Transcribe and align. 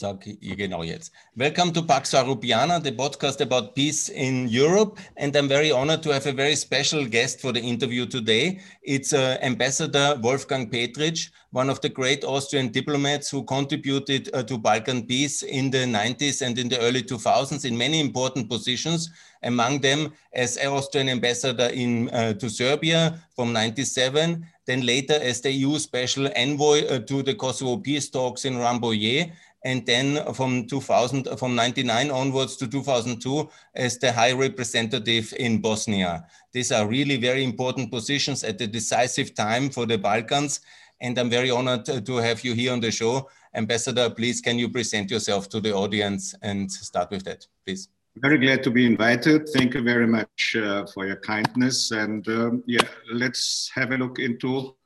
Sag 0.00 0.24
genau 0.40 0.82
jetzt. 0.82 1.12
Welcome 1.36 1.74
to 1.74 1.82
Pax 1.82 2.14
Europiana, 2.14 2.82
the 2.82 2.90
podcast 2.90 3.42
about 3.42 3.74
peace 3.74 4.08
in 4.08 4.48
Europe. 4.48 4.98
And 5.18 5.36
I'm 5.36 5.46
very 5.46 5.70
honored 5.70 6.02
to 6.04 6.10
have 6.14 6.26
a 6.26 6.32
very 6.32 6.56
special 6.56 7.04
guest 7.04 7.42
for 7.42 7.52
the 7.52 7.60
interview 7.60 8.06
today. 8.06 8.60
It's 8.82 9.12
uh, 9.12 9.36
Ambassador 9.42 10.18
Wolfgang 10.22 10.70
Petritsch, 10.70 11.28
one 11.50 11.68
of 11.68 11.82
the 11.82 11.90
great 11.90 12.24
Austrian 12.24 12.68
diplomats 12.68 13.28
who 13.28 13.44
contributed 13.44 14.30
uh, 14.32 14.42
to 14.44 14.56
Balkan 14.56 15.06
peace 15.06 15.42
in 15.42 15.70
the 15.70 15.84
90s 15.84 16.40
and 16.40 16.58
in 16.58 16.70
the 16.70 16.80
early 16.80 17.02
2000s 17.02 17.66
in 17.66 17.76
many 17.76 18.00
important 18.00 18.48
positions, 18.48 19.10
among 19.42 19.80
them 19.80 20.14
as 20.32 20.56
Austrian 20.56 21.10
ambassador 21.10 21.68
in, 21.74 22.08
uh, 22.08 22.32
to 22.32 22.48
Serbia 22.48 23.20
from 23.36 23.52
97 23.52 24.46
then 24.70 24.86
later 24.86 25.14
as 25.14 25.40
the 25.40 25.50
EU 25.50 25.78
special 25.78 26.30
envoy 26.36 26.86
uh, 26.86 27.00
to 27.00 27.22
the 27.24 27.34
Kosovo 27.34 27.78
peace 27.78 28.08
talks 28.08 28.44
in 28.44 28.54
Rambouillet, 28.54 29.32
and 29.64 29.84
then 29.84 30.32
from 30.34 30.66
2000, 30.66 31.38
from 31.38 31.54
99 31.54 32.10
onwards 32.10 32.56
to 32.56 32.66
2002 32.66 33.48
as 33.74 33.98
the 33.98 34.10
high 34.10 34.32
representative 34.32 35.32
in 35.38 35.60
Bosnia. 35.60 36.24
These 36.52 36.72
are 36.72 36.88
really 36.88 37.16
very 37.16 37.44
important 37.44 37.90
positions 37.90 38.42
at 38.42 38.58
the 38.58 38.66
decisive 38.66 39.34
time 39.34 39.70
for 39.70 39.86
the 39.86 39.98
Balkans. 39.98 40.60
And 41.02 41.18
I'm 41.18 41.30
very 41.30 41.50
honored 41.50 41.84
to 41.84 42.16
have 42.16 42.44
you 42.44 42.54
here 42.54 42.72
on 42.72 42.80
the 42.80 42.90
show. 42.90 43.28
Ambassador, 43.54 44.10
please, 44.10 44.40
can 44.40 44.58
you 44.58 44.68
present 44.68 45.10
yourself 45.10 45.48
to 45.50 45.60
the 45.60 45.74
audience 45.74 46.34
and 46.42 46.70
start 46.70 47.10
with 47.10 47.24
that, 47.24 47.46
please? 47.64 47.88
Very 48.16 48.38
glad 48.38 48.62
to 48.64 48.70
be 48.70 48.86
invited. 48.86 49.48
Thank 49.48 49.74
you 49.74 49.82
very 49.82 50.06
much 50.06 50.56
uh, 50.56 50.84
for 50.92 51.06
your 51.06 51.16
kindness. 51.16 51.90
And 51.90 52.26
um, 52.28 52.62
yeah, 52.66 52.86
let's 53.12 53.70
have 53.74 53.92
a 53.92 53.96
look 53.96 54.18
into 54.18 54.76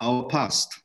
our 0.00 0.24
past. 0.24 0.82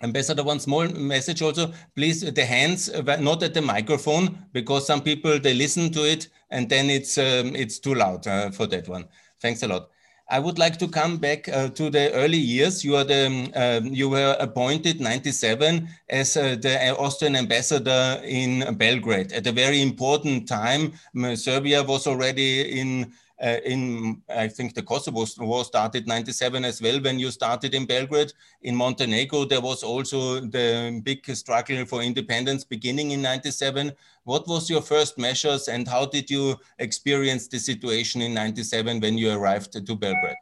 Ambassador, 0.00 0.44
one 0.44 0.60
small 0.60 0.86
message 0.88 1.42
also, 1.42 1.72
please, 1.96 2.20
the 2.20 2.44
hands, 2.44 2.88
uh, 2.88 3.16
not 3.20 3.42
at 3.42 3.54
the 3.54 3.62
microphone, 3.62 4.38
because 4.52 4.86
some 4.86 5.02
people, 5.02 5.38
they 5.38 5.54
listen 5.54 5.90
to 5.92 6.04
it 6.04 6.28
and 6.50 6.68
then 6.68 6.88
it's, 6.88 7.18
um, 7.18 7.56
it's 7.56 7.78
too 7.78 7.94
loud 7.94 8.26
uh, 8.26 8.50
for 8.50 8.66
that 8.66 8.88
one. 8.88 9.06
Thanks 9.40 9.62
a 9.62 9.68
lot. 9.68 9.90
I 10.30 10.38
would 10.38 10.58
like 10.58 10.78
to 10.78 10.88
come 10.88 11.16
back 11.16 11.48
uh, 11.48 11.70
to 11.70 11.88
the 11.88 12.12
early 12.12 12.36
years. 12.36 12.84
You 12.84 12.96
are 12.96 13.04
the 13.04 13.50
uh, 13.54 13.80
you 13.82 14.10
were 14.10 14.36
appointed 14.38 15.00
97 15.00 15.88
as 16.10 16.36
uh, 16.36 16.56
the 16.60 16.94
Austrian 16.98 17.34
ambassador 17.34 18.20
in 18.24 18.76
Belgrade 18.76 19.32
at 19.32 19.46
a 19.46 19.52
very 19.52 19.80
important 19.80 20.46
time. 20.46 20.92
Serbia 21.34 21.82
was 21.82 22.06
already 22.06 22.78
in 22.78 23.04
uh, 23.04 23.06
in 23.40 24.22
I 24.28 24.48
think 24.48 24.74
the 24.74 24.82
Kosovo 24.82 25.24
war 25.38 25.64
started 25.64 26.06
97 26.06 26.64
as 26.64 26.82
well 26.82 27.00
when 27.00 27.18
you 27.18 27.30
started 27.30 27.74
in 27.74 27.86
Belgrade. 27.86 28.32
In 28.62 28.74
Montenegro, 28.74 29.44
there 29.44 29.60
was 29.60 29.82
also 29.82 30.40
the 30.40 31.00
big 31.04 31.24
struggle 31.36 31.84
for 31.84 32.02
independence 32.02 32.64
beginning 32.64 33.12
in 33.12 33.22
97. 33.22 33.92
What 34.24 34.46
was 34.48 34.68
your 34.68 34.82
first 34.82 35.18
measures 35.18 35.68
and 35.68 35.86
how 35.86 36.06
did 36.06 36.30
you 36.30 36.56
experience 36.78 37.48
the 37.48 37.58
situation 37.58 38.22
in 38.22 38.34
97 38.34 39.00
when 39.00 39.16
you 39.16 39.30
arrived 39.30 39.72
to 39.72 39.94
Belgrade? 39.94 40.36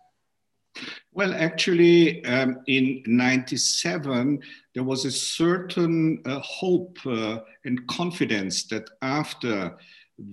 Well, 1.12 1.32
actually, 1.34 2.24
um, 2.26 2.60
in 2.66 3.02
97, 3.06 4.40
there 4.74 4.84
was 4.84 5.06
a 5.06 5.10
certain 5.10 6.20
uh, 6.26 6.40
hope 6.40 6.98
uh, 7.06 7.38
and 7.64 7.86
confidence 7.86 8.64
that 8.64 8.90
after 9.00 9.78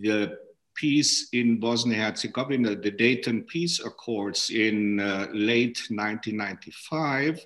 the 0.01 0.37
peace 0.75 1.29
in 1.33 1.59
Bosnia 1.59 2.03
Herzegovina, 2.03 2.75
the 2.75 2.91
Dayton 2.91 3.43
Peace 3.43 3.79
Accords 3.79 4.49
in 4.49 4.99
uh, 4.99 5.27
late 5.33 5.87
1995, 5.89 7.45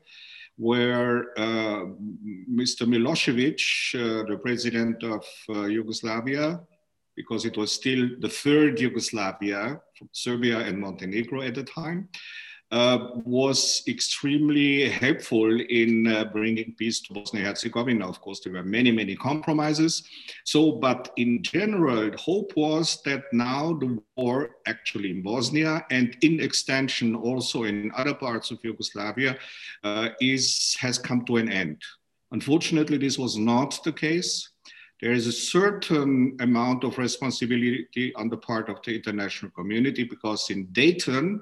where 0.58 1.38
uh, 1.38 1.86
Mr. 2.52 2.86
Milosevic, 2.88 3.62
uh, 3.96 4.28
the 4.28 4.38
president 4.38 5.04
of 5.04 5.26
uh, 5.50 5.66
Yugoslavia, 5.66 6.60
because 7.16 7.46
it 7.46 7.58
was 7.58 7.72
still 7.72 8.10
the 8.20 8.30
third 8.30 8.80
Yugoslavia, 8.80 9.82
Serbia 10.12 10.60
and 10.60 10.80
Montenegro 10.80 11.42
at 11.42 11.56
the 11.56 11.64
time, 11.64 12.10
uh, 12.72 13.10
was 13.24 13.82
extremely 13.88 14.90
helpful 14.90 15.60
in 15.62 16.08
uh, 16.08 16.26
bringing 16.26 16.76
peace 16.78 17.00
to 17.02 17.14
Bosnia 17.14 17.46
Herzegovina. 17.46 18.08
Of 18.08 18.20
course, 18.20 18.42
there 18.42 18.54
were 18.54 18.64
many, 18.64 18.92
many 18.92 19.16
compromises. 19.16 20.04
So, 20.44 20.74
but 20.74 21.12
in 21.16 21.44
general, 21.44 22.12
hope 22.18 22.52
was 22.58 23.02
that 23.04 23.24
now 23.32 23.74
the 23.74 24.02
war 24.18 24.58
actually 24.66 25.12
in 25.12 25.22
Bosnia 25.22 25.86
and 25.92 26.18
in 26.22 26.42
extension 26.42 27.16
also 27.16 27.64
in 27.64 27.92
other 27.96 28.14
parts 28.14 28.52
of 28.52 28.60
Yugoslavia 28.64 29.38
uh, 29.84 30.10
is, 30.20 30.76
has 30.80 30.98
come 30.98 31.24
to 31.26 31.38
an 31.38 31.50
end. 31.50 31.82
Unfortunately, 32.32 32.98
this 32.98 33.18
was 33.18 33.38
not 33.38 33.80
the 33.86 33.94
case 33.94 34.50
there 35.02 35.12
is 35.12 35.28
a 35.28 35.32
certain 35.32 36.36
amount 36.40 36.84
of 36.84 36.98
responsibility 36.98 38.12
on 38.16 38.30
the 38.30 38.38
part 38.38 38.68
of 38.68 38.82
the 38.84 38.96
international 38.96 39.52
community 39.52 40.04
because 40.04 40.50
in 40.50 40.66
Dayton, 40.72 41.42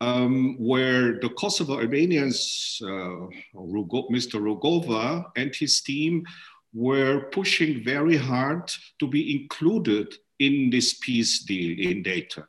um, 0.00 0.56
where 0.58 1.18
the 1.20 1.28
Kosovo 1.30 1.80
Albanians, 1.80 2.80
uh, 2.82 3.28
Mr. 3.54 4.40
Rugova 4.40 5.24
and 5.36 5.54
his 5.54 5.80
team 5.80 6.24
were 6.72 7.28
pushing 7.30 7.84
very 7.84 8.16
hard 8.16 8.70
to 8.98 9.06
be 9.06 9.40
included 9.40 10.14
in 10.38 10.70
this 10.70 10.94
peace 10.94 11.44
deal 11.44 11.78
in 11.78 12.02
Dayton. 12.02 12.44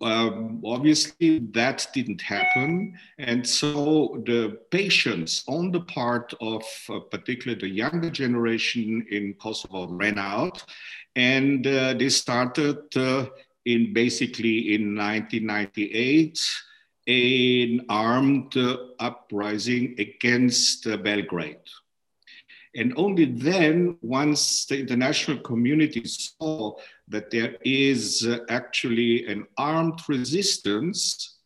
Um, 0.00 0.62
obviously, 0.64 1.40
that 1.52 1.86
didn't 1.92 2.22
happen. 2.22 2.98
And 3.18 3.46
so 3.46 4.22
the 4.24 4.60
patience 4.70 5.44
on 5.46 5.70
the 5.70 5.82
part 5.82 6.32
of 6.40 6.64
uh, 6.88 7.00
particularly 7.00 7.60
the 7.60 7.68
younger 7.68 8.08
generation 8.08 9.06
in 9.10 9.34
Kosovo 9.34 9.86
ran 9.88 10.18
out. 10.18 10.64
And 11.16 11.66
uh, 11.66 11.94
they 11.94 12.08
started 12.08 12.78
uh, 12.96 13.26
in 13.68 13.92
basically 13.92 14.74
in 14.74 14.96
1998 14.96 16.40
an 17.06 17.86
armed 17.88 18.54
uprising 18.98 19.94
against 19.98 20.84
Belgrade. 21.02 21.68
And 22.74 22.92
only 22.96 23.24
then, 23.24 23.96
once 24.02 24.66
the 24.66 24.78
international 24.78 25.38
community 25.38 26.04
saw 26.04 26.76
that 27.08 27.30
there 27.30 27.56
is 27.64 28.28
actually 28.50 29.26
an 29.26 29.46
armed 29.56 30.00
resistance, 30.06 31.38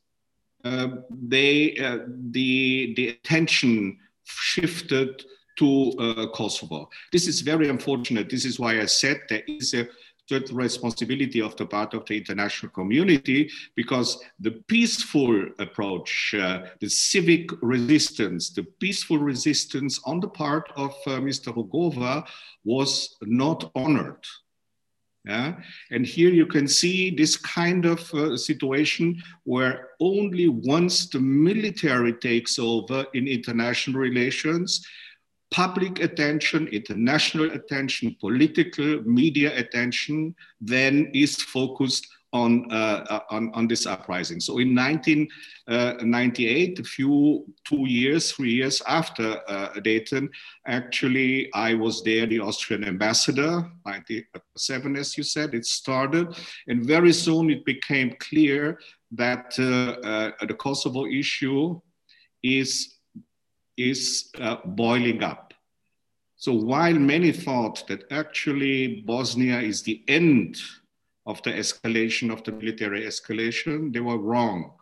uh, 0.64 0.88
they, 1.10 1.76
uh, 1.78 1.98
the, 2.30 2.92
the 2.96 3.08
attention 3.08 3.98
shifted 4.24 5.24
to 5.58 5.92
uh, 5.98 6.26
Kosovo. 6.34 6.88
This 7.12 7.28
is 7.28 7.40
very 7.40 7.68
unfortunate. 7.68 8.28
This 8.28 8.44
is 8.44 8.58
why 8.58 8.80
I 8.80 8.86
said 8.86 9.20
there 9.28 9.44
is 9.46 9.74
a 9.74 9.88
certain 10.32 10.56
responsibility 10.56 11.40
of 11.42 11.54
the 11.56 11.66
part 11.66 11.92
of 11.94 12.02
the 12.06 12.16
international 12.16 12.72
community 12.72 13.50
because 13.74 14.08
the 14.40 14.54
peaceful 14.72 15.34
approach, 15.58 16.34
uh, 16.38 16.62
the 16.80 16.88
civic 16.88 17.44
resistance, 17.60 18.50
the 18.58 18.66
peaceful 18.82 19.18
resistance 19.18 20.00
on 20.04 20.20
the 20.20 20.32
part 20.44 20.66
of 20.76 20.92
uh, 21.06 21.10
Mr. 21.28 21.48
Rugova 21.56 22.26
was 22.64 23.16
not 23.22 23.70
honored. 23.74 24.24
Yeah? 25.24 25.54
And 25.90 26.04
here 26.04 26.30
you 26.30 26.46
can 26.46 26.66
see 26.66 27.14
this 27.14 27.36
kind 27.36 27.84
of 27.84 28.00
uh, 28.14 28.36
situation 28.36 29.22
where 29.44 29.90
only 30.00 30.48
once 30.48 31.08
the 31.08 31.20
military 31.20 32.14
takes 32.14 32.58
over 32.58 33.06
in 33.14 33.28
international 33.28 34.00
relations, 34.00 34.84
public 35.52 36.00
attention, 36.00 36.66
international 36.68 37.50
attention, 37.52 38.16
political 38.20 39.02
media 39.02 39.56
attention 39.56 40.34
then 40.60 41.10
is 41.14 41.36
focused 41.36 42.08
on, 42.32 42.70
uh, 42.72 43.20
on, 43.30 43.52
on 43.52 43.68
this 43.68 43.86
uprising. 43.86 44.40
So 44.40 44.58
in 44.58 44.74
1998, 44.74 46.78
uh, 46.78 46.80
a 46.80 46.84
few, 46.84 47.44
two 47.64 47.86
years, 47.86 48.32
three 48.32 48.54
years 48.54 48.80
after 48.88 49.38
uh, 49.46 49.78
Dayton, 49.80 50.30
actually, 50.66 51.52
I 51.52 51.74
was 51.74 52.02
there, 52.02 52.24
the 52.26 52.40
Austrian 52.40 52.84
ambassador, 52.84 53.70
97, 53.84 54.96
as 54.96 55.18
you 55.18 55.24
said, 55.24 55.54
it 55.54 55.66
started. 55.66 56.34
And 56.68 56.86
very 56.86 57.12
soon 57.12 57.50
it 57.50 57.66
became 57.66 58.16
clear 58.18 58.78
that 59.10 59.54
uh, 59.58 59.98
uh, 60.08 60.30
the 60.46 60.54
Kosovo 60.54 61.04
issue 61.04 61.78
is 62.42 62.94
is 63.76 64.30
uh, 64.38 64.56
boiling 64.64 65.22
up. 65.22 65.51
So 66.42 66.52
while 66.52 66.94
many 66.94 67.30
thought 67.30 67.86
that 67.86 68.10
actually 68.10 69.02
Bosnia 69.06 69.60
is 69.60 69.82
the 69.82 70.02
end 70.08 70.60
of 71.24 71.40
the 71.44 71.52
escalation 71.52 72.32
of 72.32 72.42
the 72.42 72.50
military 72.50 73.02
escalation, 73.02 73.92
they 73.92 74.00
were 74.00 74.18
wrong. 74.18 74.72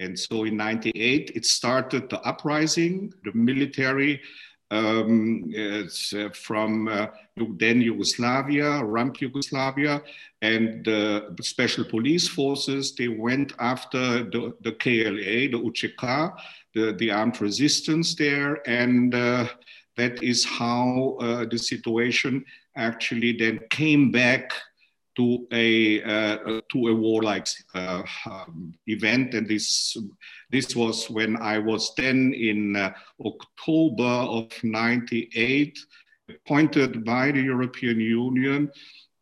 And 0.00 0.18
so 0.18 0.44
in 0.44 0.56
98, 0.56 1.32
it 1.34 1.44
started 1.44 2.08
the 2.08 2.18
uprising, 2.22 3.12
the 3.24 3.32
military 3.34 4.22
um, 4.70 5.52
uh, 5.54 6.30
from 6.32 6.88
uh, 6.88 7.08
then 7.36 7.82
Yugoslavia, 7.82 8.82
rump 8.82 9.20
Yugoslavia, 9.20 10.02
and 10.40 10.82
the 10.82 11.36
special 11.42 11.84
police 11.84 12.26
forces, 12.26 12.94
they 12.94 13.08
went 13.08 13.52
after 13.58 14.24
the, 14.24 14.54
the 14.62 14.72
KLA, 14.72 15.50
the 15.52 15.60
UCK, 15.62 16.34
the, 16.74 16.92
the 16.94 17.10
armed 17.10 17.38
resistance 17.42 18.14
there, 18.14 18.66
and 18.66 19.14
uh, 19.14 19.46
that 19.96 20.22
is 20.22 20.44
how 20.44 21.16
uh, 21.20 21.44
the 21.44 21.58
situation 21.58 22.44
actually 22.76 23.32
then 23.32 23.60
came 23.70 24.10
back 24.10 24.52
to 25.16 25.46
a 25.52 26.02
uh, 26.02 26.60
to 26.72 26.88
a 26.88 26.94
warlike 26.94 27.46
uh, 27.74 28.02
um, 28.26 28.74
event, 28.86 29.34
and 29.34 29.48
this 29.48 29.96
this 30.50 30.74
was 30.74 31.08
when 31.08 31.36
I 31.36 31.58
was 31.58 31.94
then 31.96 32.34
in 32.34 32.76
uh, 32.76 32.92
October 33.24 34.02
of 34.02 34.50
'98, 34.62 35.78
appointed 36.28 37.04
by 37.04 37.30
the 37.30 37.42
European 37.42 38.00
Union 38.00 38.70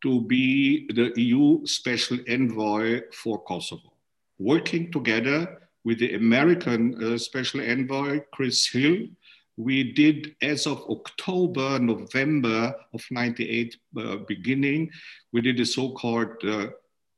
to 0.03 0.23
be 0.23 0.87
the 0.95 1.13
EU 1.21 1.65
Special 1.67 2.19
Envoy 2.29 3.03
for 3.13 3.43
Kosovo, 3.45 3.93
working 4.39 4.91
together 4.91 5.59
with 5.85 5.99
the 5.99 6.15
American 6.15 6.95
uh, 7.03 7.19
Special 7.19 7.61
Envoy 7.61 8.21
Chris 8.33 8.69
Hill 8.69 9.09
we 9.57 9.93
did 9.93 10.35
as 10.43 10.67
of 10.67 10.83
October, 10.89 11.79
November 11.79 12.75
of 12.95 13.05
98 13.11 13.77
uh, 13.99 14.17
beginning, 14.29 14.91
we 15.33 15.41
did 15.41 15.61
a 15.61 15.67
so-called 15.67 16.37
uh, 16.45 16.69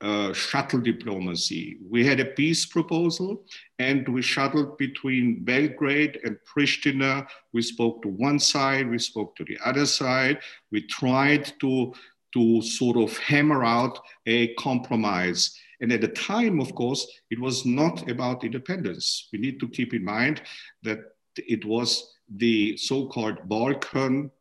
uh, 0.01 0.33
shuttle 0.33 0.81
diplomacy. 0.81 1.77
We 1.89 2.05
had 2.05 2.19
a 2.19 2.25
peace 2.25 2.65
proposal 2.65 3.45
and 3.79 4.07
we 4.07 4.21
shuttled 4.21 4.77
between 4.77 5.43
Belgrade 5.43 6.19
and 6.23 6.37
Pristina. 6.45 7.25
We 7.53 7.61
spoke 7.61 8.01
to 8.01 8.09
one 8.09 8.39
side, 8.39 8.89
we 8.89 8.99
spoke 8.99 9.35
to 9.37 9.45
the 9.45 9.57
other 9.63 9.85
side. 9.85 10.39
We 10.71 10.81
tried 10.81 11.53
to, 11.61 11.93
to 12.33 12.61
sort 12.61 12.97
of 12.97 13.17
hammer 13.17 13.63
out 13.63 13.99
a 14.25 14.53
compromise. 14.55 15.57
And 15.81 15.91
at 15.91 16.01
the 16.01 16.09
time, 16.09 16.59
of 16.59 16.75
course, 16.75 17.07
it 17.29 17.39
was 17.39 17.65
not 17.65 18.09
about 18.09 18.43
independence. 18.43 19.29
We 19.31 19.39
need 19.39 19.59
to 19.61 19.67
keep 19.69 19.93
in 19.93 20.03
mind 20.03 20.41
that 20.83 20.99
it 21.37 21.65
was 21.65 22.14
the 22.29 22.77
so-called 22.77 23.37
Balkan 23.47 24.31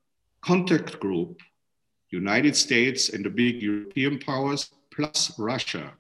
contact 0.40 1.00
group, 1.00 1.40
United 2.10 2.54
States 2.56 3.08
and 3.10 3.24
the 3.24 3.30
big 3.30 3.62
European 3.62 4.18
powers, 4.18 4.70
plus 4.94 5.36
Russia, 5.38 5.92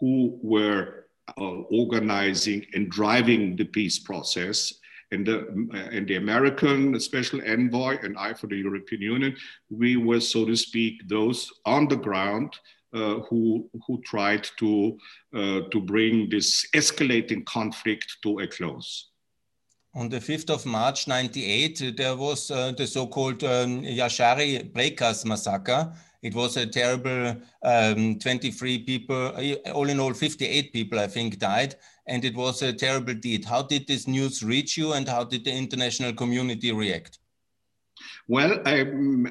who 0.00 0.38
were 0.42 1.06
uh, 1.36 1.60
organizing 1.70 2.66
and 2.74 2.90
driving 2.90 3.56
the 3.56 3.64
peace 3.64 3.98
process. 3.98 4.74
And 5.10 5.26
the, 5.26 5.48
and 5.90 6.06
the 6.06 6.16
American 6.16 7.00
special 7.00 7.40
envoy 7.40 7.96
and 8.02 8.18
I 8.18 8.34
for 8.34 8.46
the 8.46 8.56
European 8.56 9.00
Union, 9.00 9.36
we 9.70 9.96
were, 9.96 10.20
so 10.20 10.44
to 10.44 10.54
speak, 10.54 11.08
those 11.08 11.50
on 11.64 11.88
the 11.88 11.96
ground 11.96 12.52
uh, 12.92 13.20
who, 13.20 13.70
who 13.86 14.02
tried 14.02 14.46
to, 14.58 14.98
uh, 15.34 15.60
to 15.72 15.80
bring 15.80 16.28
this 16.28 16.66
escalating 16.74 17.44
conflict 17.46 18.18
to 18.22 18.40
a 18.40 18.46
close. 18.46 19.07
On 19.94 20.08
the 20.08 20.18
5th 20.18 20.50
of 20.50 20.66
March 20.66 21.08
98, 21.08 21.96
there 21.96 22.14
was 22.14 22.50
uh, 22.50 22.72
the 22.72 22.86
so-called 22.86 23.42
um, 23.42 23.82
Jashari 23.82 24.70
Prekaz 24.72 25.24
massacre. 25.24 25.92
It 26.22 26.34
was 26.34 26.56
a 26.56 26.66
terrible 26.66 27.36
um, 27.62 28.18
23 28.18 28.80
people, 28.80 29.32
uh, 29.34 29.70
all 29.72 29.88
in 29.88 29.98
all 29.98 30.12
58 30.12 30.72
people, 30.72 30.98
I 30.98 31.06
think, 31.06 31.38
died. 31.38 31.76
And 32.06 32.24
it 32.24 32.34
was 32.34 32.60
a 32.62 32.72
terrible 32.72 33.14
deed. 33.14 33.46
How 33.46 33.62
did 33.62 33.86
this 33.86 34.06
news 34.06 34.42
reach 34.42 34.76
you 34.76 34.92
and 34.92 35.08
how 35.08 35.24
did 35.24 35.44
the 35.44 35.52
international 35.52 36.12
community 36.12 36.70
react? 36.72 37.18
Well, 38.28 38.60
I, 38.66 38.84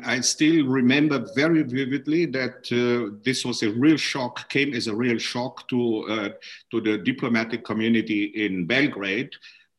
I 0.04 0.22
still 0.22 0.66
remember 0.66 1.28
very 1.36 1.62
vividly 1.62 2.26
that 2.28 2.68
uh, 2.72 3.16
this 3.24 3.46
was 3.46 3.62
a 3.62 3.70
real 3.70 3.98
shock, 3.98 4.50
came 4.50 4.74
as 4.74 4.88
a 4.88 4.96
real 4.96 5.20
shock 5.20 5.68
to, 5.70 6.04
uh, 6.10 6.30
to 6.72 6.82
the 6.82 6.98
diplomatic 6.98 7.64
community 7.64 8.26
in 8.26 8.66
Belgrade 8.66 9.30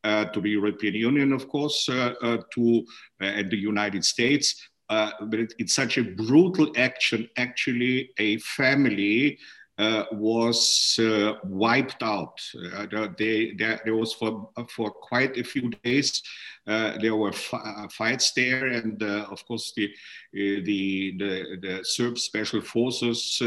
to 0.03 0.41
the 0.41 0.49
European 0.49 0.95
Union, 0.95 1.33
of 1.33 1.47
course, 1.49 1.89
uh, 1.89 2.13
uh, 2.21 2.37
to 2.53 2.85
and 3.19 3.51
the 3.51 3.57
United 3.57 4.03
States. 4.05 4.69
but 4.87 5.39
it, 5.39 5.53
it's 5.59 5.75
such 5.75 5.97
a 5.97 6.03
brutal 6.03 6.71
action. 6.77 7.29
Actually, 7.37 8.11
a 8.17 8.37
family 8.39 9.37
uh, 9.79 10.03
was 10.11 10.99
uh, 11.01 11.35
wiped 11.45 12.03
out. 12.03 12.37
Uh, 12.75 13.07
they, 13.17 13.53
they, 13.57 13.79
there 13.85 13.95
was 13.95 14.11
for, 14.13 14.49
for 14.67 14.91
quite 14.91 15.37
a 15.37 15.43
few 15.43 15.69
days, 15.85 16.21
there 16.65 17.15
were 17.15 17.31
fights 17.31 18.31
there. 18.33 18.67
And 18.67 19.01
of 19.01 19.43
course, 19.47 19.71
the, 19.77 19.89
the, 20.33 21.15
the, 21.17 21.57
the 21.61 21.79
Serb 21.83 22.19
special 22.19 22.61
forces 22.61 23.41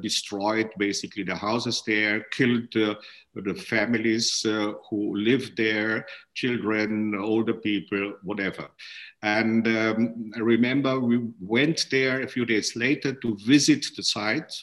destroyed 0.00 0.70
basically 0.78 1.24
the 1.24 1.34
houses 1.34 1.82
there, 1.84 2.20
killed 2.30 2.72
the 2.72 3.54
families 3.54 4.46
who 4.88 5.16
lived 5.16 5.56
there, 5.56 6.06
children, 6.34 7.16
older 7.20 7.54
people, 7.54 8.14
whatever. 8.22 8.68
And 9.22 9.66
um, 9.66 10.30
I 10.36 10.38
remember 10.38 11.00
we 11.00 11.20
went 11.40 11.86
there 11.90 12.22
a 12.22 12.28
few 12.28 12.46
days 12.46 12.76
later 12.76 13.12
to 13.12 13.36
visit 13.44 13.84
the 13.96 14.04
site 14.04 14.54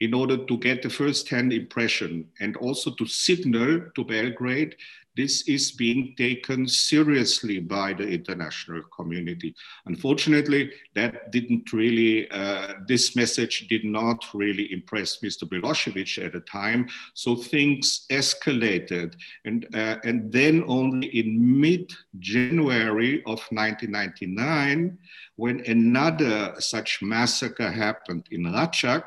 in 0.00 0.14
order 0.14 0.38
to 0.46 0.56
get 0.58 0.82
the 0.82 0.90
first-hand 0.90 1.52
impression 1.52 2.26
and 2.40 2.56
also 2.56 2.94
to 2.94 3.06
signal 3.06 3.82
to 3.94 4.04
Belgrade 4.04 4.74
this 5.16 5.46
is 5.48 5.72
being 5.72 6.14
taken 6.16 6.68
seriously 6.68 7.58
by 7.58 7.92
the 7.92 8.08
international 8.08 8.82
community. 8.96 9.54
Unfortunately, 9.86 10.70
that 10.94 11.32
didn't 11.32 11.72
really, 11.72 12.30
uh, 12.30 12.74
this 12.86 13.16
message 13.16 13.66
did 13.68 13.84
not 13.84 14.24
really 14.32 14.72
impress 14.72 15.18
Mr. 15.18 15.44
Milosevic 15.44 16.24
at 16.24 16.32
the 16.32 16.40
time. 16.40 16.88
So 17.14 17.34
things 17.34 18.06
escalated. 18.10 19.14
And, 19.44 19.66
uh, 19.74 19.96
and 20.04 20.32
then 20.32 20.64
only 20.66 21.08
in 21.08 21.60
mid-January 21.60 23.22
of 23.26 23.40
1999, 23.50 24.96
when 25.36 25.60
another 25.66 26.54
such 26.58 27.02
massacre 27.02 27.70
happened 27.70 28.26
in 28.30 28.44
Račak, 28.44 29.04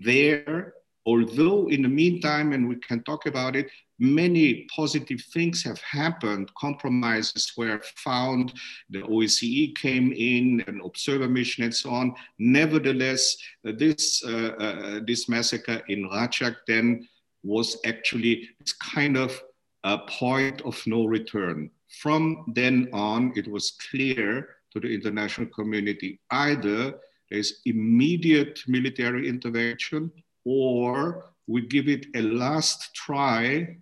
there, 0.00 0.74
although 1.06 1.68
in 1.68 1.82
the 1.82 1.88
meantime, 1.88 2.52
and 2.52 2.68
we 2.68 2.76
can 2.76 3.02
talk 3.04 3.26
about 3.26 3.56
it, 3.56 3.70
many 3.98 4.66
positive 4.74 5.20
things 5.32 5.62
have 5.62 5.80
happened. 5.82 6.50
Compromises 6.54 7.52
were 7.56 7.80
found, 7.96 8.52
the 8.88 9.02
OSCE 9.02 9.76
came 9.76 10.12
in, 10.12 10.64
an 10.66 10.80
observer 10.84 11.28
mission, 11.28 11.64
and 11.64 11.74
so 11.74 11.90
on. 11.90 12.14
Nevertheless, 12.38 13.36
uh, 13.66 13.72
this, 13.76 14.24
uh, 14.24 14.54
uh, 14.58 15.00
this 15.06 15.28
massacre 15.28 15.82
in 15.88 16.08
Račak 16.08 16.56
then 16.66 17.06
was 17.42 17.78
actually 17.84 18.48
this 18.58 18.72
kind 18.72 19.16
of 19.16 19.40
a 19.84 19.98
point 19.98 20.60
of 20.62 20.80
no 20.86 21.04
return. 21.04 21.70
From 22.00 22.44
then 22.54 22.88
on, 22.92 23.32
it 23.36 23.48
was 23.48 23.72
clear 23.90 24.48
to 24.72 24.80
the 24.80 24.92
international 24.92 25.48
community 25.48 26.20
either 26.30 26.94
there's 27.30 27.60
immediate 27.64 28.60
military 28.66 29.28
intervention, 29.28 30.10
or 30.44 31.24
we 31.46 31.66
give 31.66 31.88
it 31.88 32.06
a 32.14 32.22
last 32.22 32.94
try 32.94 33.76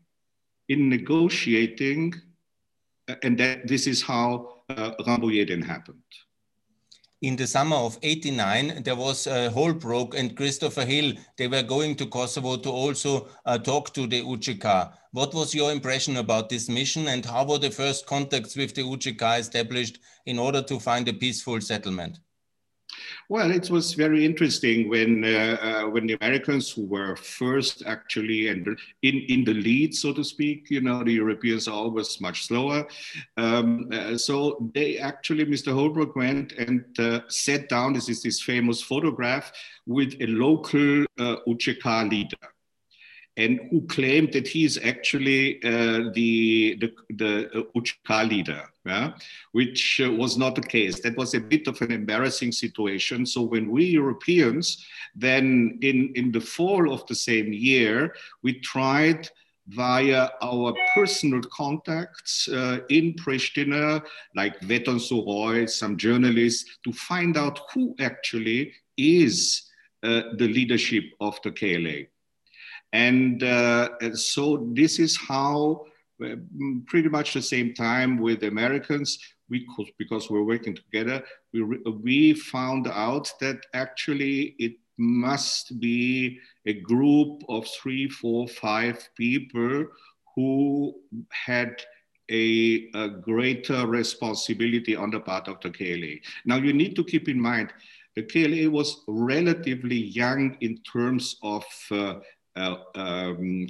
in 0.69 0.89
negotiating, 0.89 2.15
uh, 3.09 3.15
and 3.23 3.39
that 3.39 3.67
this 3.67 3.87
is 3.87 4.03
how 4.03 4.63
uh, 4.69 4.93
Rambouillet 5.07 5.65
happened. 5.65 6.03
In 7.21 7.35
the 7.35 7.49
summer 7.49 7.77
of 7.77 7.99
89, 8.03 8.85
there 8.85 8.95
was 8.95 9.27
uh, 9.27 9.51
Holbrooke 9.53 10.15
and 10.15 10.37
Christopher 10.37 10.85
Hill. 10.85 11.15
They 11.37 11.49
were 11.49 11.65
going 11.65 11.97
to 11.97 12.07
Kosovo 12.07 12.59
to 12.59 12.71
also 12.71 13.29
uh, 13.45 13.59
talk 13.59 13.93
to 13.95 14.07
the 14.07 14.23
UCK. 14.23 14.93
What 15.11 15.35
was 15.35 15.53
your 15.53 15.73
impression 15.73 16.19
about 16.19 16.49
this 16.49 16.69
mission 16.69 17.09
and 17.09 17.27
how 17.27 17.45
were 17.45 17.59
the 17.59 17.71
first 17.71 18.07
contacts 18.07 18.55
with 18.55 18.75
the 18.75 18.83
UCK 18.83 19.41
established 19.41 19.99
in 20.27 20.39
order 20.39 20.63
to 20.63 20.79
find 20.79 21.09
a 21.09 21.13
peaceful 21.13 21.61
settlement? 21.61 22.21
Well, 23.29 23.51
it 23.51 23.71
was 23.71 23.95
very 23.95 24.25
interesting 24.25 24.89
when 24.89 25.25
uh, 25.25 25.57
uh, 25.61 25.91
when 25.91 26.07
the 26.07 26.17
Americans 26.21 26.71
who 26.71 26.85
were 26.87 27.17
first 27.17 27.83
actually 27.87 28.49
and 28.49 28.67
in 29.03 29.17
in 29.29 29.45
the 29.45 29.55
lead, 29.55 29.95
so 29.95 30.13
to 30.13 30.25
speak, 30.25 30.71
you 30.71 30.81
know, 30.81 31.05
the 31.05 31.13
Europeans 31.13 31.69
are 31.69 31.75
always 31.75 32.21
much 32.21 32.47
slower. 32.47 32.87
Um, 33.37 33.89
uh, 33.93 34.17
so 34.17 34.71
they 34.75 34.99
actually, 34.99 35.45
Mr. 35.47 35.73
Holbrooke 35.73 36.17
went 36.17 36.53
and 36.53 36.85
uh, 36.99 37.21
sat 37.29 37.69
down. 37.69 37.93
This 37.93 38.09
is 38.09 38.23
this 38.23 38.41
famous 38.43 38.83
photograph 38.83 39.53
with 39.87 40.15
a 40.21 40.27
local 40.27 41.05
uh, 41.19 41.37
leader 41.47 42.37
and 43.39 43.61
who 43.71 43.87
claimed 43.87 44.33
that 44.33 44.49
he 44.49 44.65
is 44.65 44.79
actually 44.83 45.63
uh, 45.63 46.11
the, 46.13 46.77
the, 46.81 46.93
the 47.11 47.67
UCK 47.77 48.29
leader, 48.29 48.63
yeah? 48.89 49.13
which 49.53 50.01
uh, 50.05 50.11
was 50.11 50.37
not 50.37 50.55
the 50.55 50.63
case. 50.63 51.01
That 51.01 51.17
was 51.17 51.35
a 51.35 51.41
bit 51.41 51.67
of 51.67 51.81
an 51.83 51.93
embarrassing 51.93 52.53
situation. 52.53 53.27
So 53.27 53.43
when 53.43 53.71
we 53.71 53.85
Europeans, 53.85 54.85
then 55.15 55.79
in, 55.83 56.13
in 56.15 56.33
the 56.33 56.41
fall 56.41 56.93
of 56.93 57.07
the 57.07 57.15
same 57.15 57.53
year, 57.53 58.15
we 58.43 58.61
tried 58.61 59.29
via 59.69 60.31
our 60.41 60.75
personal 60.95 61.43
contacts 61.53 62.49
uh, 62.49 62.79
in 62.89 63.15
Pristina, 63.15 64.03
like 64.35 64.61
Veton 64.63 64.97
Surroi, 64.97 65.69
some 65.69 65.97
journalists, 65.97 66.79
to 66.85 66.93
find 66.93 67.37
out 67.37 67.61
who 67.73 67.95
actually 68.01 68.73
is 68.97 69.69
uh, 70.03 70.23
the 70.37 70.49
leadership 70.49 71.05
of 71.21 71.39
the 71.43 71.51
KLA. 71.51 72.07
And 72.93 73.43
uh, 73.43 74.15
so 74.15 74.69
this 74.73 74.99
is 74.99 75.17
how, 75.17 75.85
pretty 76.87 77.09
much 77.09 77.35
the 77.35 77.43
same 77.43 77.75
time 77.75 78.19
with 78.19 78.43
Americans, 78.43 79.19
we 79.49 79.67
could, 79.75 79.87
because 79.99 80.31
we're 80.31 80.43
working 80.43 80.75
together, 80.75 81.23
we, 81.53 81.63
we 81.63 82.35
found 82.35 82.89
out 82.89 83.33
that 83.41 83.65
actually 83.73 84.57
it 84.59 84.75
must 84.99 85.79
be 85.81 86.39
a 86.67 86.75
group 86.75 87.43
of 87.49 87.67
three, 87.81 88.09
four, 88.09 88.49
five 88.49 89.09
people 89.17 89.87
who 90.35 90.95
had 91.31 91.81
a, 92.31 92.91
a, 92.95 93.09
greater 93.09 93.87
responsibility 93.87 94.95
on 94.95 95.11
the 95.11 95.21
part 95.21 95.49
of 95.49 95.61
the 95.61 95.71
KLA. 95.71 96.17
Now 96.45 96.57
you 96.57 96.73
need 96.73 96.95
to 96.97 97.05
keep 97.05 97.29
in 97.29 97.41
mind, 97.41 97.73
the 98.17 98.23
KLA 98.23 98.69
was 98.69 99.03
relatively 99.07 99.97
young 99.97 100.57
in 100.61 100.79
terms 100.79 101.37
of 101.43 101.65
uh, 101.91 102.15
uh, 102.57 102.77
um, 102.97 103.69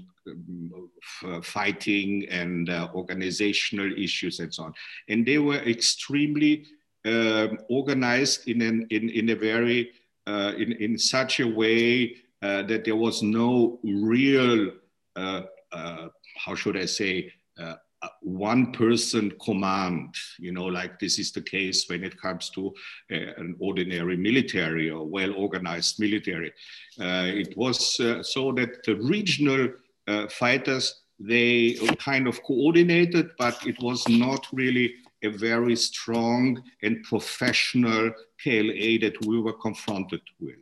fighting 1.43 2.27
and 2.31 2.71
uh, 2.71 2.89
organizational 2.95 3.93
issues 3.99 4.41
and 4.41 4.53
so 4.53 4.65
on. 4.65 4.75
And 5.09 5.25
they 5.25 5.39
were 5.39 5.57
extremely 5.57 6.67
um, 7.05 7.59
organized 7.69 8.49
in, 8.49 8.63
an, 8.63 8.87
in, 8.91 9.09
in 9.11 9.31
a 9.31 9.37
very, 9.37 9.91
uh, 10.27 10.53
in, 10.57 10.73
in 10.73 10.99
such 10.99 11.41
a 11.41 11.47
way 11.47 12.17
uh, 12.43 12.63
that 12.65 12.85
there 12.85 12.97
was 12.97 13.23
no 13.23 13.79
real, 13.83 14.71
uh, 15.17 15.43
uh, 15.73 16.09
how 16.37 16.55
should 16.55 16.77
I 16.77 16.87
say, 16.87 17.33
one 18.23 18.73
person 18.73 19.33
command, 19.45 20.15
you 20.39 20.53
know, 20.53 20.67
like 20.67 20.99
this 20.99 21.19
is 21.19 21.33
the 21.33 21.41
case 21.41 21.89
when 21.89 22.05
it 22.05 22.21
comes 22.21 22.51
to 22.51 22.75
uh, 23.13 23.33
an 23.37 23.57
ordinary 23.59 24.17
military 24.17 24.91
or 24.91 25.07
well 25.07 25.35
organized 25.35 25.99
military. 25.99 26.53
Uh, 27.01 27.27
it 27.27 27.57
was 27.57 27.99
uh, 28.01 28.23
so 28.23 28.53
that 28.53 28.85
the 28.85 28.97
regional 28.97 29.65
uh, 29.65 29.71
fighters, 30.29 31.03
they 31.21 31.75
kind 31.99 32.29
of 32.29 32.43
coordinated, 32.43 33.31
but 33.39 33.67
it 33.67 33.81
was 33.83 34.09
not 34.09 34.47
really 34.53 34.95
a 35.25 35.29
very 35.29 35.75
strong 35.75 36.63
and 36.83 37.03
professional 37.03 38.11
KLA 38.43 38.99
that 39.01 39.17
we 39.27 39.41
were 39.41 39.55
confronted 39.55 40.21
with. 40.41 40.57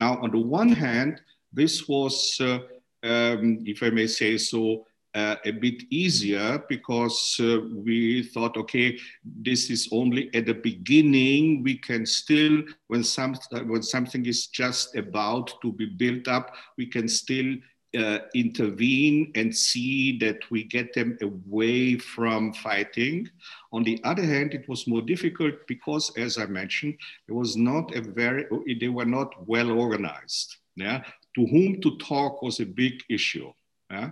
Now, 0.00 0.18
on 0.22 0.30
the 0.30 0.38
one 0.38 0.70
hand, 0.70 1.20
this 1.52 1.86
was, 1.88 2.38
uh, 2.40 2.60
um, 3.02 3.62
if 3.66 3.82
I 3.82 3.90
may 3.90 4.06
say 4.06 4.38
so, 4.38 4.86
uh, 5.14 5.34
a 5.44 5.50
bit 5.50 5.82
easier 5.90 6.62
because 6.68 7.36
uh, 7.40 7.58
we 7.74 8.22
thought, 8.22 8.56
okay, 8.56 8.96
this 9.24 9.68
is 9.68 9.88
only 9.90 10.32
at 10.34 10.46
the 10.46 10.54
beginning. 10.54 11.64
We 11.64 11.78
can 11.78 12.06
still, 12.06 12.62
when, 12.86 13.02
some, 13.02 13.34
when 13.66 13.82
something 13.82 14.24
is 14.24 14.46
just 14.46 14.94
about 14.94 15.60
to 15.62 15.72
be 15.72 15.86
built 15.86 16.28
up, 16.28 16.54
we 16.78 16.86
can 16.86 17.08
still 17.08 17.56
uh, 17.98 18.18
intervene 18.34 19.32
and 19.34 19.54
see 19.54 20.18
that 20.18 20.38
we 20.50 20.64
get 20.64 20.94
them 20.94 21.18
away 21.22 21.98
from 21.98 22.52
fighting. 22.52 23.28
On 23.72 23.82
the 23.82 24.00
other 24.04 24.24
hand, 24.24 24.54
it 24.54 24.68
was 24.68 24.86
more 24.86 25.02
difficult 25.02 25.54
because, 25.66 26.12
as 26.16 26.38
I 26.38 26.46
mentioned, 26.46 26.94
it 27.28 27.32
was 27.32 27.56
not 27.56 27.94
a 27.94 28.00
very, 28.00 28.46
they 28.80 28.88
were 28.88 29.04
not 29.04 29.46
well 29.46 29.70
organized. 29.72 30.56
Yeah, 30.76 31.02
to 31.34 31.46
whom 31.46 31.80
to 31.82 31.96
talk 31.98 32.42
was 32.42 32.60
a 32.60 32.66
big 32.66 33.02
issue. 33.08 33.52
Yeah? 33.90 34.10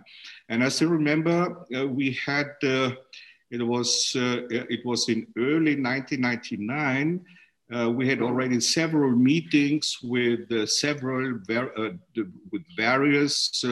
And 0.49 0.62
I 0.62 0.68
still 0.68 0.88
remember 0.88 1.64
uh, 1.75 1.87
we 1.87 2.18
had, 2.25 2.50
uh, 2.62 2.92
it, 3.50 3.62
was, 3.62 4.12
uh, 4.16 4.42
it 4.50 4.85
was 4.85 5.08
in 5.08 5.26
early 5.37 5.80
1999, 5.80 7.25
uh, 7.75 7.90
we 7.90 8.08
had 8.08 8.22
already 8.22 8.60
several 8.60 9.10
meetings 9.10 9.98
with 10.02 10.50
uh, 10.50 10.66
several, 10.66 11.38
uh, 11.50 11.90
with 12.50 12.62
various 12.76 13.62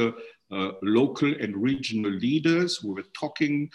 local 0.83 1.33
and 1.41 1.57
regional 1.57 2.11
leaders. 2.11 2.83
We 2.85 2.95
were 2.95 3.07
talking 3.19 3.71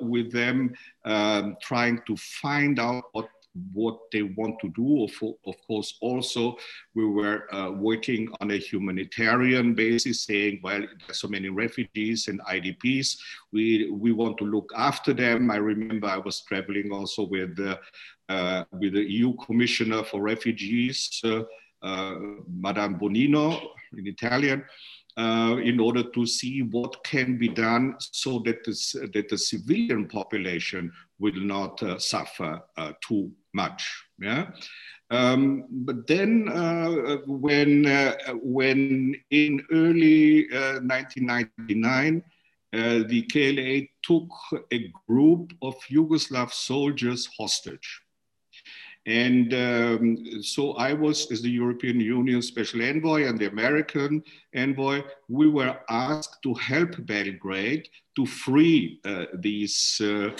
with 0.00 0.30
them, 0.30 0.74
um, 1.04 1.56
trying 1.62 2.00
to 2.06 2.16
find 2.16 2.78
out 2.78 3.04
what 3.12 3.28
what 3.72 3.98
they 4.12 4.22
want 4.22 4.58
to 4.60 4.68
do. 4.70 5.04
Of, 5.04 5.12
of 5.46 5.54
course, 5.66 5.98
also 6.00 6.56
we 6.94 7.06
were 7.06 7.52
uh, 7.54 7.70
working 7.70 8.28
on 8.40 8.50
a 8.50 8.56
humanitarian 8.56 9.74
basis, 9.74 10.24
saying, 10.24 10.60
well, 10.62 10.80
there's 11.06 11.20
so 11.20 11.28
many 11.28 11.48
refugees 11.48 12.28
and 12.28 12.40
IDPs. 12.42 13.18
We, 13.52 13.90
we 13.90 14.12
want 14.12 14.38
to 14.38 14.44
look 14.44 14.70
after 14.76 15.12
them. 15.12 15.50
I 15.50 15.56
remember 15.56 16.06
I 16.06 16.18
was 16.18 16.42
traveling 16.42 16.92
also 16.92 17.24
with, 17.24 17.58
uh, 17.60 17.76
uh, 18.28 18.64
with 18.72 18.94
the 18.94 19.10
EU 19.10 19.34
Commissioner 19.36 20.02
for 20.04 20.22
Refugees, 20.22 21.20
uh, 21.24 21.42
uh, 21.82 22.14
Madame 22.48 22.98
Bonino 22.98 23.60
in 23.96 24.06
Italian. 24.06 24.64
Uh, 25.18 25.58
in 25.62 25.78
order 25.78 26.02
to 26.02 26.24
see 26.24 26.62
what 26.62 27.04
can 27.04 27.36
be 27.36 27.46
done 27.46 27.94
so 27.98 28.38
that, 28.46 28.64
this, 28.64 28.92
that 28.92 29.26
the 29.28 29.36
civilian 29.36 30.08
population 30.08 30.90
will 31.22 31.40
not 31.54 31.82
uh, 31.82 31.98
suffer 31.98 32.60
uh, 32.76 32.92
too 33.06 33.30
much. 33.54 33.80
Yeah. 34.18 34.50
Um, 35.10 35.66
but 35.70 36.06
then, 36.06 36.48
uh, 36.48 37.18
when 37.26 37.86
uh, 37.86 38.16
when 38.42 39.14
in 39.30 39.62
early 39.70 40.48
1999, 40.50 42.22
uh, 42.74 43.00
the 43.06 43.22
KLA 43.32 43.86
took 44.02 44.28
a 44.72 44.90
group 45.06 45.52
of 45.60 45.74
Yugoslav 45.90 46.50
soldiers 46.52 47.28
hostage. 47.38 48.02
And 49.04 49.52
um, 49.52 50.42
so 50.42 50.72
I 50.74 50.92
was, 50.92 51.30
as 51.32 51.42
the 51.42 51.50
European 51.50 51.98
Union 52.00 52.40
Special 52.40 52.82
Envoy 52.82 53.26
and 53.26 53.36
the 53.38 53.48
American 53.48 54.22
envoy, 54.54 55.02
we 55.28 55.48
were 55.48 55.76
asked 55.90 56.40
to 56.44 56.54
help 56.54 56.94
Belgrade 57.04 57.88
to 58.16 58.26
free 58.26 59.00
uh, 59.04 59.24
these, 59.34 60.00
uh, 60.00 60.30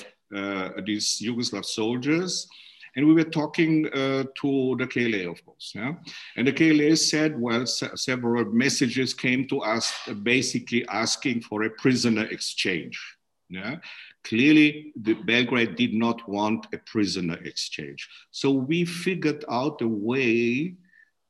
these 0.85 1.21
Yugoslav 1.23 1.65
soldiers 1.65 2.49
and 2.95 3.07
we 3.07 3.15
were 3.15 3.25
talking 3.25 3.87
uh, 3.89 4.25
to 4.41 4.77
the 4.79 4.87
KLA, 4.87 5.31
of 5.31 5.45
course. 5.45 5.73
Yeah? 5.75 5.95
And 6.37 6.47
the 6.47 6.53
KLA 6.53 6.97
said, 6.97 7.41
well, 7.41 7.65
several 7.67 8.45
messages 8.47 9.15
came 9.15 9.49
to 9.49 9.61
us 9.61 9.93
basically 10.23 10.87
asking 10.89 11.43
for 11.43 11.63
a 11.63 11.71
prisoner 11.71 12.27
exchange. 12.27 13.01
Yeah? 13.49 13.77
Clearly, 14.25 14.93
the 14.97 15.15
Belgrade 15.15 15.77
did 15.77 15.95
not 15.95 16.29
want 16.29 16.67
a 16.73 16.79
prisoner 16.79 17.39
exchange. 17.45 18.09
So 18.31 18.51
we 18.51 18.85
figured 18.85 19.45
out 19.51 19.81
a 19.81 19.89
way 19.89 20.75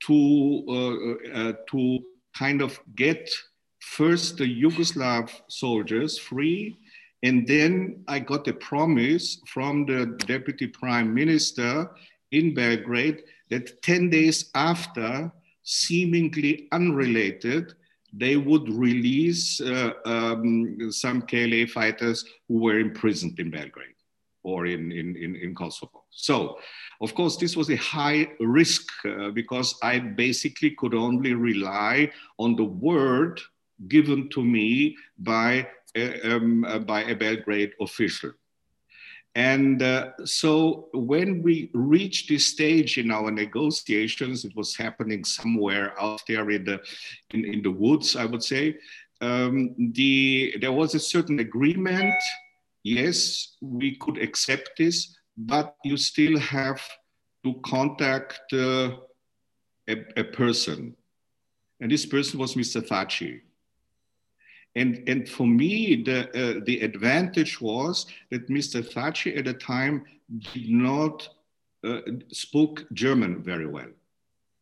to, 0.07 0.65
uh, 0.69 1.31
uh, 1.33 1.53
to 1.71 1.99
kind 2.37 2.61
of 2.61 2.81
get 2.97 3.31
first 3.79 4.39
the 4.39 4.63
Yugoslav 4.63 5.31
soldiers 5.49 6.19
free 6.19 6.77
and 7.23 7.47
then 7.47 8.05
I 8.09 8.19
got 8.19 8.49
a 8.49 8.53
promise 8.53 9.41
from 9.47 9.87
the 9.87 10.07
deputy 10.27 10.67
prime 10.67 11.15
minister 11.15 11.91
in 12.33 12.55
Belgrade 12.55 13.23
that 13.51 13.83
10 13.83 14.11
days 14.11 14.51
after, 14.55 15.31
seemingly 15.63 16.69
unrelated, 16.73 17.75
they 18.13 18.37
would 18.37 18.69
release 18.69 19.61
uh, 19.61 19.93
um, 20.05 20.91
some 20.91 21.23
KLA 21.23 21.67
fighters 21.67 22.25
who 22.49 22.59
were 22.59 22.79
imprisoned 22.79 23.39
in 23.39 23.51
Belgrade 23.51 23.89
or 24.43 24.67
in, 24.67 24.91
in, 24.91 25.17
in, 25.17 25.37
in 25.37 25.55
Kosovo. 25.55 26.05
So, 26.11 26.59
of 27.01 27.15
course, 27.15 27.37
this 27.37 27.57
was 27.57 27.71
a 27.71 27.77
high 27.77 28.29
risk 28.41 28.91
uh, 29.05 29.31
because 29.31 29.79
I 29.83 30.01
basically 30.01 30.71
could 30.73 30.95
only 30.95 31.35
rely 31.35 32.11
on 32.39 32.57
the 32.57 32.65
word 32.65 33.41
given 33.89 34.29
to 34.31 34.45
me 34.45 34.97
by 35.19 35.69
um, 36.25 36.65
uh, 36.65 36.79
by 36.79 37.03
a 37.05 37.15
Belgrade 37.15 37.73
official. 37.81 38.33
And 39.35 39.83
uh, 39.83 40.11
so 40.25 40.89
when 40.93 41.43
we 41.43 41.71
reached 41.73 42.29
this 42.29 42.47
stage 42.47 42.99
in 42.99 43.11
our 43.11 43.31
negotiations, 43.31 44.45
it 44.45 44.55
was 44.55 44.77
happening 44.77 45.25
somewhere 45.25 45.99
out 46.01 46.21
there 46.29 46.51
in 46.51 46.65
the, 46.65 46.81
in, 47.31 47.45
in 47.47 47.63
the 47.63 47.71
woods, 47.71 48.15
I 48.15 48.27
would 48.27 48.43
say, 48.43 48.77
um, 49.23 49.75
the, 49.95 50.57
there 50.61 50.73
was 50.73 50.95
a 50.95 51.01
certain 51.01 51.39
agreement. 51.39 52.15
Yes, 52.83 53.57
we 53.63 53.97
could 53.97 54.19
accept 54.19 54.73
this, 54.77 55.17
but 55.37 55.77
you 55.85 55.97
still 55.97 56.39
have 56.39 56.83
to 57.45 57.55
contact 57.65 58.53
uh, 58.53 58.97
a, 59.89 59.97
a 60.17 60.25
person. 60.25 60.95
And 61.81 61.91
this 61.91 62.05
person 62.05 62.39
was 62.39 62.55
Mr. 62.55 62.87
Thaci. 62.87 63.41
And, 64.75 65.07
and 65.07 65.29
for 65.29 65.47
me, 65.47 66.03
the, 66.03 66.29
uh, 66.31 66.61
the 66.65 66.81
advantage 66.81 67.61
was 67.61 68.07
that 68.31 68.49
Mr. 68.49 68.83
Thaçi 68.83 69.37
at 69.37 69.45
the 69.45 69.55
time 69.55 70.05
did 70.55 70.71
not 70.71 71.29
uh, 71.85 72.01
spoke 72.31 72.85
German 72.93 73.43
very 73.43 73.67
well, 73.67 73.91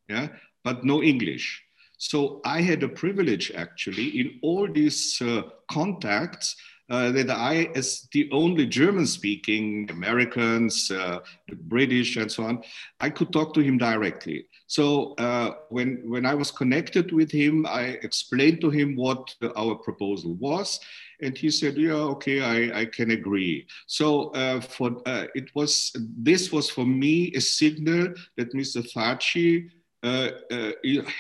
yeah, 0.09 0.29
but 0.65 0.85
no 0.85 1.03
English. 1.03 1.63
So 1.99 2.41
I 2.45 2.63
had 2.63 2.83
a 2.83 2.89
privilege 2.89 3.53
actually 3.55 4.21
in 4.21 4.39
all 4.43 4.67
these 4.73 5.21
uh, 5.21 5.43
contacts 5.71 6.57
uh, 6.89 7.13
that 7.13 7.31
I, 7.31 7.71
as 7.77 8.09
the 8.13 8.29
only 8.33 8.67
German 8.67 9.07
speaking 9.07 9.89
Americans, 9.91 10.91
uh, 10.91 11.21
British, 11.65 12.17
and 12.17 12.33
so 12.33 12.45
on, 12.45 12.63
I 13.01 13.11
could 13.11 13.33
talk 13.33 13.55
to 13.55 13.61
him 13.61 13.79
directly. 13.79 14.47
So 14.71 15.15
uh, 15.15 15.55
when, 15.69 16.09
when 16.09 16.25
I 16.25 16.35
was 16.35 16.53
connected 16.53 17.11
with 17.11 17.29
him, 17.29 17.67
I 17.67 17.99
explained 18.05 18.61
to 18.61 18.71
him 18.71 18.95
what 18.95 19.35
our 19.57 19.75
proposal 19.75 20.35
was. 20.35 20.79
And 21.21 21.37
he 21.37 21.51
said, 21.51 21.77
yeah, 21.77 21.95
okay, 22.15 22.41
I, 22.41 22.83
I 22.83 22.85
can 22.85 23.11
agree. 23.11 23.67
So 23.89 24.29
uh, 24.29 24.61
for 24.61 25.03
uh, 25.07 25.27
it 25.35 25.53
was, 25.57 25.91
this 26.17 26.53
was 26.53 26.71
for 26.71 26.87
me 26.87 27.33
a 27.35 27.41
signal 27.41 28.15
that 28.37 28.55
Mr. 28.55 28.81
Thaçi 28.93 29.71
uh, 30.05 30.31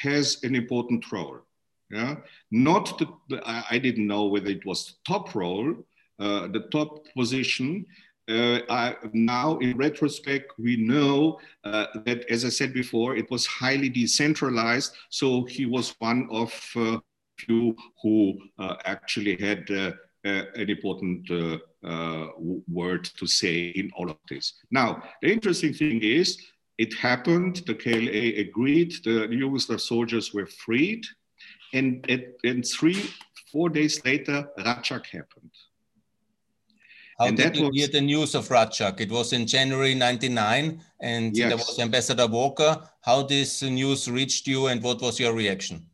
has 0.01 0.45
an 0.45 0.55
important 0.55 1.11
role. 1.11 1.41
Yeah, 1.91 2.19
not 2.53 3.01
the, 3.01 3.43
I 3.45 3.81
didn't 3.81 4.07
know 4.07 4.27
whether 4.27 4.47
it 4.51 4.65
was 4.65 4.87
the 4.87 5.13
top 5.13 5.35
role, 5.35 5.75
uh, 6.21 6.47
the 6.47 6.69
top 6.71 7.05
position. 7.17 7.85
Uh, 8.31 8.61
I, 8.69 8.97
now, 9.13 9.59
in 9.59 9.77
retrospect, 9.77 10.53
we 10.59 10.77
know 10.77 11.39
uh, 11.65 11.87
that, 12.05 12.25
as 12.31 12.45
I 12.45 12.49
said 12.49 12.73
before, 12.73 13.17
it 13.17 13.31
was 13.31 13.47
highly 13.47 13.89
decentralized. 13.89 14.95
So 15.09 15.45
he 15.45 15.67
was 15.67 15.95
one 15.99 16.29
of 16.31 16.53
uh, 16.77 16.99
few 17.39 17.75
who 18.03 18.39
actually 18.85 19.37
had 19.37 19.69
an 20.25 20.69
important 20.71 21.29
word 22.69 23.05
to 23.19 23.27
say 23.27 23.69
in 23.69 23.91
all 23.97 24.11
of 24.11 24.19
this. 24.29 24.55
Now, 24.71 25.03
the 25.23 25.33
interesting 25.33 25.73
thing 25.73 26.03
is, 26.03 26.39
it 26.79 26.95
happened. 26.95 27.63
The 27.67 27.75
KLA 27.75 28.41
agreed. 28.41 28.93
The 29.05 29.29
Yugoslav 29.29 29.81
soldiers 29.81 30.33
were 30.33 30.47
freed 30.47 31.05
and, 31.73 32.35
and 32.45 32.67
three, 32.67 33.11
four 33.53 33.69
days 33.69 34.05
later, 34.05 34.49
Račak 34.59 35.07
happened. 35.07 35.51
How 37.21 37.27
and 37.27 37.37
did 37.37 37.55
you 37.55 37.67
was, 37.67 37.77
hear 37.77 37.87
the 37.87 38.01
news 38.01 38.35
of 38.35 38.49
Račak? 38.49 38.99
It 38.99 39.11
was 39.11 39.35
in 39.35 39.47
January 39.47 39.95
99 39.95 40.81
and 41.01 41.37
yes. 41.37 41.49
there 41.49 41.57
was 41.59 41.79
Ambassador 41.79 42.27
Walker. 42.27 42.81
How 43.03 43.23
this 43.25 43.61
news 43.61 44.11
reached 44.11 44.47
you 44.47 44.69
and 44.69 44.83
what 44.83 45.03
was 45.03 45.21
your 45.21 45.35
reaction? 45.35 45.85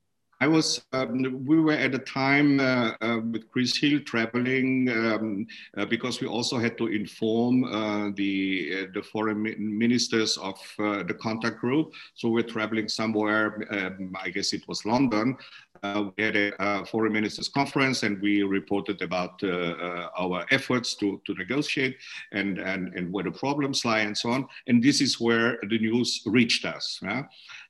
I 0.40 0.46
was, 0.46 0.84
um, 0.92 1.44
we 1.46 1.58
were 1.60 1.72
at 1.72 1.94
a 1.94 1.98
time 1.98 2.60
uh, 2.60 2.92
uh, 3.00 3.20
with 3.32 3.50
Chris 3.50 3.76
Hill 3.76 4.00
traveling 4.00 4.88
um, 4.90 5.46
uh, 5.78 5.86
because 5.86 6.20
we 6.20 6.26
also 6.26 6.58
had 6.58 6.76
to 6.76 6.88
inform 6.88 7.64
uh, 7.64 8.10
the, 8.14 8.82
uh, 8.82 8.86
the 8.92 9.02
foreign 9.02 9.42
ministers 9.58 10.36
of 10.36 10.60
uh, 10.78 11.02
the 11.04 11.14
contact 11.14 11.58
group. 11.58 11.94
So 12.14 12.28
we're 12.28 12.42
traveling 12.42 12.86
somewhere, 12.86 13.66
um, 13.70 14.14
I 14.22 14.28
guess 14.28 14.52
it 14.52 14.68
was 14.68 14.84
London. 14.84 15.38
We 15.82 16.22
had 16.22 16.36
a 16.36 16.84
foreign 16.86 17.12
ministers 17.12 17.48
conference 17.48 18.02
and 18.02 18.20
we 18.20 18.42
reported 18.42 19.02
about 19.02 19.42
our 19.44 20.44
efforts 20.50 20.94
to, 20.96 21.20
to 21.26 21.34
negotiate 21.34 21.96
and, 22.32 22.58
and, 22.58 22.94
and 22.94 23.12
where 23.12 23.24
the 23.24 23.30
problems 23.30 23.84
lie 23.84 24.00
and 24.00 24.16
so 24.16 24.30
on. 24.30 24.46
And 24.66 24.82
this 24.82 25.00
is 25.00 25.20
where 25.20 25.58
the 25.68 25.78
news 25.78 26.22
reached 26.26 26.64
us. 26.64 27.00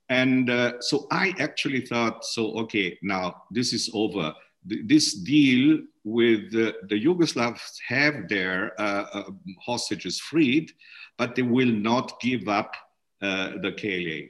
And 0.09 0.51
uh, 0.51 0.81
so 0.81 1.07
I 1.11 1.35
actually 1.39 1.81
thought, 1.81 2.25
so, 2.25 2.53
okay, 2.61 2.99
now 3.03 3.43
this 3.51 3.73
is 3.73 3.91
over. 3.93 4.33
This 4.65 5.15
deal 5.15 5.81
with 6.05 6.53
the, 6.53 6.75
the 6.89 7.05
Yugoslavs 7.05 7.79
have 7.87 8.29
their 8.29 8.81
uh, 8.81 9.07
uh, 9.13 9.31
hostages 9.65 10.21
freed, 10.21 10.73
but 11.19 11.35
they 11.35 11.43
will 11.43 11.71
not 11.71 12.21
give 12.21 12.49
up 12.49 12.75
uh, 13.23 13.53
the 13.63 13.73
KLA 13.73 14.29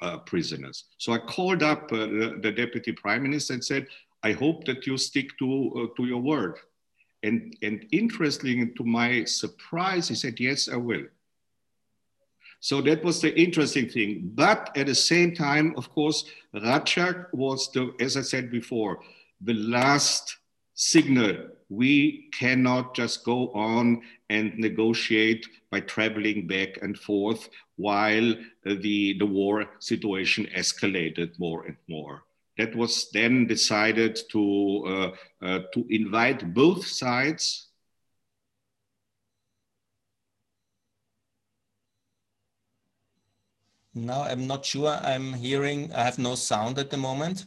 uh, 0.00 0.18
prisoners. 0.18 0.84
So 0.98 1.12
I 1.12 1.18
called 1.18 1.62
up 1.62 1.92
uh, 1.92 2.06
the, 2.40 2.52
deputy 2.56 2.92
prime 2.92 3.22
minister 3.22 3.54
and 3.54 3.64
said, 3.64 3.86
I 4.22 4.32
hope 4.32 4.64
that 4.64 4.86
you 4.86 4.96
stick 4.96 5.36
to, 5.38 5.92
to 5.96 6.04
your 6.04 6.20
word. 6.20 6.56
And, 7.22 7.54
and 7.62 7.86
interestingly, 7.92 8.72
to 8.76 8.84
my 8.84 9.24
surprise, 9.24 10.08
he 10.08 10.14
said, 10.14 10.40
yes, 10.40 10.68
I 10.68 10.76
will. 10.76 11.04
So 12.60 12.82
that 12.82 13.02
was 13.02 13.20
the 13.20 13.34
interesting 13.38 13.88
thing. 13.88 14.30
But 14.34 14.76
at 14.76 14.86
the 14.86 14.94
same 14.94 15.34
time, 15.34 15.74
of 15.76 15.90
course, 15.90 16.24
Račak 16.54 17.26
was 17.32 17.70
the, 17.72 17.94
as 18.00 18.16
I 18.16 18.22
said 18.22 18.50
before, 18.50 19.00
the 19.40 19.54
last 19.54 20.36
signal. 20.74 21.48
We 21.70 22.28
cannot 22.32 22.94
just 22.94 23.24
go 23.24 23.50
on 23.52 24.02
and 24.28 24.58
negotiate 24.58 25.46
by 25.70 25.80
traveling 25.80 26.46
back 26.46 26.82
and 26.82 26.98
forth 26.98 27.48
while 27.76 28.34
the, 28.64 29.16
the 29.18 29.26
war 29.26 29.66
situation 29.78 30.46
escalated 30.54 31.38
more 31.38 31.64
and 31.64 31.76
more. 31.88 32.24
That 32.58 32.76
was 32.76 33.10
then 33.12 33.46
decided 33.46 34.18
to, 34.32 34.84
uh, 35.42 35.44
uh, 35.46 35.60
to 35.72 35.86
invite 35.88 36.52
both 36.52 36.86
sides 36.86 37.70
Now 43.94 44.22
I'm 44.22 44.46
not 44.46 44.64
sure. 44.64 44.98
I'm 45.02 45.32
hearing, 45.34 45.92
I 45.92 46.04
have 46.04 46.18
no 46.18 46.34
sound 46.34 46.78
at 46.78 46.90
the 46.90 46.96
moment, 46.96 47.46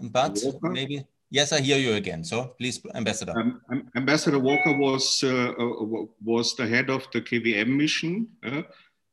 but 0.00 0.38
maybe, 0.62 1.04
yes, 1.34 1.52
I 1.52 1.60
hear 1.60 1.78
you 1.78 1.94
again. 1.94 2.22
So 2.22 2.54
please, 2.58 2.80
Ambassador. 2.94 3.34
Um, 3.36 3.60
Ambassador 3.96 4.38
Walker 4.38 4.72
was, 4.78 5.22
uh, 5.24 5.52
uh, 5.58 6.06
was 6.24 6.54
the 6.54 6.66
head 6.66 6.88
of 6.90 7.06
the 7.12 7.20
KVM 7.20 7.68
mission, 7.68 8.28
uh, 8.46 8.62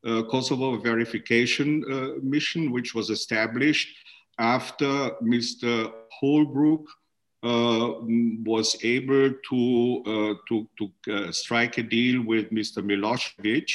uh, 0.06 0.22
Kosovo 0.30 0.76
verification 0.78 1.84
uh, 1.92 2.20
mission, 2.22 2.70
which 2.70 2.94
was 2.94 3.10
established 3.10 3.88
after 4.38 5.10
Mr. 5.22 5.92
Holbrooke 6.22 6.86
uh, 7.42 7.98
was 8.44 8.76
able 8.84 9.32
to, 9.50 10.38
to, 10.48 10.68
to 10.78 11.32
strike 11.32 11.78
a 11.78 11.82
deal 11.82 12.22
with 12.24 12.50
Mr. 12.50 12.78
Milosevic, 12.88 13.70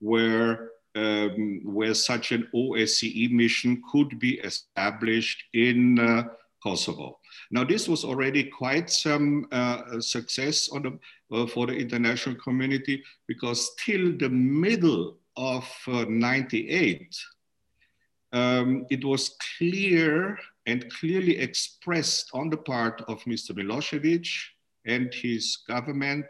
where 0.00 0.70
um, 0.96 1.60
where 1.64 1.92
such 1.92 2.30
an 2.30 2.46
OSCE 2.54 3.28
mission 3.32 3.82
could 3.90 4.16
be 4.20 4.38
established 4.38 5.42
in 5.52 5.98
Kosovo. 6.64 7.18
Now, 7.50 7.64
this 7.64 7.88
was 7.88 8.04
already 8.04 8.44
quite 8.44 8.88
some 8.90 9.46
uh, 9.52 10.00
success 10.00 10.68
the, 10.68 10.98
uh, 11.30 11.46
for 11.46 11.66
the 11.66 11.74
international 11.74 12.36
community 12.36 13.02
because 13.26 13.70
till 13.84 14.16
the 14.16 14.30
middle 14.30 15.18
of 15.36 15.68
uh, 15.88 16.06
98, 16.08 17.14
um, 18.32 18.86
it 18.90 19.04
was 19.04 19.36
clear 19.58 20.38
and 20.66 20.90
clearly 20.90 21.38
expressed 21.38 22.30
on 22.32 22.48
the 22.48 22.56
part 22.56 23.02
of 23.08 23.22
Mr. 23.24 23.50
Milosevic 23.50 24.26
and 24.86 25.12
his 25.12 25.58
government 25.68 26.26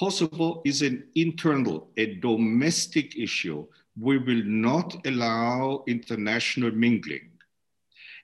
Kosovo 0.00 0.62
is 0.64 0.80
an 0.80 1.08
internal, 1.14 1.90
a 1.98 2.14
domestic 2.14 3.18
issue. 3.18 3.66
We 4.00 4.16
will 4.16 4.42
not 4.44 5.06
allow 5.06 5.84
international 5.86 6.70
mingling. 6.70 7.29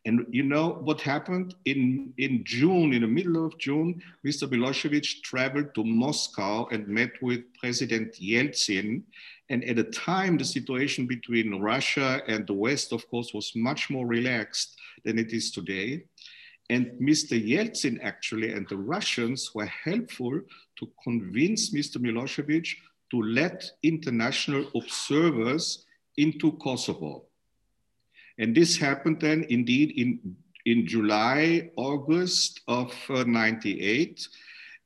And 0.07 0.25
you 0.31 0.45
know 0.45 0.79
what 0.85 1.01
happened 1.01 1.57
in, 1.65 2.15
in 2.17 2.45
June, 2.45 2.93
in 2.93 3.03
the 3.03 3.09
middle 3.09 3.45
of 3.45 3.59
June, 3.59 4.01
Mr. 4.25 4.49
Milosevic 4.49 5.21
traveled 5.25 5.75
to 5.75 5.83
Moscow 5.83 6.69
and 6.71 6.87
met 6.87 7.11
with 7.21 7.41
President 7.59 8.15
Yeltsin. 8.15 9.03
And 9.51 9.65
at 9.65 9.75
the 9.77 9.85
time, 9.85 10.39
the 10.39 10.45
situation 10.45 11.07
between 11.07 11.61
Russia 11.61 12.23
and 12.29 12.47
the 12.47 12.53
West, 12.53 12.93
of 12.93 13.09
course, 13.11 13.35
was 13.35 13.51
much 13.57 13.91
more 13.91 14.07
relaxed 14.07 14.79
than 15.05 15.19
it 15.19 15.33
is 15.33 15.51
today. 15.51 16.05
And 16.71 16.93
Mr. 17.01 17.35
Yeltsin 17.37 17.99
actually 18.01 18.53
and 18.53 18.69
the 18.69 18.77
Russians 18.77 19.57
were 19.57 19.67
helpful 19.67 20.41
to 20.79 20.89
convince 21.03 21.75
Mr. 21.75 21.97
Milosevic 21.97 22.69
to 23.11 23.23
let 23.23 23.65
international 23.83 24.71
observers 24.73 25.85
into 26.17 26.53
Kosovo. 26.53 27.25
And 28.39 28.55
this 28.55 28.77
happened 28.77 29.21
then 29.21 29.47
indeed 29.49 29.93
in, 29.97 30.37
in 30.67 30.87
July, 30.87 31.71
August 31.77 32.61
of 32.69 32.95
uh, 33.09 33.25
98. 33.25 34.29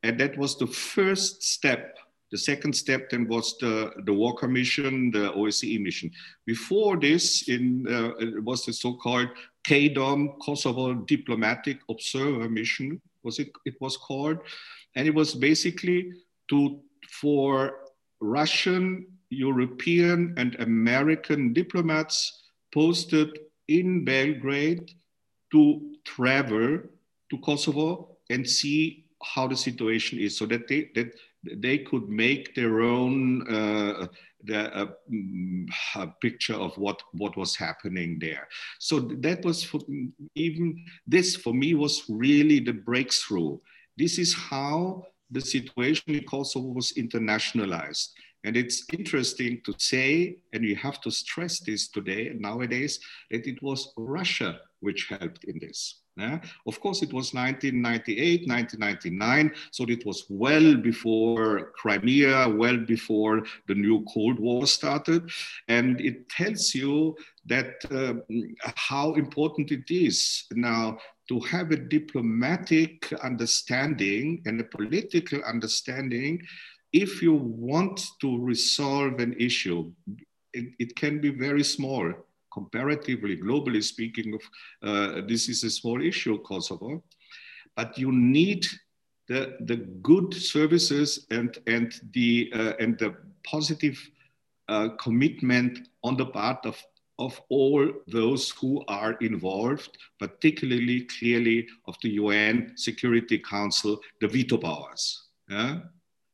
And 0.02 0.18
that 0.20 0.36
was 0.38 0.56
the 0.56 0.66
first 0.66 1.42
step. 1.42 1.96
The 2.30 2.38
second 2.38 2.74
step 2.74 3.10
then 3.10 3.26
was 3.26 3.58
the, 3.58 3.92
the 4.04 4.12
Walker 4.12 4.46
mission, 4.46 5.10
the 5.10 5.32
OSCE 5.32 5.82
mission. 5.82 6.12
Before 6.46 6.96
this, 6.96 7.48
in, 7.48 7.86
uh, 7.88 8.14
it 8.24 8.44
was 8.44 8.64
the 8.64 8.72
so-called 8.72 9.28
KDOM, 9.66 10.38
Kosovo 10.40 10.94
Diplomatic 10.94 11.80
Observer 11.88 12.48
Mission, 12.48 13.00
was 13.24 13.40
it, 13.40 13.50
it 13.64 13.74
was 13.80 13.96
called. 13.96 14.38
And 14.94 15.08
it 15.08 15.14
was 15.14 15.34
basically 15.34 16.12
to, 16.50 16.80
for 17.20 17.80
Russian, 18.20 19.06
European, 19.30 20.34
and 20.36 20.54
American 20.60 21.52
diplomats 21.52 22.40
posted 22.72 23.38
in 23.68 24.04
Belgrade 24.04 24.92
to 25.52 25.92
travel 26.04 26.80
to 27.30 27.38
Kosovo 27.38 28.16
and 28.30 28.48
see 28.48 29.04
how 29.22 29.46
the 29.46 29.56
situation 29.56 30.18
is 30.18 30.36
so 30.36 30.46
that 30.46 30.66
they, 30.68 30.90
that 30.94 31.12
they 31.56 31.78
could 31.78 32.08
make 32.08 32.54
their 32.54 32.80
own 32.80 33.46
uh, 33.48 34.06
the, 34.44 34.74
uh, 34.76 34.86
mm, 35.12 35.66
picture 36.20 36.54
of 36.54 36.76
what, 36.78 37.02
what 37.12 37.36
was 37.36 37.56
happening 37.56 38.18
there. 38.18 38.48
So 38.78 39.00
that 39.00 39.44
was 39.44 39.62
for, 39.62 39.80
even 40.34 40.84
this 41.06 41.36
for 41.36 41.52
me 41.52 41.74
was 41.74 42.04
really 42.08 42.60
the 42.60 42.72
breakthrough. 42.72 43.58
This 43.96 44.18
is 44.18 44.32
how 44.34 45.04
the 45.30 45.40
situation 45.40 46.14
in 46.14 46.24
Kosovo 46.24 46.68
was 46.68 46.92
internationalized. 46.94 48.08
And 48.44 48.56
it's 48.56 48.84
interesting 48.92 49.60
to 49.64 49.74
say, 49.78 50.38
and 50.52 50.62
we 50.62 50.74
have 50.74 51.00
to 51.02 51.10
stress 51.10 51.60
this 51.60 51.88
today, 51.88 52.32
nowadays, 52.38 53.00
that 53.30 53.46
it 53.46 53.62
was 53.62 53.92
Russia 53.96 54.60
which 54.80 55.08
helped 55.08 55.44
in 55.44 55.58
this. 55.58 56.00
Yeah? 56.16 56.40
Of 56.66 56.80
course, 56.80 57.02
it 57.02 57.12
was 57.12 57.32
1998, 57.34 58.48
1999, 58.48 59.52
so 59.70 59.84
it 59.88 60.04
was 60.04 60.24
well 60.28 60.74
before 60.76 61.72
Crimea, 61.76 62.48
well 62.48 62.78
before 62.78 63.42
the 63.68 63.74
new 63.74 64.04
Cold 64.12 64.38
War 64.38 64.66
started. 64.66 65.30
And 65.68 66.00
it 66.00 66.28
tells 66.28 66.74
you 66.74 67.16
that 67.46 67.74
uh, 67.90 68.14
how 68.74 69.14
important 69.14 69.70
it 69.70 69.90
is 69.90 70.44
now 70.52 70.98
to 71.28 71.40
have 71.40 71.70
a 71.70 71.76
diplomatic 71.76 73.12
understanding 73.22 74.42
and 74.46 74.60
a 74.60 74.64
political 74.64 75.40
understanding 75.44 76.42
if 76.92 77.22
you 77.22 77.34
want 77.34 78.00
to 78.20 78.38
resolve 78.38 79.20
an 79.20 79.34
issue. 79.38 79.92
It, 80.52 80.74
it 80.80 80.96
can 80.96 81.20
be 81.20 81.30
very 81.30 81.62
small 81.62 82.12
comparatively, 82.52 83.36
globally 83.36 83.82
speaking, 83.82 84.34
of 84.34 84.42
uh, 84.82 85.20
this 85.26 85.48
is 85.48 85.64
a 85.64 85.70
small 85.70 86.02
issue, 86.02 86.38
Kosovo, 86.42 87.02
but 87.76 87.96
you 87.96 88.10
need 88.12 88.66
the, 89.28 89.56
the 89.60 89.76
good 90.02 90.34
services 90.34 91.26
and, 91.30 91.56
and, 91.66 91.94
the, 92.12 92.52
uh, 92.54 92.72
and 92.80 92.98
the 92.98 93.14
positive 93.44 93.98
uh, 94.68 94.88
commitment 95.00 95.88
on 96.02 96.16
the 96.16 96.26
part 96.26 96.66
of, 96.66 96.82
of 97.18 97.40
all 97.48 97.88
those 98.08 98.50
who 98.50 98.84
are 98.88 99.12
involved, 99.20 99.96
particularly 100.18 101.02
clearly 101.02 101.68
of 101.86 101.94
the 102.02 102.10
UN 102.10 102.72
Security 102.76 103.38
Council, 103.38 104.00
the 104.20 104.26
veto 104.26 104.56
powers. 104.56 105.28
Yeah? 105.48 105.78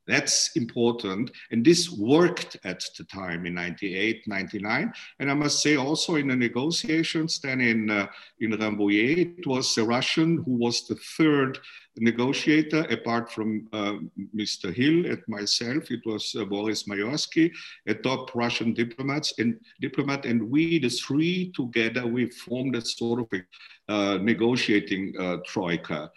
That's 0.07 0.55
important. 0.57 1.33
And 1.51 1.65
this 1.65 1.91
worked 1.91 2.57
at 2.65 2.85
the 2.97 3.05
time 3.05 3.45
in 3.45 3.55
98, 3.55 4.27
99. 4.29 4.93
And 5.19 5.31
I 5.31 5.35
must 5.35 5.61
say 5.61 5.77
also 5.77 6.15
in 6.15 6.29
the 6.29 6.37
negotiations 6.37 7.41
then 7.41 7.61
in, 7.61 7.91
uh, 7.91 8.07
in 8.41 8.53
Rambouillet, 8.53 9.39
it 9.39 9.47
was 9.47 9.77
a 9.79 9.85
Russian 9.85 10.39
who 10.45 10.53
was 10.53 10.87
the 10.87 10.95
third 11.17 11.59
negotiator 11.99 12.83
apart 12.91 13.33
from 13.33 13.69
uh, 13.73 13.95
Mr. 14.35 14.73
Hill 14.73 15.07
and 15.07 15.23
myself. 15.29 15.91
It 15.91 16.05
was 16.05 16.35
uh, 16.39 16.45
Boris 16.45 16.85
Mayorsky, 16.85 17.51
a 17.87 17.95
top 17.95 18.35
Russian 18.35 18.75
diplomats 18.75 19.35
and 19.39 19.59
diplomat. 19.81 20.27
And 20.27 20.51
we, 20.51 20.79
the 20.79 20.91
three 20.91 21.53
together, 21.53 22.07
we 22.07 22.31
formed 22.31 22.77
a 22.77 22.81
sort 22.85 23.21
of 23.21 23.29
a 23.33 23.93
uh, 23.93 24.19
negotiating 24.19 25.15
uh, 25.19 25.39
troika. 25.47 26.11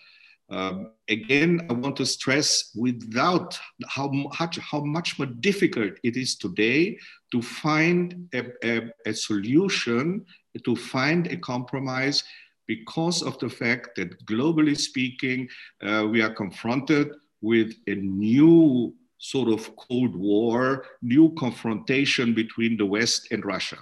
Um, 0.51 0.91
again, 1.07 1.67
I 1.69 1.73
want 1.73 1.95
to 1.97 2.05
stress 2.05 2.71
without 2.75 3.59
how 3.87 4.09
much, 4.09 4.57
how 4.57 4.81
much 4.81 5.19
more 5.19 5.27
difficult 5.27 5.93
it 6.03 6.17
is 6.17 6.35
today 6.35 6.97
to 7.31 7.41
find 7.41 8.27
a, 8.33 8.45
a, 8.63 8.91
a 9.05 9.13
solution, 9.13 10.25
to 10.65 10.75
find 10.75 11.27
a 11.27 11.37
compromise 11.37 12.23
because 12.67 13.21
of 13.21 13.37
the 13.39 13.49
fact 13.49 13.95
that 13.95 14.25
globally 14.25 14.77
speaking, 14.77 15.47
uh, 15.83 16.07
we 16.09 16.21
are 16.21 16.33
confronted 16.33 17.11
with 17.41 17.73
a 17.87 17.95
new 17.95 18.93
sort 19.19 19.49
of 19.49 19.75
Cold 19.75 20.15
War, 20.15 20.85
new 21.01 21.33
confrontation 21.37 22.33
between 22.33 22.77
the 22.77 22.85
West 22.85 23.27
and 23.31 23.45
Russia. 23.45 23.77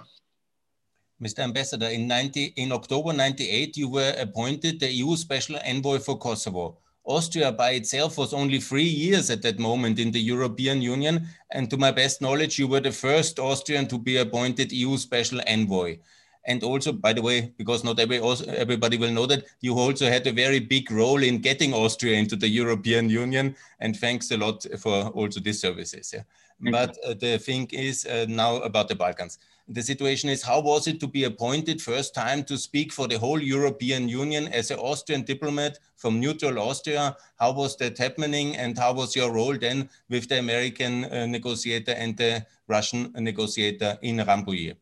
Mr. 1.22 1.40
Ambassador, 1.40 1.86
in, 1.86 2.06
90, 2.06 2.52
in 2.56 2.70
October 2.70 3.12
98, 3.12 3.76
you 3.76 3.88
were 3.88 4.14
appointed 4.18 4.78
the 4.78 4.92
EU 4.92 5.16
Special 5.16 5.56
Envoy 5.64 5.98
for 5.98 6.16
Kosovo. 6.16 6.78
Austria 7.04 7.50
by 7.50 7.70
itself 7.70 8.18
was 8.18 8.32
only 8.32 8.60
three 8.60 8.82
years 8.84 9.28
at 9.30 9.42
that 9.42 9.58
moment 9.58 9.98
in 9.98 10.12
the 10.12 10.20
European 10.20 10.80
Union. 10.80 11.26
And 11.50 11.68
to 11.70 11.76
my 11.76 11.90
best 11.90 12.20
knowledge, 12.20 12.58
you 12.58 12.68
were 12.68 12.80
the 12.80 12.92
first 12.92 13.40
Austrian 13.40 13.88
to 13.88 13.98
be 13.98 14.18
appointed 14.18 14.70
EU 14.70 14.96
Special 14.96 15.40
Envoy. 15.48 15.98
And 16.46 16.62
also, 16.62 16.92
by 16.92 17.12
the 17.12 17.22
way, 17.22 17.52
because 17.58 17.82
not 17.82 17.98
every, 17.98 18.20
everybody 18.48 18.96
will 18.96 19.10
know 19.10 19.26
that, 19.26 19.44
you 19.60 19.76
also 19.76 20.06
had 20.06 20.26
a 20.26 20.32
very 20.32 20.60
big 20.60 20.90
role 20.90 21.22
in 21.22 21.38
getting 21.38 21.74
Austria 21.74 22.16
into 22.16 22.36
the 22.36 22.48
European 22.48 23.10
Union. 23.10 23.56
And 23.80 23.96
thanks 23.96 24.30
a 24.30 24.36
lot 24.36 24.64
for 24.78 25.08
also 25.08 25.40
these 25.40 25.60
services. 25.60 26.14
Yeah. 26.14 26.22
But 26.70 26.96
uh, 27.04 27.14
the 27.14 27.38
thing 27.38 27.68
is 27.72 28.06
uh, 28.06 28.26
now 28.28 28.56
about 28.58 28.88
the 28.88 28.94
Balkans 28.94 29.38
the 29.68 29.82
situation 29.82 30.30
is 30.30 30.42
how 30.42 30.60
was 30.60 30.86
it 30.86 30.98
to 31.00 31.06
be 31.06 31.24
appointed 31.24 31.80
first 31.80 32.14
time 32.14 32.42
to 32.44 32.56
speak 32.56 32.92
for 32.92 33.06
the 33.06 33.18
whole 33.18 33.40
European 33.40 34.08
Union 34.08 34.48
as 34.48 34.70
an 34.70 34.78
Austrian 34.78 35.22
diplomat 35.22 35.78
from 35.96 36.20
neutral 36.20 36.58
Austria? 36.58 37.16
How 37.38 37.52
was 37.52 37.76
that 37.76 37.98
happening 37.98 38.56
and 38.56 38.78
how 38.78 38.94
was 38.94 39.14
your 39.14 39.30
role 39.30 39.56
then 39.58 39.90
with 40.08 40.28
the 40.28 40.38
American 40.38 41.04
uh, 41.04 41.26
negotiator 41.26 41.92
and 41.92 42.16
the 42.16 42.46
Russian 42.66 43.12
negotiator 43.14 43.98
in 44.02 44.16
Rambouillet? 44.16 44.76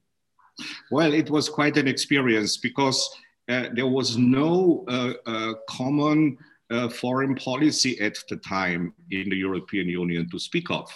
Well, 0.91 1.13
it 1.13 1.31
was 1.31 1.49
quite 1.49 1.77
an 1.77 1.89
experience 1.89 2.57
because 2.57 3.11
uh, 3.49 3.69
there 3.75 3.87
was 3.87 4.17
no 4.17 4.85
uh, 4.89 5.13
uh 5.27 5.55
common 5.69 6.39
uh, 6.71 6.89
foreign 6.89 7.35
policy 7.35 8.01
at 8.01 8.17
the 8.29 8.37
time 8.37 8.93
in 9.11 9.29
the 9.31 9.37
European 9.37 9.89
Union 9.89 10.29
to 10.31 10.39
speak 10.39 10.71
of 10.71 10.91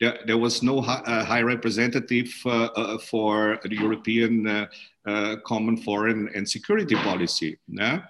there, 0.00 0.18
there 0.26 0.38
was 0.38 0.62
no 0.62 0.80
high, 0.80 1.02
uh, 1.06 1.24
high 1.24 1.42
representative 1.42 2.32
uh, 2.46 2.64
uh, 2.74 2.98
for 2.98 3.60
the 3.64 3.76
European 3.76 4.46
uh, 4.46 4.66
uh, 5.06 5.36
Common 5.46 5.76
Foreign 5.76 6.30
and 6.34 6.48
Security 6.48 6.94
Policy. 6.94 7.58
Yeah? 7.68 8.02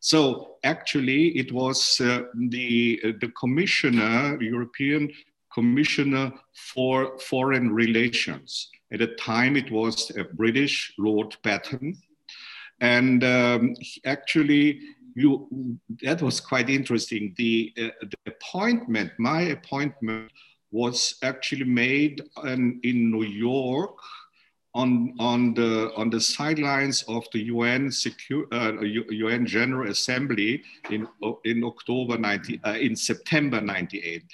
So 0.00 0.56
actually, 0.62 1.38
it 1.38 1.50
was 1.52 2.00
uh, 2.00 2.22
the, 2.34 3.00
the 3.20 3.28
commissioner, 3.38 4.40
European 4.40 5.10
Commissioner 5.52 6.32
for 6.52 7.18
Foreign 7.18 7.72
Relations. 7.72 8.70
At 8.92 9.00
the 9.00 9.08
time, 9.16 9.56
it 9.56 9.70
was 9.70 10.12
a 10.16 10.24
British 10.24 10.94
Lord 10.98 11.36
Patten. 11.42 12.00
And 12.80 13.24
um, 13.24 13.74
actually, 14.04 14.80
you, 15.14 15.78
that 16.02 16.22
was 16.22 16.40
quite 16.40 16.70
interesting. 16.70 17.34
The, 17.36 17.72
the 17.76 18.16
appointment, 18.26 19.12
my 19.18 19.40
appointment, 19.40 20.30
was 20.70 21.16
actually 21.22 21.64
made 21.64 22.22
in, 22.44 22.80
in 22.82 23.10
New 23.10 23.24
York 23.24 23.96
on, 24.74 25.14
on, 25.18 25.54
the, 25.54 25.92
on 25.96 26.10
the 26.10 26.20
sidelines 26.20 27.02
of 27.08 27.26
the 27.32 27.44
UN, 27.44 27.90
uh, 28.52 28.72
UN 28.80 29.46
General 29.46 29.90
Assembly 29.90 30.62
in, 30.90 31.08
in 31.44 31.64
October 31.64 32.18
90, 32.18 32.60
uh, 32.64 32.74
in 32.74 32.94
September 32.94 33.60
98. 33.60 34.24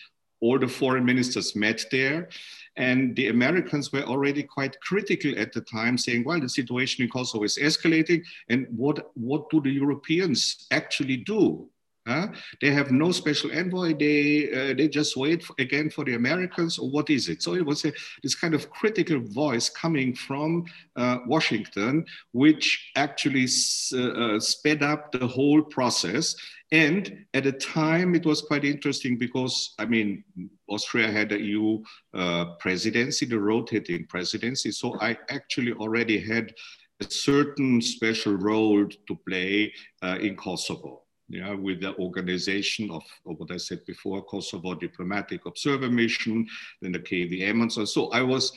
All 0.40 0.59
the 0.59 0.68
foreign 0.68 1.05
ministers 1.05 1.57
met 1.57 1.85
there. 1.90 2.29
And 2.77 3.14
the 3.14 3.29
Americans 3.29 3.92
were 3.92 4.03
already 4.03 4.42
quite 4.42 4.79
critical 4.81 5.33
at 5.38 5.53
the 5.53 5.61
time, 5.61 5.97
saying, 5.97 6.25
well, 6.25 6.40
the 6.40 6.49
situation 6.49 7.05
in 7.05 7.11
Kosovo 7.11 7.44
is 7.44 7.57
escalating. 7.57 8.23
And 8.49 8.66
what, 8.77 9.12
what 9.14 9.49
do 9.49 9.61
the 9.62 9.70
Europeans 9.70 10.66
actually 10.73 11.18
do? 11.18 11.70
Huh? 12.07 12.29
They 12.61 12.71
have 12.71 12.90
no 12.90 13.12
special 13.12 13.51
envoy. 13.51 13.95
They 13.95 14.53
uh, 14.53 14.75
they 14.75 14.88
just 14.88 15.17
wait 15.17 15.43
for, 15.43 15.55
again 15.59 15.88
for 15.88 16.05
the 16.05 16.14
Americans, 16.14 16.79
or 16.79 16.90
what 16.90 17.09
is 17.09 17.31
it? 17.31 17.43
So 17.43 17.55
it 17.55 17.64
was 17.64 17.83
a, 17.87 17.93
this 18.23 18.35
kind 18.35 18.53
of 18.53 18.69
critical 18.69 19.21
voice 19.21 19.71
coming 19.71 20.14
from 20.14 20.67
uh, 20.97 21.21
Washington, 21.27 22.05
which 22.33 22.93
actually 22.97 23.47
uh, 23.95 23.97
uh, 23.97 24.40
sped 24.40 24.83
up 24.83 25.12
the 25.12 25.27
whole 25.27 25.62
process. 25.62 26.37
And 26.73 27.25
at 27.33 27.45
the 27.45 27.53
time, 27.53 28.14
it 28.14 28.27
was 28.27 28.43
quite 28.43 28.67
interesting 28.67 29.17
because 29.17 29.75
I 29.79 29.87
mean, 29.87 30.25
Austria 30.69 31.11
had 31.11 31.33
a 31.33 31.40
EU 31.40 31.83
uh, 32.12 32.57
presidency, 32.61 33.25
the 33.25 33.40
rotating 33.40 34.07
presidency. 34.09 34.73
So 34.73 34.99
I 35.01 35.17
actually 35.31 35.73
already 35.73 36.19
had 36.19 36.53
a 37.01 37.11
certain 37.11 37.81
special 37.81 38.35
role 38.35 38.87
to 38.87 39.17
play 39.27 39.73
uh, 40.03 40.19
in 40.21 40.37
Kosovo 40.37 41.04
yeah, 41.29 41.55
with 41.55 41.81
the 41.81 41.97
organization 41.97 42.91
of, 42.91 43.03
of, 43.27 43.41
what 43.41 43.51
I 43.51 43.57
said 43.57 43.85
before, 43.87 44.23
Kosovo 44.23 44.75
Diplomatic 44.75 45.47
Observer 45.47 45.89
Mission, 45.89 46.47
then 46.83 46.93
the 46.93 46.99
KVM 46.99 47.63
and 47.63 47.73
so 47.73 47.81
on. 47.81 47.87
So 47.87 48.11
I 48.11 48.21
was, 48.21 48.53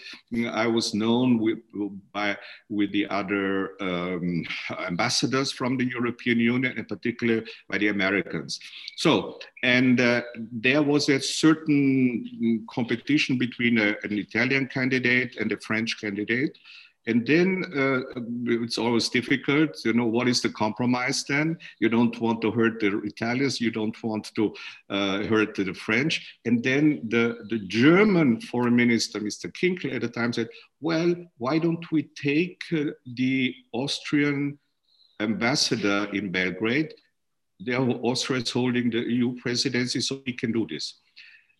I 0.51 0.67
was 0.67 0.93
known 0.93 1.39
with, 1.39 1.59
by, 2.11 2.37
with 2.69 2.91
the 2.91 3.07
other 3.07 3.81
um, 3.81 4.43
ambassadors 4.85 5.51
from 5.51 5.77
the 5.77 5.85
European 5.85 6.39
Union, 6.39 6.77
in 6.77 6.85
particular 6.85 7.43
by 7.69 7.77
the 7.77 7.87
Americans. 7.87 8.59
So, 8.97 9.39
and 9.63 10.01
uh, 10.01 10.23
there 10.51 10.83
was 10.83 11.07
a 11.07 11.21
certain 11.21 12.65
competition 12.69 13.37
between 13.37 13.77
a, 13.77 13.95
an 14.03 14.17
Italian 14.17 14.67
candidate 14.67 15.37
and 15.37 15.51
a 15.53 15.59
French 15.59 16.01
candidate. 16.01 16.57
And 17.07 17.25
then 17.25 17.63
uh, 17.75 18.21
it's 18.45 18.77
always 18.77 19.09
difficult, 19.09 19.83
you 19.85 19.93
know, 19.93 20.05
what 20.05 20.27
is 20.27 20.41
the 20.41 20.49
compromise 20.49 21.23
then? 21.23 21.57
You 21.79 21.89
don't 21.89 22.19
want 22.19 22.41
to 22.41 22.51
hurt 22.51 22.79
the 22.79 22.99
Italians, 23.03 23.59
you 23.59 23.71
don't 23.71 24.01
want 24.03 24.31
to 24.35 24.53
uh, 24.89 25.23
hurt 25.23 25.55
the 25.55 25.73
French. 25.73 26.37
And 26.45 26.63
then 26.63 27.01
the, 27.07 27.45
the 27.49 27.59
German 27.59 28.41
foreign 28.41 28.75
minister, 28.75 29.19
Mr. 29.19 29.51
Kinkel 29.51 29.95
at 29.95 30.01
the 30.01 30.09
time 30.09 30.33
said, 30.33 30.49
well, 30.81 31.15
why 31.37 31.57
don't 31.57 31.91
we 31.91 32.03
take 32.03 32.61
uh, 32.73 32.91
the 33.15 33.55
Austrian 33.73 34.59
ambassador 35.19 36.07
in 36.13 36.31
Belgrade 36.31 36.93
Austria 37.65 38.41
is 38.41 38.51
holding 38.51 38.89
the 38.89 38.99
EU 38.99 39.35
presidency, 39.39 40.01
so 40.01 40.21
we 40.25 40.33
can 40.33 40.51
do 40.51 40.67
this. 40.69 40.99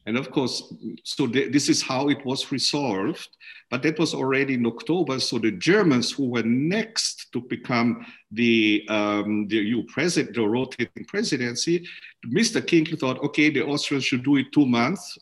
And 0.08 0.18
of 0.18 0.32
course, 0.32 0.64
so 1.04 1.28
th 1.28 1.52
this 1.52 1.68
is 1.68 1.82
how 1.84 2.10
it 2.10 2.22
was 2.26 2.52
resolved. 2.52 3.30
But 3.70 3.84
that 3.84 4.00
was 4.00 4.14
already 4.14 4.54
in 4.54 4.66
October. 4.66 5.20
So 5.20 5.38
the 5.38 5.52
Germans 5.52 6.08
who 6.16 6.26
were 6.34 6.48
next 6.76 7.16
to 7.34 7.42
become 7.42 7.90
the, 8.32 8.86
um, 8.88 9.48
the 9.50 9.58
EU 9.58 9.84
president, 9.96 10.36
the 10.36 10.48
rotating 10.48 11.06
presidency, 11.14 11.86
Mr. 12.26 12.62
Kinkel 12.70 12.98
thought, 12.98 13.20
okay, 13.28 13.50
the 13.50 13.66
Austrians 13.66 14.06
should 14.06 14.24
do 14.24 14.38
it 14.38 14.54
two 14.54 14.66
months. 14.66 15.18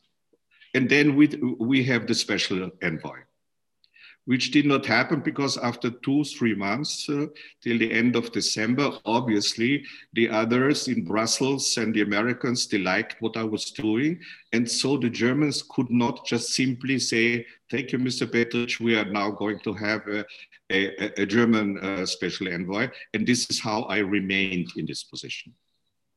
And 0.76 0.88
then 0.88 1.15
we, 1.15 1.26
we 1.71 1.84
have 1.86 2.06
the 2.06 2.13
special 2.13 2.69
envoy 2.84 3.19
which 4.25 4.51
did 4.51 4.65
not 4.65 4.85
happen 4.85 5.19
because 5.19 5.57
after 5.57 5.89
two, 5.89 6.23
three 6.23 6.55
months 6.55 7.07
uh, 7.09 7.27
till 7.61 7.77
the 7.77 7.91
end 7.91 8.15
of 8.15 8.31
December, 8.31 8.91
obviously 9.05 9.83
the 10.13 10.29
others 10.29 10.88
in 10.88 11.05
Brussels 11.05 11.77
and 11.77 11.93
the 11.93 12.01
Americans, 12.01 12.67
they 12.67 12.79
liked 12.79 13.21
what 13.21 13.38
I 13.38 13.43
was 13.43 13.71
doing. 13.71 14.19
And 14.51 14.69
so 14.69 14.97
the 14.97 15.09
Germans 15.09 15.63
could 15.63 15.89
not 15.89 16.25
just 16.25 16.53
simply 16.53 16.99
say, 16.99 17.45
thank 17.69 17.91
you, 17.91 17.99
Mr. 17.99 18.27
Petritsch, 18.27 18.79
we 18.79 18.97
are 18.97 19.05
now 19.05 19.31
going 19.31 19.59
to 19.59 19.73
have 19.73 20.01
a, 20.07 20.25
a, 20.71 21.21
a 21.21 21.25
German 21.25 21.77
uh, 21.79 22.05
special 22.05 22.47
envoy. 22.47 22.89
And 23.13 23.27
this 23.27 23.49
is 23.49 23.59
how 23.59 23.83
I 23.83 23.99
remained 23.99 24.69
in 24.75 24.85
this 24.85 25.03
position. 25.03 25.53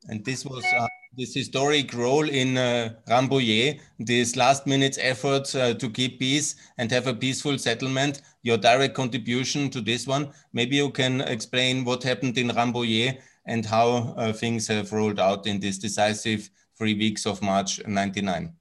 And 0.07 0.25
this 0.25 0.45
was 0.45 0.65
uh, 0.65 0.87
this 1.17 1.35
historic 1.35 1.93
role 1.93 2.29
in 2.29 2.57
uh, 2.57 2.95
Rambouillet, 3.09 3.81
this 3.99 4.37
last 4.37 4.67
minute 4.67 4.97
effort 5.01 5.55
uh, 5.55 5.75
to 5.75 5.91
keep 5.91 6.21
peace 6.21 6.55
and 6.79 6.91
have 6.91 7.07
a 7.07 7.15
peaceful 7.15 7.59
settlement, 7.59 8.23
your 8.43 8.57
direct 8.57 8.95
contribution 8.95 9.69
to 9.71 9.81
this 9.81 10.07
one. 10.07 10.31
Maybe 10.53 10.77
you 10.77 10.91
can 10.91 11.21
explain 11.23 11.85
what 11.85 12.03
happened 12.03 12.39
in 12.39 12.49
Rambouillet 12.49 13.21
and 13.47 13.67
how 13.67 14.15
uh, 14.17 14.33
things 14.33 14.69
have 14.69 14.93
rolled 14.93 15.19
out 15.19 15.47
in 15.47 15.59
this 15.59 15.79
decisive 15.79 16.49
three 16.77 16.95
weeks 16.95 17.27
of 17.27 17.43
March 17.43 17.81
99. 17.87 18.53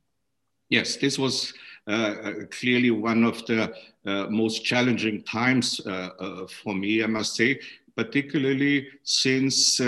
Yes, 0.70 0.98
this 0.98 1.20
was 1.20 1.54
uh, 1.88 1.92
uh, 1.92 2.34
clearly 2.52 2.92
one 2.92 3.24
of 3.24 3.46
the 3.46 3.74
uh, 4.06 4.26
most 4.30 4.66
challenging 4.66 5.24
times 5.24 5.80
for 6.64 6.74
me, 6.74 7.04
I 7.04 7.08
must 7.08 7.36
say, 7.36 7.60
particularly 7.96 8.88
since 9.04 9.80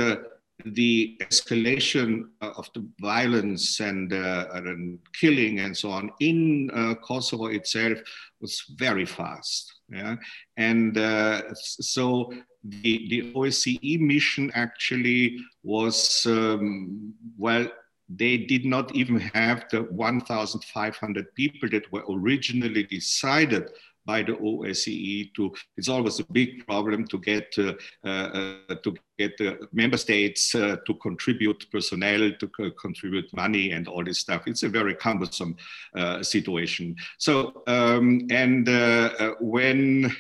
the 0.66 1.18
escalation 1.22 2.24
of 2.42 2.70
the 2.74 2.86
violence 3.00 3.80
and, 3.80 4.14
uh, 4.14 4.48
and 4.54 5.00
killing 5.14 5.60
and 5.60 5.76
so 5.76 5.90
on 5.90 6.12
in 6.20 6.70
uh, 6.74 6.96
Kosovo 6.96 7.48
itself 7.48 7.98
was 8.42 8.64
very 8.78 9.06
fast. 9.06 9.74
Yeah? 9.90 10.16
And 10.58 10.98
uh, 10.98 11.54
so 11.54 12.34
the, 12.64 13.08
the 13.10 13.34
OSCE 13.34 14.00
mission 14.00 14.52
actually 14.54 15.38
was, 15.64 16.26
um, 16.26 17.14
well, 17.38 17.68
they 18.10 18.38
did 18.38 18.66
not 18.66 18.94
even 18.96 19.20
have 19.20 19.66
the 19.70 19.84
1,500 19.84 21.36
people 21.36 21.70
that 21.70 21.92
were 21.92 22.04
originally 22.10 22.84
decided 22.84 23.70
by 24.06 24.24
the 24.24 24.34
OSCE 24.34 25.34
to, 25.36 25.54
it's 25.78 25.90
always 25.90 26.20
a 26.20 26.26
big 26.32 26.66
problem 26.66 27.08
to 27.08 27.18
get, 27.20 27.54
uh, 27.58 27.74
uh, 28.08 28.76
to 28.84 28.96
get 29.18 29.38
the 29.38 29.68
member 29.72 29.98
states 29.98 30.56
uh, 30.56 30.78
to 30.86 30.94
contribute 30.96 31.66
personnel, 31.72 32.32
to 32.40 32.48
co 32.48 32.72
contribute 32.72 33.32
money 33.34 33.72
and 33.72 33.88
all 33.88 34.04
this 34.04 34.20
stuff. 34.20 34.44
It's 34.48 34.64
a 34.64 34.70
very 34.70 34.96
cumbersome 34.96 35.56
uh, 35.96 36.24
situation. 36.24 36.96
So, 37.18 37.64
um, 37.68 38.28
and 38.32 38.68
uh, 38.68 39.12
uh, 39.20 39.32
when, 39.40 40.16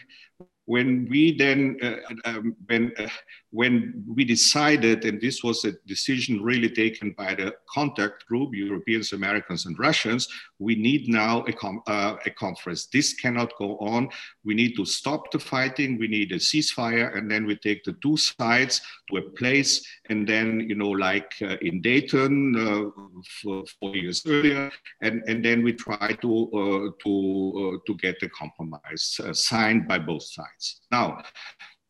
when 0.65 1.07
we 1.09 1.35
then, 1.35 1.77
um, 2.25 2.55
when 2.67 2.93
when 3.51 4.03
we 4.07 4.23
decided, 4.23 5.05
and 5.05 5.19
this 5.19 5.43
was 5.43 5.65
a 5.65 5.71
decision 5.87 6.41
really 6.41 6.69
taken 6.69 7.11
by 7.17 7.33
the 7.33 7.55
contact 7.67 8.27
group, 8.27 8.53
Europeans, 8.53 9.11
Americans, 9.13 9.65
and 9.65 9.77
Russians, 9.79 10.27
we 10.59 10.75
need 10.75 11.09
now 11.09 11.43
a, 11.47 11.89
uh, 11.89 12.17
a, 12.25 12.29
conference. 12.31 12.85
This 12.87 13.13
cannot 13.13 13.51
go 13.57 13.77
on. 13.77 14.09
We 14.45 14.53
need 14.53 14.75
to 14.75 14.85
stop 14.85 15.31
the 15.31 15.39
fighting. 15.39 15.97
We 15.97 16.07
need 16.07 16.31
a 16.31 16.35
ceasefire, 16.35 17.17
and 17.17 17.29
then 17.29 17.47
we 17.47 17.55
take 17.55 17.83
the 17.83 17.93
two 18.03 18.17
sides 18.17 18.81
to 19.09 19.17
a 19.17 19.21
place, 19.21 19.83
and 20.09 20.27
then, 20.27 20.59
you 20.69 20.75
know, 20.75 20.89
like 20.89 21.33
uh, 21.41 21.57
in 21.61 21.81
Dayton 21.81 22.55
uh, 22.55 23.61
four 23.79 23.95
years 23.95 24.23
earlier, 24.27 24.71
and, 25.01 25.23
and 25.27 25.43
then 25.43 25.63
we 25.63 25.73
try 25.73 26.13
to, 26.21 26.49
uh, 26.53 27.03
to, 27.03 27.73
uh, 27.73 27.77
to 27.87 27.95
get 27.97 28.21
a 28.21 28.29
compromise 28.29 29.19
uh, 29.23 29.33
signed 29.33 29.87
by 29.87 29.97
both 29.97 30.23
sides. 30.23 30.81
Now, 30.91 31.23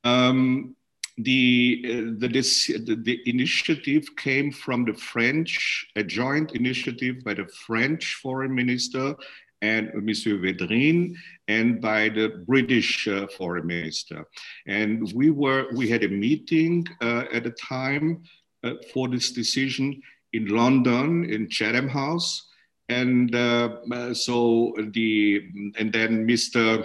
um, 0.05 0.75
the, 1.23 1.81
uh, 1.85 1.91
the, 2.17 2.27
the, 2.27 2.95
the, 2.95 3.21
initiative 3.25 4.15
came 4.15 4.51
from 4.51 4.85
the 4.85 4.93
French, 4.93 5.87
a 5.95 6.03
joint 6.03 6.53
initiative 6.53 7.23
by 7.23 7.33
the 7.33 7.47
French 7.47 8.15
foreign 8.21 8.53
minister 8.53 9.15
and 9.61 9.91
Monsieur 9.93 10.37
Védrine 10.37 11.15
and 11.47 11.81
by 11.81 12.09
the 12.09 12.43
British 12.47 13.07
uh, 13.07 13.27
foreign 13.37 13.67
minister. 13.67 14.25
And 14.67 15.11
we 15.13 15.31
were, 15.31 15.67
we 15.73 15.89
had 15.89 16.03
a 16.03 16.09
meeting 16.09 16.87
uh, 17.01 17.25
at 17.33 17.45
a 17.45 17.51
time 17.51 18.23
uh, 18.63 18.75
for 18.93 19.07
this 19.09 19.31
decision 19.31 20.01
in 20.33 20.47
London 20.47 21.25
in 21.25 21.49
Chatham 21.49 21.89
House. 21.89 22.47
And 22.87 23.35
uh, 23.35 23.77
uh, 23.91 24.13
so 24.13 24.73
the, 24.93 25.43
and 25.77 25.91
then 25.91 26.25
Mr. 26.27 26.83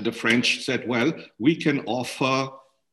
The 0.00 0.12
French 0.12 0.64
said, 0.64 0.86
well, 0.88 1.12
we 1.38 1.56
can 1.56 1.80
offer 1.86 2.50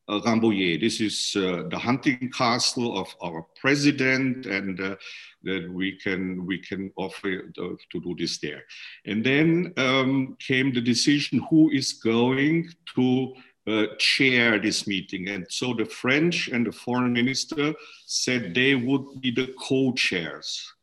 uh, 0.08 0.20
Rambouillet. 0.22 0.82
This 0.82 1.00
is 1.02 1.36
uh, 1.36 1.64
the 1.70 1.78
hunting 1.78 2.30
castle 2.36 2.98
of 2.98 3.16
our 3.22 3.46
president, 3.60 4.46
and 4.46 4.80
uh, 4.80 4.96
that 5.44 5.72
we 5.72 5.98
can 5.98 6.46
we 6.46 6.58
can 6.60 6.92
offer 6.96 7.52
to 7.56 7.78
do 7.92 8.16
this 8.18 8.40
there. 8.40 8.64
And 9.06 9.24
then 9.24 9.74
um, 9.78 10.38
came 10.40 10.74
the 10.74 10.82
decision 10.82 11.46
who 11.50 11.70
is 11.72 11.94
going 11.94 12.70
to 12.96 13.34
uh, 13.68 13.86
chair 13.98 14.60
this 14.60 14.88
meeting. 14.88 15.30
And 15.30 15.46
so 15.50 15.74
the 15.74 15.86
French 15.86 16.50
and 16.50 16.66
the 16.66 16.72
foreign 16.72 17.14
minister 17.14 17.74
said 18.06 18.54
they 18.54 18.76
would 18.76 19.22
be 19.22 19.32
the 19.32 19.54
co-chairs. 19.58 20.74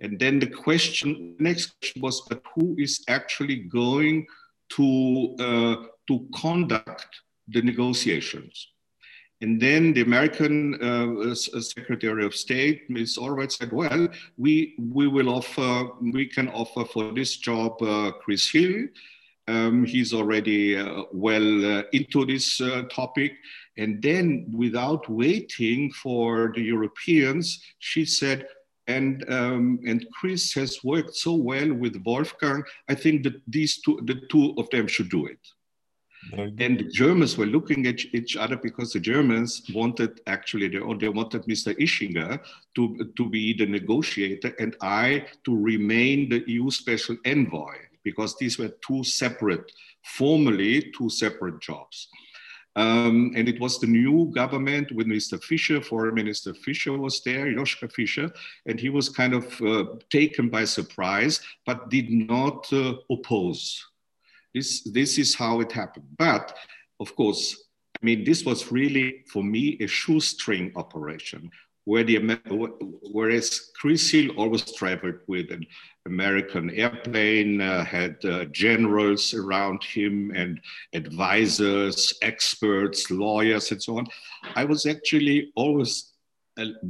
And 0.00 0.18
then 0.18 0.38
the 0.38 0.48
question, 0.48 1.34
next 1.38 1.72
was, 1.98 2.20
but 2.28 2.42
who 2.54 2.76
is 2.78 3.02
actually 3.08 3.56
going 3.56 4.26
to, 4.70 5.34
uh, 5.38 5.86
to 6.08 6.26
conduct 6.38 7.22
the 7.48 7.62
negotiations. 7.62 8.68
And 9.42 9.60
then 9.60 9.92
the 9.92 10.00
American 10.00 10.78
uh, 10.82 11.30
uh, 11.30 11.34
Secretary 11.34 12.24
of 12.24 12.34
State, 12.34 12.88
Ms. 12.88 13.18
Albright, 13.18 13.52
said, 13.52 13.70
"Well, 13.70 14.08
we 14.38 14.74
we 14.78 15.08
will 15.08 15.28
offer, 15.28 15.90
we 16.00 16.26
can 16.26 16.48
offer 16.48 16.86
for 16.86 17.12
this 17.12 17.36
job 17.36 17.82
uh, 17.82 18.12
Chris 18.22 18.50
Hill. 18.50 18.86
Um, 19.46 19.84
he's 19.84 20.14
already 20.14 20.76
uh, 20.78 21.02
well 21.12 21.78
uh, 21.78 21.82
into 21.92 22.24
this 22.24 22.60
uh, 22.62 22.84
topic." 22.90 23.32
And 23.76 24.00
then, 24.00 24.46
without 24.56 25.06
waiting 25.10 25.92
for 25.92 26.50
the 26.54 26.62
Europeans, 26.62 27.62
she 27.78 28.06
said, 28.06 28.46
and 28.86 29.22
um, 29.30 29.80
and 29.86 30.06
Chris 30.14 30.54
has 30.54 30.82
worked 30.82 31.14
so 31.14 31.34
well 31.34 31.74
with 31.74 32.02
Wolfgang. 32.06 32.62
I 32.88 32.94
think 32.94 33.22
that 33.24 33.42
these 33.46 33.82
two, 33.82 34.00
the 34.04 34.22
two 34.30 34.54
of 34.56 34.70
them, 34.70 34.86
should 34.86 35.10
do 35.10 35.26
it. 35.26 35.40
And 36.32 36.78
the 36.80 36.90
Germans 36.90 37.38
were 37.38 37.46
looking 37.46 37.86
at 37.86 38.00
each 38.12 38.36
other 38.36 38.56
because 38.56 38.92
the 38.92 39.00
Germans 39.00 39.62
wanted 39.72 40.20
actually, 40.26 40.68
they, 40.68 40.80
they 40.98 41.08
wanted 41.08 41.42
Mr. 41.42 41.76
Ischinger 41.78 42.40
to, 42.74 43.12
to 43.16 43.28
be 43.28 43.52
the 43.52 43.66
negotiator 43.66 44.54
and 44.58 44.76
I 44.80 45.26
to 45.44 45.56
remain 45.56 46.28
the 46.28 46.42
EU 46.46 46.70
special 46.70 47.16
envoy 47.24 47.74
because 48.02 48.36
these 48.38 48.58
were 48.58 48.70
two 48.86 49.04
separate, 49.04 49.70
formally 50.02 50.92
two 50.96 51.08
separate 51.10 51.60
jobs. 51.60 52.08
Um, 52.76 53.32
and 53.34 53.48
it 53.48 53.58
was 53.58 53.80
the 53.80 53.86
new 53.86 54.30
government 54.34 54.92
with 54.92 55.06
Mr. 55.06 55.42
Fischer, 55.42 55.80
Foreign 55.80 56.14
Minister 56.14 56.52
Fischer 56.52 56.92
was 56.98 57.22
there, 57.22 57.46
Joschka 57.46 57.90
Fischer, 57.90 58.30
and 58.66 58.78
he 58.78 58.90
was 58.90 59.08
kind 59.08 59.32
of 59.32 59.60
uh, 59.62 59.84
taken 60.10 60.50
by 60.50 60.64
surprise, 60.66 61.40
but 61.64 61.88
did 61.88 62.10
not 62.10 62.70
uh, 62.74 62.96
oppose 63.08 63.82
this, 64.56 64.80
this 64.80 65.18
is 65.18 65.34
how 65.34 65.60
it 65.60 65.70
happened. 65.70 66.06
But 66.18 66.56
of 66.98 67.14
course, 67.14 67.64
I 68.00 68.04
mean, 68.04 68.24
this 68.24 68.44
was 68.44 68.72
really 68.72 69.24
for 69.30 69.44
me 69.44 69.76
a 69.80 69.86
shoestring 69.86 70.72
operation 70.76 71.50
where 71.84 72.02
the 72.02 72.18
whereas 73.12 73.70
Chris 73.78 74.10
Hill 74.10 74.30
always 74.36 74.62
traveled 74.72 75.20
with 75.28 75.52
an 75.52 75.64
American 76.04 76.70
airplane, 76.70 77.60
uh, 77.60 77.84
had 77.84 78.16
uh, 78.24 78.46
generals 78.46 79.32
around 79.34 79.84
him 79.84 80.32
and 80.34 80.60
advisors, 80.94 82.12
experts, 82.22 83.08
lawyers, 83.10 83.70
and 83.70 83.80
so 83.80 83.98
on. 83.98 84.06
I 84.56 84.64
was 84.64 84.84
actually 84.84 85.52
always 85.54 86.15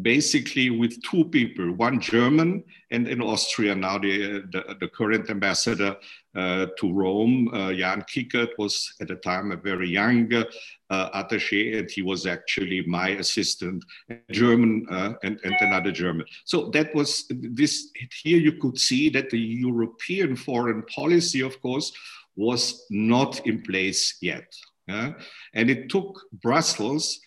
basically 0.00 0.70
with 0.70 1.02
two 1.02 1.24
people, 1.24 1.72
one 1.72 2.00
German 2.00 2.62
and 2.92 3.09
in 3.09 3.20
Austria 3.20 3.74
now 3.74 3.98
the, 3.98 4.42
the, 4.52 4.76
the 4.79 4.88
current 4.88 5.29
ambassador 5.29 5.96
uh, 6.37 6.66
to 6.79 6.92
Rome, 6.92 7.48
uh, 7.52 7.72
Jan 7.72 8.02
Kickert 8.02 8.50
was 8.59 8.94
at 9.00 9.09
the 9.09 9.16
time 9.16 9.50
a 9.50 9.57
very 9.57 9.88
young 9.88 10.33
uh, 10.33 11.11
attaché 11.11 11.79
and 11.79 11.90
he 11.90 12.02
was 12.02 12.26
actually 12.26 12.85
my 12.87 13.11
assistant, 13.11 13.85
German 14.31 14.87
uh, 14.88 15.14
and, 15.24 15.40
and 15.42 15.55
another 15.61 15.90
German. 15.90 16.26
So 16.44 16.70
that 16.70 16.94
was 16.94 17.26
this, 17.29 17.90
here 18.22 18.38
you 18.38 18.52
could 18.52 18.79
see 18.79 19.09
that 19.11 19.31
the 19.31 19.40
European 19.40 20.37
foreign 20.37 20.83
policy, 20.83 21.40
of 21.40 21.61
course, 21.61 21.92
was 22.37 22.85
not 22.90 23.44
in 23.46 23.62
place 23.62 24.18
yet. 24.20 24.55
And 24.88 25.68
it 25.68 25.88
took 25.88 26.20
Brussels 26.40 27.18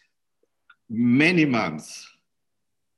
many 0.89 1.43
months 1.43 2.07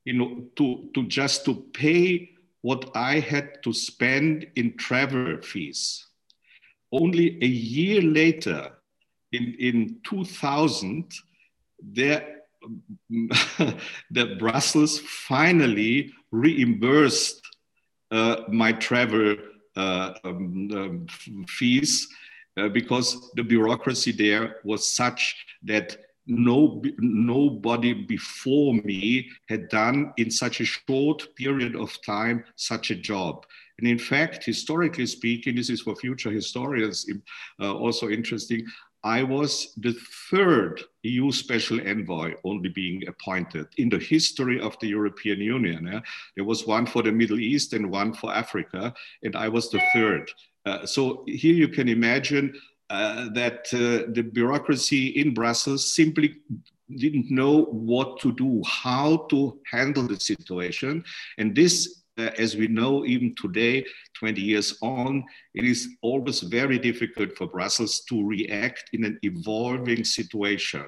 you 0.05 0.13
know, 0.13 0.43
to, 0.55 0.89
to 0.93 1.03
just 1.03 1.45
to 1.45 1.55
pay 1.73 2.31
what 2.61 2.91
I 2.95 3.19
had 3.19 3.63
to 3.63 3.73
spend 3.73 4.47
in 4.55 4.77
travel 4.77 5.37
fees. 5.41 6.07
Only 6.91 7.37
a 7.41 7.47
year 7.47 8.01
later, 8.01 8.71
in, 9.31 9.55
in 9.59 9.97
2000, 10.03 11.11
there, 11.81 12.41
the 13.09 14.35
Brussels 14.37 14.99
finally 14.99 16.11
reimbursed 16.31 17.41
uh, 18.11 18.41
my 18.49 18.73
travel 18.73 19.35
uh, 19.75 20.13
um, 20.23 20.69
um, 20.75 21.45
fees 21.47 22.07
uh, 22.57 22.67
because 22.67 23.31
the 23.35 23.43
bureaucracy 23.43 24.11
there 24.11 24.57
was 24.63 24.87
such 24.87 25.35
that 25.63 25.97
no, 26.27 26.81
nobody 26.99 27.93
before 27.93 28.73
me 28.75 29.29
had 29.49 29.69
done 29.69 30.13
in 30.17 30.29
such 30.29 30.61
a 30.61 30.65
short 30.65 31.27
period 31.35 31.75
of 31.75 31.97
time 32.05 32.43
such 32.55 32.91
a 32.91 32.95
job. 32.95 33.45
And 33.79 33.87
in 33.87 33.97
fact, 33.97 34.45
historically 34.45 35.07
speaking, 35.07 35.55
this 35.55 35.69
is 35.69 35.81
for 35.81 35.95
future 35.95 36.31
historians 36.31 37.07
uh, 37.59 37.73
also 37.73 38.09
interesting. 38.09 38.65
I 39.03 39.23
was 39.23 39.73
the 39.77 39.95
third 40.29 40.83
EU 41.01 41.31
special 41.31 41.81
envoy 41.81 42.35
only 42.43 42.69
being 42.69 43.07
appointed 43.07 43.65
in 43.77 43.89
the 43.89 43.97
history 43.97 44.59
of 44.59 44.77
the 44.79 44.87
European 44.87 45.39
Union. 45.39 46.03
There 46.35 46.45
was 46.45 46.67
one 46.67 46.85
for 46.85 47.01
the 47.01 47.11
Middle 47.11 47.39
East 47.39 47.73
and 47.73 47.89
one 47.89 48.13
for 48.13 48.31
Africa, 48.31 48.93
and 49.23 49.35
I 49.35 49.49
was 49.49 49.71
the 49.71 49.81
third. 49.93 50.29
Uh, 50.67 50.85
so 50.85 51.23
here 51.25 51.55
you 51.55 51.67
can 51.67 51.89
imagine 51.89 52.53
uh, 52.91 53.29
that 53.29 53.67
uh, 53.73 54.11
the 54.11 54.21
bureaucracy 54.21 55.07
in 55.07 55.33
Brussels 55.33 55.95
simply 55.95 56.35
didn't 56.97 57.31
know 57.31 57.63
what 57.63 58.19
to 58.19 58.33
do, 58.33 58.61
how 58.67 59.25
to 59.29 59.57
handle 59.71 60.05
the 60.05 60.19
situation. 60.19 61.01
And 61.37 61.55
this, 61.55 62.01
uh, 62.17 62.31
as 62.37 62.57
we 62.57 62.67
know, 62.67 63.05
even 63.05 63.33
today, 63.41 63.85
20 64.19 64.41
years 64.41 64.77
on, 64.81 65.23
it 65.53 65.63
is 65.63 65.87
always 66.01 66.41
very 66.41 66.77
difficult 66.77 67.37
for 67.37 67.47
Brussels 67.47 68.01
to 68.09 68.27
react 68.27 68.89
in 68.91 69.05
an 69.05 69.17
evolving 69.21 70.03
situation. 70.03 70.83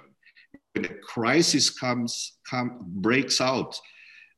When 0.73 0.83
a 0.83 0.93
crisis 0.95 1.69
comes, 1.69 2.33
come, 2.49 2.79
breaks 2.81 3.39
out, 3.39 3.79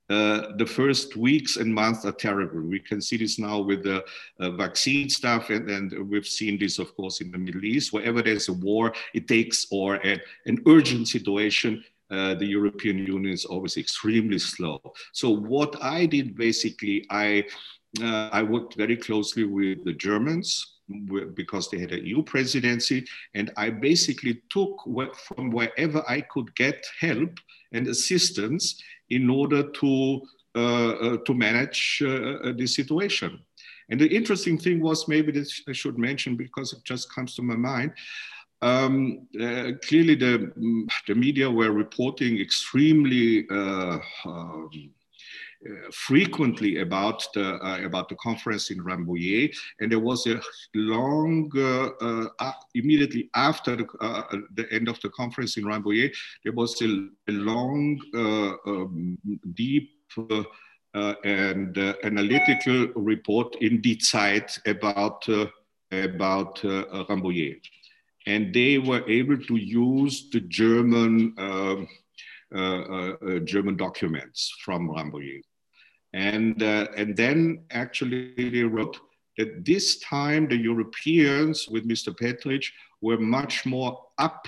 uh, 0.10 0.56
the 0.58 0.66
first 0.66 1.16
weeks 1.16 1.58
and 1.58 1.74
months 1.74 2.06
are 2.06 2.12
terrible. 2.12 2.62
We 2.62 2.80
can 2.80 3.02
see 3.02 3.18
this 3.18 3.40
now 3.40 3.60
with 3.60 3.84
the 3.84 4.06
uh, 4.40 4.52
vaccine 4.52 5.10
stuff, 5.10 5.50
and, 5.50 5.68
and, 5.70 6.10
we've 6.10 6.28
seen 6.28 6.60
this, 6.60 6.78
of 6.78 6.96
course, 6.96 7.22
in 7.22 7.32
the 7.32 7.40
Middle 7.40 7.66
East. 7.66 7.92
Wherever 7.92 8.22
there's 8.22 8.48
a 8.48 8.54
war, 8.54 8.94
it 9.16 9.28
takes, 9.28 9.66
or 9.72 9.96
a, 9.96 10.22
an 10.46 10.62
urgent 10.68 11.08
situation, 11.08 11.84
uh, 12.12 12.36
the 12.36 12.46
European 12.46 13.00
Union 13.00 13.34
is 13.34 13.46
always 13.46 13.78
extremely 13.78 14.38
slow. 14.38 14.80
So, 15.12 15.32
what 15.32 15.82
I 15.82 16.06
did 16.06 16.36
basically, 16.36 17.06
I 17.10 17.46
uh, 18.02 18.30
I 18.32 18.44
worked 18.44 18.76
very 18.76 18.98
closely 18.98 19.46
with 19.46 19.86
the 19.86 19.94
Germans 19.94 20.74
because 21.34 21.70
they 21.72 21.80
had 21.80 21.94
a 21.94 22.06
EU 22.06 22.22
presidency, 22.22 23.08
and 23.34 23.52
I 23.58 23.72
basically 23.72 24.44
took 24.52 24.84
from 25.16 25.50
wherever 25.50 26.04
I 26.08 26.22
could 26.22 26.54
get 26.56 26.86
help 27.00 27.40
and 27.72 27.88
assistance 27.88 28.82
in 29.10 29.30
order 29.30 29.64
to, 29.64 30.22
uh, 30.56 30.90
uh, 30.90 31.18
to 31.26 31.34
manage 31.34 32.02
uh, 32.06 32.54
the 32.58 32.68
situation. 32.68 33.40
And 33.90 34.00
the 34.00 34.08
interesting 34.08 34.58
thing 34.58 34.82
was 34.82 35.08
maybe 35.08 35.32
this 35.32 35.62
I 35.68 35.74
should 35.74 35.98
mention 35.98 36.36
because 36.36 36.74
it 36.74 36.84
just 36.84 37.14
comes 37.14 37.36
to 37.36 37.44
my 37.44 37.56
mind. 37.56 37.92
Um, 38.62 39.28
uh, 39.40 39.74
clearly, 39.84 40.16
the, 40.16 40.52
the 41.08 41.14
media 41.14 41.50
were 41.50 41.72
reporting 41.72 42.40
extremely 42.40 43.48
uh, 43.50 44.00
um, 44.26 44.70
frequently 45.92 46.80
about 46.80 47.26
the 47.34 47.56
uh, 47.56 47.80
about 47.86 48.10
the 48.10 48.16
conference 48.16 48.72
in 48.72 48.80
Rambouillet, 48.80 49.56
and 49.80 49.92
there 49.92 50.00
was 50.00 50.28
a 50.28 50.40
long 50.74 51.52
uh, 51.58 52.52
immediately 52.74 53.30
after 53.36 53.76
the, 53.76 54.44
the, 54.54 54.72
end 54.72 54.88
of 54.88 55.00
the 55.02 55.10
conference 55.10 55.58
in 55.58 55.64
Rambouillet, 55.64 56.14
there 56.44 56.54
was 56.54 56.82
a, 56.82 57.08
a 57.28 57.32
long, 57.32 58.00
um, 58.14 59.18
deep. 59.54 59.92
Uh, 60.96 61.14
and 61.26 61.78
uh, 61.78 61.94
analytical 62.06 62.88
report 62.96 63.54
in 63.60 63.82
Die 63.82 63.98
Zeit 64.00 64.58
about 64.66 65.28
uh, 65.28 65.46
about 65.92 66.62
Rambouillet, 66.62 67.60
and 68.26 68.54
they 68.54 68.78
were 68.78 69.04
able 69.10 69.38
to 69.38 69.58
use 69.58 70.30
the 70.32 70.40
German 70.40 71.36
um, 71.38 71.86
German 73.44 73.76
documents 73.76 74.56
from 74.64 74.88
Rambouillet. 74.88 75.44
And, 76.16 76.64
uh, 76.64 76.88
and 76.96 77.16
then 77.16 77.66
actually 77.72 78.34
they 78.38 78.64
wrote 78.64 78.98
that 79.38 79.66
this 79.66 80.00
time 80.00 80.48
the 80.48 80.56
Europeans 80.56 81.68
with 81.68 81.88
Mr. 81.88 82.18
Petritsch 82.18 82.72
were 83.02 83.18
much 83.18 83.66
more 83.66 84.02
up 84.18 84.48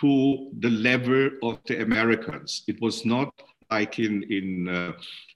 to 0.00 0.50
the 0.58 0.68
level 0.68 1.30
of 1.42 1.58
the 1.66 1.80
Americans. 1.80 2.64
It 2.68 2.82
was 2.82 3.06
not 3.06 3.32
like 3.70 3.98
in, 3.98 4.24
in, 4.24 4.68
uh, 4.68 4.92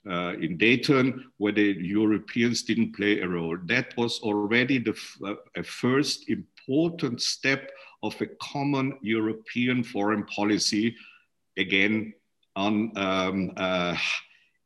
uh, 0.07 0.33
in 0.33 0.55
Dayton 0.57 1.31
where 1.37 1.53
the 1.53 1.75
Europeans 1.81 2.61
didn't 2.61 2.95
play 2.95 3.19
a 3.21 3.27
role. 3.27 3.57
That 3.65 3.97
was 3.97 4.19
already 4.19 4.77
the 4.77 4.95
uh, 5.25 5.33
a 5.55 5.63
first 5.63 6.29
important 6.29 7.23
step 7.23 7.71
of 8.03 8.13
a 8.21 8.27
common 8.39 8.99
European 9.01 9.83
foreign 9.83 10.25
policy, 10.25 10.95
again, 11.57 12.13
on 12.55 12.91
um, 12.97 13.51
uh, 13.57 13.97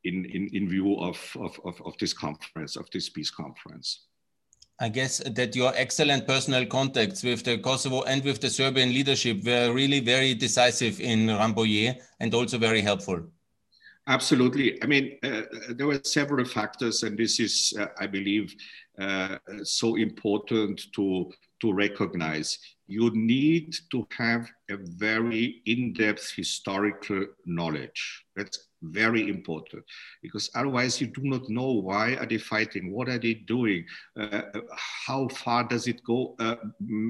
in, 0.04 0.26
in, 0.26 0.50
in 0.54 0.70
view 0.70 0.98
of, 1.00 1.18
of, 1.40 1.60
of, 1.66 1.82
of 1.86 1.98
this 2.00 2.14
conference, 2.14 2.76
of 2.76 2.90
this 2.92 3.10
peace 3.10 3.32
conference. 3.32 4.06
I 4.80 4.90
guess 4.90 5.20
that 5.20 5.56
your 5.56 5.72
excellent 5.76 6.28
personal 6.28 6.66
contacts 6.66 7.24
with 7.24 7.44
the 7.44 7.58
Kosovo 7.60 8.02
and 8.04 8.24
with 8.24 8.42
the 8.42 8.50
Serbian 8.50 8.90
leadership 8.90 9.44
were 9.46 9.72
really 9.72 10.00
very 10.00 10.34
decisive 10.34 11.00
in 11.00 11.28
Rambouillet 11.28 12.02
and 12.20 12.34
also 12.34 12.58
very 12.58 12.82
helpful. 12.82 13.24
Absolutely. 14.08 14.84
I 14.84 14.88
mean, 14.88 15.18
uh, 15.24 15.44
there 15.70 15.88
were 15.88 16.02
several 16.04 16.44
factors, 16.44 17.04
and 17.04 17.18
this 17.18 17.40
is, 17.40 17.74
uh, 17.80 17.86
I 17.98 18.08
believe, 18.08 18.54
uh, 19.00 19.38
so 19.64 19.96
important 19.96 20.92
to, 20.94 21.32
to 21.62 21.72
recognize. 21.72 22.60
You 22.88 23.12
need 23.14 23.74
to 23.92 24.06
have 24.18 24.50
a 24.70 24.76
very 24.76 25.62
in 25.66 25.94
depth 25.94 26.34
historical 26.36 27.26
knowledge. 27.46 28.26
That's 28.36 28.68
very 28.84 29.30
important. 29.30 29.84
Because 30.22 30.50
otherwise 30.56 31.00
you 31.02 31.08
do 31.08 31.22
not 31.24 31.50
know 31.50 31.72
why 31.72 32.16
are 32.16 32.26
they 32.26 32.38
fighting 32.38 32.92
what 32.92 33.10
are 33.10 33.18
they 33.18 33.34
doing 33.34 33.86
uh, 34.20 34.42
how 35.08 35.28
far 35.30 35.64
does 35.64 35.88
it 35.88 36.04
go 36.04 36.36
uh, 36.40 36.56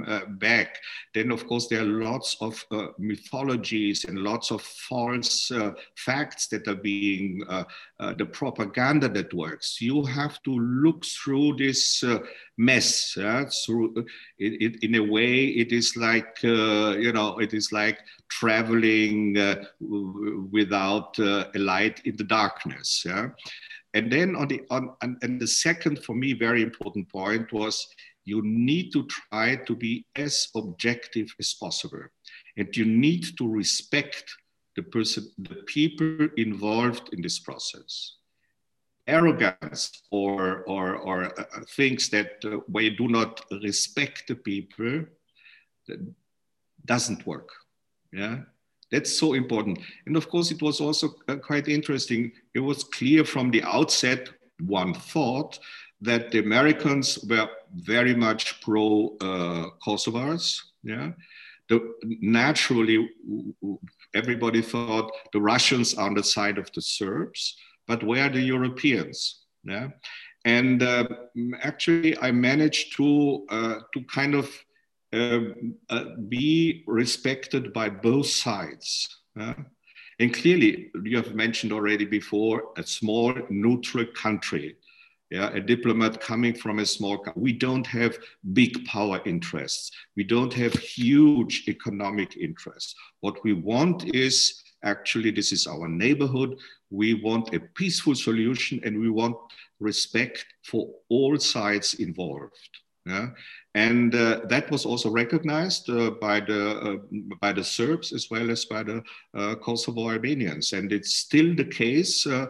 uh, 0.08 0.26
back. 0.26 0.78
Then 1.14 1.32
of 1.32 1.46
course 1.48 1.68
there 1.68 1.82
are 1.82 1.86
lots 1.86 2.38
of 2.40 2.64
uh, 2.72 2.88
mythologies 2.98 4.06
and 4.06 4.20
lots 4.20 4.52
of 4.52 4.62
false 4.62 5.52
uh, 5.52 5.72
facts 5.96 6.48
that 6.48 6.68
are 6.68 6.76
being 6.76 7.44
the 8.18 8.26
propaganda 8.26 9.08
that 9.08 9.34
works. 9.34 9.80
You 9.80 10.04
have 10.04 10.42
to 10.44 10.52
look 10.52 11.06
through 11.06 11.56
this 11.58 12.04
mess 12.58 13.18
through 13.66 13.94
it, 14.38 14.54
it, 14.62 14.84
in 14.84 14.96
a 14.96 15.04
way 15.04 15.46
it 15.46 15.72
is 15.72 15.98
like 15.98 16.38
you 16.44 17.12
know 17.12 17.40
it 17.40 17.54
is 17.54 17.72
like 17.72 18.00
traveling 18.30 19.38
uh, 19.38 19.64
without 20.52 21.18
uh, 21.20 21.46
a 21.56 21.60
light 21.60 22.02
in 22.06 22.16
the 22.18 22.24
darkness. 22.24 23.04
Yeah? 23.06 23.30
And 23.94 24.12
then 24.12 24.36
on 24.36 24.48
the 24.48 24.62
on 24.70 24.96
and 25.02 25.40
the 25.40 25.48
second 25.48 26.04
for 26.04 26.16
me 26.16 26.34
very 26.34 26.64
important 26.64 27.10
point 27.10 27.52
was 27.54 27.88
you 28.26 28.42
need 28.44 28.92
to 28.94 29.06
try 29.08 29.56
to 29.56 29.76
be 29.76 30.06
as 30.16 30.48
objective 30.56 31.28
as 31.40 31.54
possible, 31.54 32.04
and 32.58 32.76
you 32.76 32.86
need 32.86 33.26
to 33.38 33.48
respect 33.48 34.24
the 34.76 34.84
person, 34.84 35.30
the 35.38 35.56
people 35.68 36.30
involved 36.38 37.10
in 37.14 37.22
this 37.22 37.40
process. 37.40 38.16
Arrogance 39.08 40.04
or 40.12 40.64
or 40.64 40.96
or 40.96 41.40
uh, 41.40 41.44
things 41.76 42.10
that 42.10 42.32
uh, 42.46 42.60
you 42.80 42.96
do 42.96 43.08
not 43.08 43.42
respect 43.62 44.24
the 44.28 44.36
people 44.36 45.06
doesn't 46.86 47.26
work 47.28 47.50
yeah 48.12 48.38
That's 48.94 49.18
so 49.18 49.34
important. 49.34 49.80
And 50.06 50.16
of 50.16 50.30
course, 50.30 50.52
it 50.52 50.62
was 50.62 50.80
also 50.80 51.16
uh, 51.28 51.38
quite 51.38 51.68
interesting. 51.68 52.32
It 52.54 52.60
was 52.60 52.84
clear 52.84 53.26
from 53.26 53.50
the 53.50 53.64
outset, 53.64 54.30
one 54.60 54.94
thought, 54.94 55.58
that 56.02 56.30
the 56.30 56.40
Americans 56.40 57.18
were 57.28 57.50
very 57.74 58.14
much 58.14 58.62
pro 58.62 59.18
uh, 59.20 59.66
Kosovars. 59.84 60.62
Yeah. 60.84 61.14
The, 61.70 61.80
naturally, 62.22 63.10
everybody 64.14 64.62
thought 64.62 65.12
the 65.32 65.42
Russians 65.42 65.96
are 65.96 66.06
on 66.06 66.14
the 66.14 66.24
side 66.24 66.60
of 66.60 66.70
the 66.76 66.82
Serbs, 66.82 67.58
but 67.88 68.04
where 68.04 68.26
are 68.26 68.30
the 68.30 68.42
Europeans? 68.42 69.44
Yeah. 69.64 69.90
And 70.46 70.84
uh, 70.84 71.08
actually, 71.62 72.18
I 72.20 72.32
managed 72.32 72.98
to, 72.98 73.46
uh, 73.50 73.80
to 73.94 74.04
kind 74.04 74.36
of 74.36 74.50
um, 75.14 75.76
uh, 75.90 76.06
be 76.28 76.84
respected 76.88 77.72
by 77.72 77.90
both 77.90 78.28
sides. 78.28 79.22
And 79.36 80.34
clearly, 80.34 80.92
you 81.04 81.18
have 81.18 81.34
mentioned 81.36 81.72
already 81.72 82.06
before 82.06 82.72
a 82.78 82.84
small 82.84 83.34
neutral 83.50 84.06
country, 84.16 84.76
yeah, 85.30 85.50
a 85.52 85.60
diplomat 85.60 86.22
coming 86.22 86.54
from 86.54 86.80
a 86.80 86.86
small 86.86 87.18
country. 87.18 87.42
We 87.42 87.54
don't 87.54 87.88
have 87.88 88.18
big 88.54 88.86
power 88.86 89.22
interests. 89.26 89.92
We 90.16 90.24
don't 90.24 90.54
have 90.54 90.74
huge 90.74 91.66
economic 91.68 92.38
interests. 92.38 92.96
What 93.22 93.44
we 93.44 93.54
want 93.54 94.14
is 94.16 94.63
actually, 94.84 95.32
this 95.32 95.52
is 95.52 95.68
our 95.68 95.88
neighborhood. 95.88 96.58
We 96.90 97.16
want 97.16 97.54
a 97.54 97.60
peaceful 97.60 98.16
solution 98.16 98.80
and 98.84 99.00
we 99.00 99.10
want 99.10 99.36
respect 99.80 100.46
for 100.64 100.90
all 101.10 101.38
sides 101.38 101.96
involved. 101.96 102.54
Yeah? 103.06 103.30
And 103.76 104.16
uh, 104.16 104.42
that 104.46 104.70
was 104.72 104.86
also 104.86 105.10
recognized 105.10 105.90
uh, 105.90 106.12
by, 106.12 106.40
the, 106.40 106.80
uh, 106.80 106.98
by 107.42 107.52
the 107.52 107.64
Serbs 107.64 108.14
as 108.14 108.30
well 108.30 108.50
as 108.50 108.66
by 108.66 108.84
the 108.84 109.04
uh, 109.36 109.56
Kosovo 109.56 110.12
Albanians. 110.12 110.74
And 110.74 110.92
it's 110.92 111.16
still 111.16 111.56
the 111.56 111.66
case. 111.66 112.26
Uh, 112.26 112.48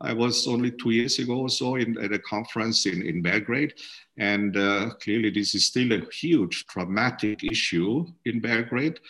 I 0.00 0.12
was 0.12 0.46
only 0.46 0.72
two 0.72 0.90
years 0.90 1.18
ago 1.18 1.38
or 1.38 1.48
so 1.48 1.76
in, 1.76 1.96
at 1.98 2.12
a 2.12 2.18
conference 2.18 2.84
in, 2.86 3.02
in 3.02 3.22
Belgrade. 3.22 3.74
And 4.18 4.56
uh, 4.56 4.90
clearly, 5.00 5.30
this 5.30 5.54
is 5.54 5.66
still 5.66 5.92
a 5.92 6.02
huge, 6.12 6.66
dramatic 6.66 7.44
issue 7.44 8.06
in 8.26 8.40
Belgrade. 8.40 9.00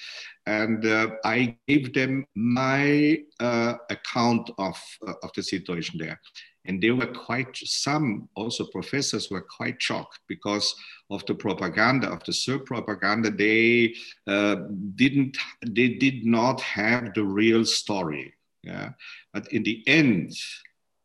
And 0.47 0.85
uh, 0.85 1.11
I 1.25 1.57
gave 1.67 1.95
them 1.95 2.27
my 2.35 3.19
uh, 3.41 3.75
account 3.89 4.51
of, 4.59 4.77
uh, 5.07 5.15
of 5.23 5.31
the 5.35 5.43
situation 5.43 5.99
there. 5.99 6.21
And 6.67 6.83
they 6.83 6.91
were 6.91 7.07
quite 7.07 7.55
some 7.57 8.29
also 8.35 8.65
professors 8.67 9.31
were 9.31 9.47
quite 9.57 9.83
shocked 9.83 10.21
because 10.29 10.75
of 11.11 11.25
the 11.27 11.35
propaganda 11.35 12.09
of 12.09 12.25
the 12.25 12.33
Serb 12.33 12.65
propaganda. 12.65 13.31
They 13.31 13.95
uh, 14.27 14.57
didn't 14.97 15.37
they 15.67 15.89
did 15.89 16.25
not 16.25 16.63
have 16.63 17.13
the 17.13 17.25
real 17.25 17.67
story 17.67 18.33
yeah. 18.65 18.91
But 19.33 19.53
in 19.53 19.63
the 19.63 19.83
end 19.87 20.33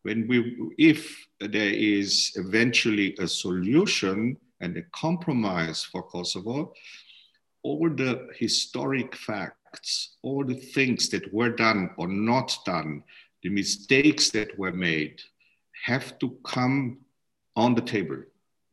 when 0.04 0.28
we 0.28 0.58
if 0.78 1.28
there 1.40 1.74
is 1.74 2.32
eventually 2.36 3.16
a 3.20 3.28
solution 3.28 4.38
and 4.62 4.78
a 4.78 4.84
compromise 4.94 5.84
for 5.84 6.04
Kosovo 6.04 6.74
all 7.64 7.90
the 7.90 8.28
historic 8.38 9.16
facts 9.16 10.18
all 10.24 10.44
the 10.44 10.56
things 10.56 11.10
that 11.10 11.32
were 11.34 11.50
done 11.50 11.92
or 11.98 12.08
not 12.08 12.58
done 12.66 13.04
the 13.44 13.50
mistakes 13.50 14.30
that 14.32 14.58
were 14.58 14.72
made 14.72 15.22
have 15.86 16.20
to 16.20 16.38
come 16.44 16.98
on 17.56 17.76
the 17.76 17.82
table. 17.82 18.22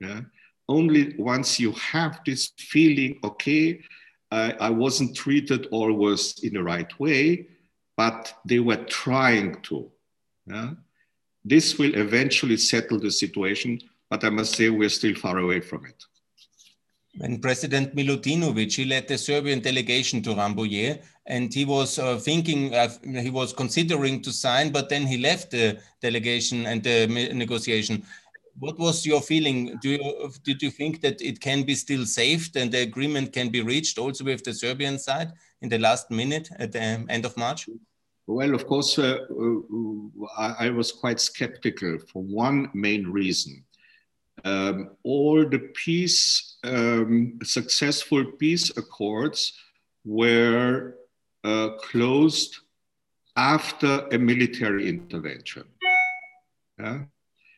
Yeah? 0.01 0.21
Only 0.69 1.15
once 1.19 1.61
you 1.61 1.73
have 1.73 2.21
this 2.27 2.53
feeling, 2.59 3.19
okay, 3.23 3.81
uh, 4.33 4.53
I 4.61 4.71
wasn't 4.71 5.17
treated 5.17 5.67
always 5.71 6.41
in 6.43 6.55
the 6.55 6.63
right 6.63 6.99
way, 6.99 7.47
but 7.97 8.35
they 8.45 8.59
were 8.59 8.85
trying 8.85 9.61
to. 9.63 9.91
Yeah? 10.47 10.71
This 11.45 11.79
will 11.79 11.95
eventually 11.95 12.57
settle 12.57 12.99
the 12.99 13.11
situation, 13.11 13.81
but 14.11 14.25
I 14.25 14.31
must 14.31 14.57
say 14.57 14.69
we're 14.69 14.89
still 14.89 15.15
far 15.15 15.39
away 15.39 15.61
from 15.61 15.87
it. 15.87 16.05
When 17.19 17.39
President 17.41 17.95
Milutinovic, 17.97 18.75
he 18.75 18.85
led 18.85 19.09
the 19.09 19.17
Serbian 19.17 19.61
delegation 19.61 20.23
to 20.23 20.35
Rambouillet, 20.35 21.03
and 21.27 21.53
he 21.53 21.65
was 21.65 21.99
uh, 21.99 22.19
thinking, 22.19 22.73
he 23.05 23.31
was 23.31 23.53
considering 23.53 24.21
to 24.23 24.33
sign, 24.33 24.71
but 24.71 24.91
then 24.91 25.07
he 25.07 25.17
left 25.17 25.51
the 25.51 25.79
delegation 26.03 26.67
and 26.67 26.83
the 26.83 27.07
negotiation. 27.33 28.05
What 28.59 28.79
was 28.79 29.07
your 29.07 29.23
feeling? 29.23 29.79
Do 29.81 29.91
you, 29.91 30.31
did 30.45 30.63
you 30.63 30.71
think 30.71 31.01
that 31.03 31.21
it 31.23 31.41
can 31.41 31.63
be 31.63 31.75
still 31.75 32.05
saved 32.05 32.57
and 32.57 32.71
the 32.71 32.81
agreement 32.81 33.33
can 33.33 33.49
be 33.49 33.63
reached 33.63 33.99
also 33.99 34.25
with 34.25 34.45
the 34.45 34.55
Serbian 34.55 34.99
side 34.99 35.33
in 35.63 35.69
the 35.69 35.79
last 35.79 36.11
minute 36.11 36.49
at 36.59 36.73
the 36.73 36.81
end 36.81 37.25
of 37.25 37.37
March? 37.37 37.69
Well, 38.27 38.55
of 38.55 38.67
course, 38.67 38.99
uh, 38.99 39.19
uh 39.31 40.29
I, 40.37 40.67
I 40.67 40.71
was 40.71 40.91
quite 40.91 41.21
skeptical 41.21 41.99
for 42.11 42.23
one 42.23 42.71
main 42.75 43.07
reason 43.07 43.65
um, 44.45 44.91
all 45.03 45.49
the 45.49 45.59
peace, 45.75 46.56
um, 46.67 47.39
successful 47.43 48.25
peace 48.25 48.77
accords 48.77 49.53
were 50.05 50.97
uh, 51.45 51.71
closed 51.79 52.59
after 53.37 54.07
a 54.13 54.19
military 54.19 54.89
intervention. 54.89 55.65
Yeah? 56.79 57.01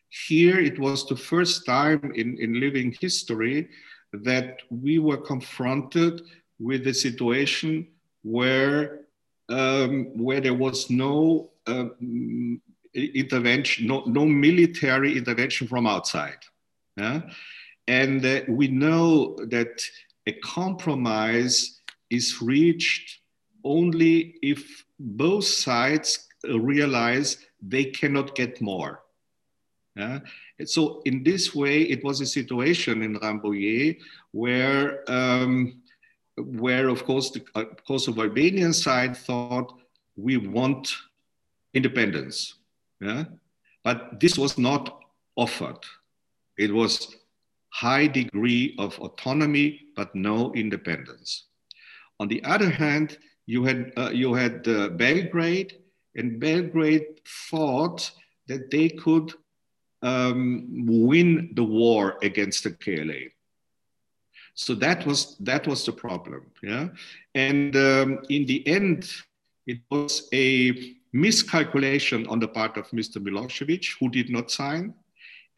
Here 0.09 0.59
it 0.59 0.79
was 0.79 1.07
the 1.07 1.17
first 1.17 1.67
time 1.67 2.13
in, 2.15 2.39
in 2.39 2.61
living 2.61 2.97
history 3.01 3.69
that 4.13 4.61
we 4.71 4.99
were 4.99 5.19
confronted 5.19 6.23
with 6.59 6.87
a 6.87 6.95
situation 6.95 7.89
where, 8.23 9.01
um, 9.49 10.17
where 10.17 10.41
there 10.41 10.55
was 10.55 10.91
no 10.91 11.51
uh, 11.67 11.89
intervention, 12.95 13.87
no, 13.87 14.03
no 14.07 14.25
military 14.25 15.17
intervention 15.17 15.69
from 15.69 15.87
outside. 15.87 16.39
Yeah? 16.97 17.23
And 17.89 18.24
uh, 18.24 18.43
we 18.49 18.68
know 18.68 19.36
that 19.47 19.82
a 20.26 20.32
compromise 20.32 21.80
is 22.11 22.41
reached 22.41 23.20
only 23.64 24.36
if 24.43 24.84
both 25.01 25.45
sides 25.45 26.28
realize 26.45 27.39
they 27.61 27.86
cannot 27.86 28.36
get 28.36 28.61
more. 28.61 29.01
So 30.64 31.03
in 31.05 31.24
this 31.24 31.55
way, 31.55 31.82
it 31.82 32.05
was 32.05 32.20
a 32.20 32.26
situation 32.26 33.03
in 33.03 33.18
Rambouillet 33.18 33.99
where, 34.30 35.03
um, 35.11 35.82
where 36.36 36.89
of 36.89 37.05
course, 37.05 37.30
the 37.30 37.45
uh, 37.55 37.64
Kosovo 37.86 38.22
Albanian 38.22 38.72
side 38.72 39.16
thought 39.16 39.74
we 40.16 40.36
want 40.36 40.95
independence. 41.74 42.55
Yeah? 43.01 43.24
But 43.82 44.20
this 44.20 44.39
was 44.39 44.59
not 44.59 45.01
offered. 45.36 45.84
It 46.57 46.72
was 46.72 47.16
high 47.71 48.07
degree 48.07 48.75
of 48.79 48.99
autonomy, 48.99 49.81
but 49.97 50.14
no 50.14 50.53
independence. 50.55 51.45
On 52.21 52.29
the 52.29 52.43
other 52.45 52.71
hand, 52.71 53.19
you 53.47 53.64
had, 53.64 53.93
uh, 53.97 54.11
you 54.11 54.35
had 54.35 54.66
uh, 54.69 54.89
Belgrade, 54.91 55.79
and 56.16 56.41
Belgrade 56.41 57.21
thought 57.51 58.11
that 58.47 58.71
they 58.71 58.89
could 58.89 59.33
um, 60.03 60.66
win 60.87 61.51
the 61.55 61.64
war 61.64 62.19
against 62.23 62.64
the 62.64 62.71
KLA. 62.71 63.31
So 64.55 64.75
that 64.75 65.07
was 65.07 65.37
that 65.39 65.69
was 65.69 65.87
the 65.87 65.93
problem, 65.93 66.51
yeah. 66.64 66.89
And 67.35 67.77
um, 67.77 68.19
in 68.29 68.45
the 68.47 68.66
end, 68.66 69.09
it 69.69 69.79
was 69.89 70.29
a 70.33 70.97
miscalculation 71.12 72.27
on 72.27 72.41
the 72.41 72.49
part 72.49 72.77
of 72.77 72.91
Mr. 72.91 73.19
Milosevic, 73.19 73.87
who 74.01 74.09
did 74.09 74.31
not 74.31 74.51
sign, 74.51 74.95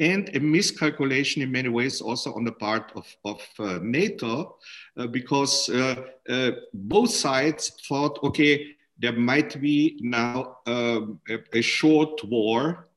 and 0.01 0.35
a 0.35 0.41
miscalculation 0.41 1.43
in 1.43 1.53
many 1.53 1.69
ways 1.69 2.01
also 2.01 2.35
on 2.35 2.45
the 2.45 2.53
part 2.53 2.91
of, 2.97 3.07
of 3.25 3.47
uh, 3.59 3.79
NATO, 3.83 4.57
uh, 4.97 5.07
because 5.07 5.69
uh, 5.69 5.95
uh 6.29 6.53
both 6.73 7.11
sides 7.11 7.71
thought, 7.87 8.19
okay, 8.25 8.75
there 8.99 9.13
might 9.13 9.61
be 9.61 9.99
now 10.03 10.59
um, 10.67 11.21
a, 11.29 11.39
a, 11.53 11.63
short 11.63 12.25
war, 12.25 12.89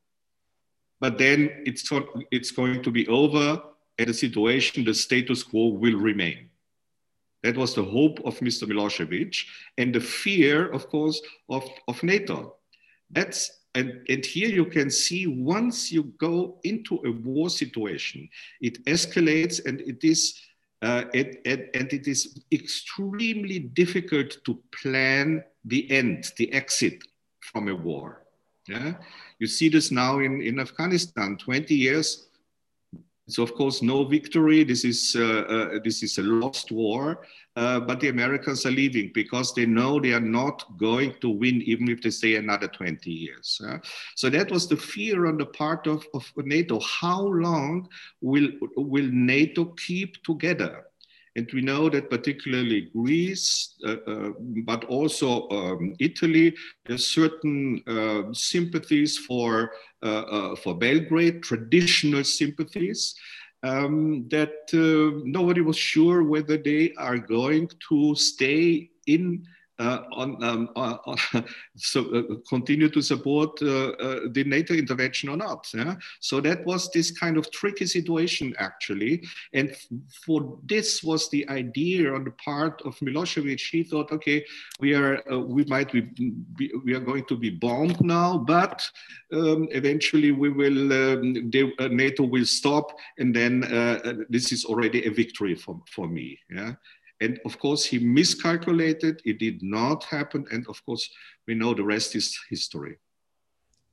but 0.99 1.17
then 1.17 1.49
it's, 1.65 1.89
it's 2.31 2.51
going 2.51 2.81
to 2.83 2.91
be 2.91 3.07
over 3.07 3.61
and 3.99 4.09
the 4.09 4.13
situation, 4.13 4.83
the 4.83 4.93
status 4.93 5.43
quo 5.43 5.67
will 5.67 5.97
remain. 5.97 6.49
That 7.43 7.57
was 7.57 7.75
the 7.75 7.83
hope 7.83 8.19
of 8.25 8.39
Mr. 8.39 8.63
Milosevic 8.63 9.45
and 9.77 9.93
the 9.93 9.99
fear, 9.99 10.71
of 10.71 10.89
course, 10.89 11.21
of, 11.49 11.63
of 11.87 12.01
NATO. 12.01 12.55
That's 13.11 13.51
and, 13.75 14.05
and 14.07 14.25
here 14.25 14.49
you 14.49 14.65
can 14.65 14.89
see 14.89 15.25
once 15.25 15.91
you 15.91 16.03
go 16.19 16.59
into 16.63 17.01
a 17.05 17.11
war 17.11 17.49
situation, 17.49 18.29
it 18.61 18.83
escalates 18.85 19.65
and 19.65 19.81
it 19.81 20.03
is 20.03 20.39
uh, 20.83 21.05
it, 21.13 21.41
it, 21.45 21.69
and 21.73 21.93
it 21.93 22.07
is 22.07 22.43
extremely 22.51 23.57
difficult 23.59 24.37
to 24.43 24.61
plan 24.81 25.41
the 25.63 25.89
end, 25.89 26.33
the 26.37 26.51
exit 26.51 27.01
from 27.39 27.69
a 27.69 27.75
war. 27.75 28.23
Yeah? 28.67 28.95
You 29.39 29.47
see 29.47 29.69
this 29.69 29.91
now 29.91 30.19
in, 30.19 30.41
in 30.41 30.59
Afghanistan, 30.59 31.37
20 31.37 31.73
years, 31.73 32.27
It's 33.27 33.37
of 33.37 33.53
course 33.53 33.81
no 33.81 34.03
victory. 34.03 34.63
This 34.63 34.83
is 34.83 35.15
uh, 35.17 35.23
uh, 35.23 35.79
this 35.83 36.03
is 36.03 36.17
a 36.17 36.23
lost 36.23 36.71
war. 36.71 37.25
Uh, 37.55 37.79
but 37.79 37.99
the 37.99 38.09
Americans 38.09 38.65
are 38.65 38.71
leaving 38.71 39.11
because 39.13 39.53
they 39.53 39.65
know 39.65 39.99
they 39.99 40.11
are 40.11 40.19
not 40.19 40.65
going 40.77 41.13
to 41.21 41.29
win, 41.29 41.61
even 41.61 41.87
if 41.87 42.01
they 42.01 42.09
stay 42.09 42.35
another 42.35 42.67
20 42.67 43.11
years. 43.11 43.61
so 44.15 44.29
that 44.29 44.49
was 44.49 44.67
the 44.67 44.75
fear 44.75 45.27
on 45.27 45.37
the 45.37 45.45
part 45.45 45.85
of, 45.85 46.03
of 46.15 46.29
NATO. 46.37 46.79
How 46.79 47.21
long 47.21 47.87
will 48.21 48.49
will 48.75 49.09
NATO 49.11 49.65
keep 49.65 50.21
together? 50.23 50.85
And 51.35 51.49
we 51.51 51.61
know 51.61 51.89
that 51.89 52.09
particularly 52.09 52.89
Greece, 52.95 53.75
uh, 53.85 53.97
uh, 54.07 54.29
but 54.39 54.85
also 54.85 55.49
um, 55.49 55.95
Italy, 55.99 56.55
there's 56.85 57.07
certain 57.07 57.81
uh, 57.87 58.33
sympathies 58.33 59.17
for, 59.17 59.71
uh, 60.03 60.21
uh, 60.21 60.55
for 60.55 60.77
Belgrade, 60.77 61.41
traditional 61.41 62.23
sympathies. 62.23 63.15
Um, 63.63 64.27
that 64.27 64.67
uh, 64.73 65.21
nobody 65.23 65.61
was 65.61 65.77
sure 65.77 66.23
whether 66.23 66.57
they 66.57 66.93
are 66.97 67.17
going 67.17 67.69
to 67.89 68.13
stay 68.13 68.89
in 69.07 69.45
on, 70.11 70.43
um, 70.43 70.69
uh, 70.75 70.97
so 71.75 72.05
uh, 72.13 72.21
continue 72.47 72.89
to 72.89 73.01
support 73.01 73.57
the 73.57 74.43
NATO 74.45 74.73
intervention 74.73 75.29
or 75.29 75.37
not. 75.37 75.69
Yeah? 75.73 75.95
So 76.19 76.41
that 76.41 76.65
was 76.65 76.91
this 76.91 77.11
kind 77.11 77.37
of 77.37 77.51
tricky 77.51 77.85
situation 77.85 78.53
actually, 78.57 79.23
and 79.53 79.75
for 80.25 80.57
this 80.63 81.03
was 81.03 81.29
the 81.29 81.47
idea 81.49 82.13
on 82.13 82.23
the 82.23 82.31
part 82.31 82.81
of 82.85 82.97
Milosevic. 82.99 83.61
He 83.69 83.83
thought, 83.83 84.11
okay, 84.11 84.45
we 84.79 84.93
are 84.93 85.21
we 85.45 85.63
might 85.65 85.91
be, 85.91 86.01
be, 86.01 86.71
we 86.85 86.93
are 86.93 86.99
going 86.99 87.25
to 87.25 87.37
be 87.37 87.49
bombed 87.49 88.01
now, 88.01 88.37
but 88.37 88.87
um, 89.31 89.67
eventually 89.71 90.31
we 90.31 90.49
will 90.49 90.93
um, 90.93 91.51
NATO 91.51 92.23
will 92.23 92.45
stop, 92.45 92.97
and 93.17 93.35
then 93.35 93.61
this 94.29 94.51
is 94.51 94.65
already 94.65 95.05
a 95.05 95.11
victory 95.11 95.55
for 95.55 95.81
for 95.87 96.07
me. 96.07 96.39
Yeah. 96.49 96.73
And 97.23 97.39
of 97.45 97.57
course, 97.57 97.85
he 97.85 97.99
miscalculated. 97.99 99.21
It 99.23 99.39
did 99.39 99.63
not 99.63 100.03
happen. 100.03 100.45
And 100.51 100.67
of 100.67 100.85
course, 100.85 101.09
we 101.47 101.55
know 101.55 101.73
the 101.73 101.83
rest 101.83 102.15
is 102.15 102.37
history. 102.49 102.97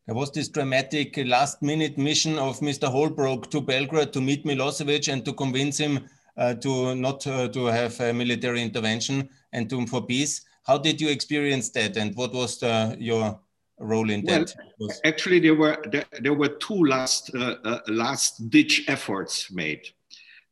There 0.06 0.16
was 0.16 0.32
this 0.32 0.48
dramatic 0.48 1.16
last 1.24 1.62
minute 1.62 1.96
mission 1.96 2.36
of 2.38 2.58
Mr. 2.58 2.88
Holbrooke 2.90 3.48
to 3.52 3.60
Belgrade 3.60 4.12
to 4.14 4.20
meet 4.20 4.44
Milosevic 4.44 5.12
and 5.12 5.24
to 5.24 5.32
convince 5.32 5.78
him 5.78 6.08
uh, 6.36 6.54
to 6.54 6.96
not 6.96 7.24
uh, 7.26 7.48
to 7.48 7.66
have 7.66 8.00
a 8.00 8.12
military 8.12 8.62
intervention 8.62 9.28
and 9.52 9.70
to 9.70 9.86
for 9.86 10.04
peace. 10.04 10.44
How 10.64 10.78
did 10.78 11.00
you 11.00 11.08
experience 11.08 11.70
that, 11.70 11.96
and 11.96 12.14
what 12.16 12.32
was 12.32 12.58
the, 12.58 12.96
your 12.98 13.38
role 13.78 14.10
in 14.10 14.24
that? 14.24 14.52
well? 14.78 14.90
Actually, 15.04 15.38
there 15.40 15.54
were 15.54 15.78
there, 15.92 16.06
there 16.20 16.34
were 16.34 16.48
two 16.48 16.84
last 16.84 17.34
uh, 17.34 17.56
uh 17.64 17.80
last 17.88 18.50
ditch 18.50 18.84
efforts 18.88 19.50
made. 19.52 19.82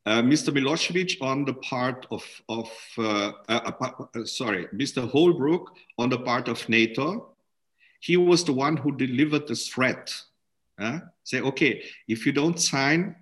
Uh, 0.09 0.23
Mr. 0.23 0.49
Milosevic 0.49 1.21
on 1.21 1.45
the 1.45 1.53
part 1.53 2.07
of, 2.11 2.25
of 2.49 2.73
uh, 2.97 3.33
uh, 3.47 3.73
uh, 3.79 4.25
sorry, 4.25 4.67
Mr. 4.75 5.07
Holbrooke 5.07 5.67
on 5.99 6.09
the 6.09 6.19
part 6.19 6.49
of 6.49 6.67
NATO. 6.67 7.35
He 8.01 8.17
was 8.17 8.43
the 8.43 8.55
one 8.55 8.79
who 8.79 8.97
delivered 8.97 9.47
the 9.47 9.55
threat. 9.55 10.15
Say, 11.25 11.43
okay, 11.43 11.83
if 12.09 12.25
you 12.25 12.33
don't 12.33 12.59
sign, 12.59 13.17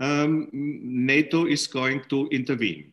um, 0.00 0.48
NATO 0.50 1.44
is 1.44 1.66
going 1.66 2.04
to 2.08 2.26
intervene. 2.28 2.92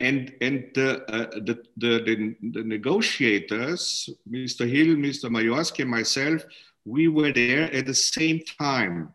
And, 0.00 0.32
and 0.40 0.70
the, 0.74 1.02
uh, 1.12 1.30
the, 1.34 1.62
the, 1.76 2.34
the, 2.54 2.64
negotiators, 2.64 4.08
Mr. 4.26 4.66
Hill, 4.66 4.96
Mr. 4.96 5.28
Mayorsky, 5.28 5.80
and 5.80 5.90
myself, 5.90 6.42
we 6.86 7.08
were 7.08 7.32
there 7.32 7.70
at 7.74 7.84
the 7.84 7.94
same 7.94 8.40
time 8.58 9.12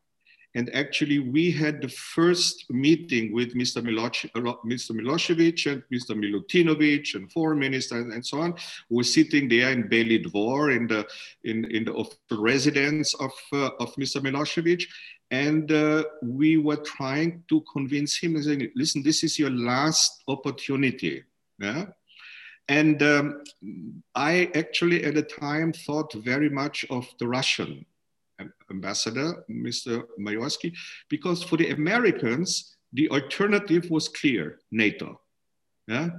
and 0.54 0.74
actually, 0.76 1.20
we 1.20 1.49
had 1.49 1.82
the 1.82 1.88
first 1.88 2.70
meeting 2.70 3.32
with 3.32 3.56
Mr. 3.56 3.82
Milosevic 3.82 5.72
and 5.72 5.84
Mr. 5.93 6.12
Milutinovic 6.14 7.16
and 7.16 7.32
foreign 7.32 7.60
minister 7.60 7.99
and, 7.99 8.26
so 8.26 8.41
on. 8.41 8.56
We 8.89 8.97
were 8.97 9.04
sitting 9.04 9.47
there 9.47 9.72
in 9.72 9.88
Beli 9.88 10.22
Dvor 10.22 10.76
in 10.76 10.88
the, 10.88 11.08
in, 11.45 11.64
in 11.72 11.86
the 11.86 11.93
official 11.93 12.43
residence 12.43 13.14
of, 13.16 13.32
uh, 13.54 13.70
of 13.80 13.95
Mr. 13.95 14.22
Milosevic. 14.22 14.84
And 15.32 15.72
uh, 15.72 16.04
we 16.22 16.58
were 16.58 16.84
trying 16.84 17.43
to 17.47 17.64
convince 17.72 18.18
him, 18.18 18.36
and 18.36 18.43
saying, 18.43 18.72
listen, 18.76 19.04
this 19.04 19.24
is 19.24 19.39
your 19.39 19.52
last 19.52 20.22
opportunity. 20.28 21.24
Yeah? 21.60 21.86
And 22.68 23.02
um, 23.02 23.43
I 24.16 24.52
actually 24.54 25.06
at 25.06 25.16
the 25.16 25.24
time 25.24 25.72
thought 25.72 26.14
very 26.14 26.49
much 26.49 26.86
of 26.89 27.08
the 27.20 27.28
Russian 27.28 27.86
ambassador, 28.70 29.44
Mr. 29.50 30.04
Mayorsky, 30.20 30.74
because 31.10 31.44
for 31.44 31.58
the 31.58 31.70
Americans, 31.72 32.78
the 32.94 33.10
alternative 33.10 33.89
was 33.89 34.10
clear, 34.10 34.60
NATO. 34.72 35.22
Yeah? 35.88 36.10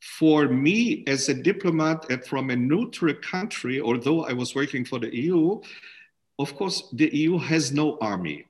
For 0.00 0.48
me, 0.48 1.04
as 1.06 1.28
a 1.28 1.34
diplomat 1.34 2.26
from 2.26 2.50
a 2.50 2.56
neutral 2.56 3.14
country, 3.14 3.80
although 3.80 4.24
I 4.24 4.32
was 4.32 4.54
working 4.54 4.84
for 4.84 4.98
the 4.98 5.14
EU, 5.14 5.60
of 6.38 6.54
course, 6.56 6.90
the 6.92 7.08
EU 7.16 7.38
has 7.38 7.72
no 7.72 7.96
army. 8.00 8.44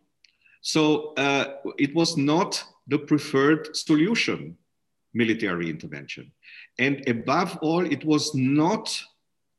So 0.63 1.13
uh, 1.15 1.57
it 1.79 1.95
was 1.95 2.17
not 2.17 2.63
the 2.89 2.99
preferred 2.99 3.77
solution, 3.77 4.57
military 5.13 5.71
intervention. 5.71 6.33
And 6.79 7.07
above 7.09 7.59
all, 7.63 7.85
it 7.85 8.05
was 8.05 8.35
not 8.35 9.01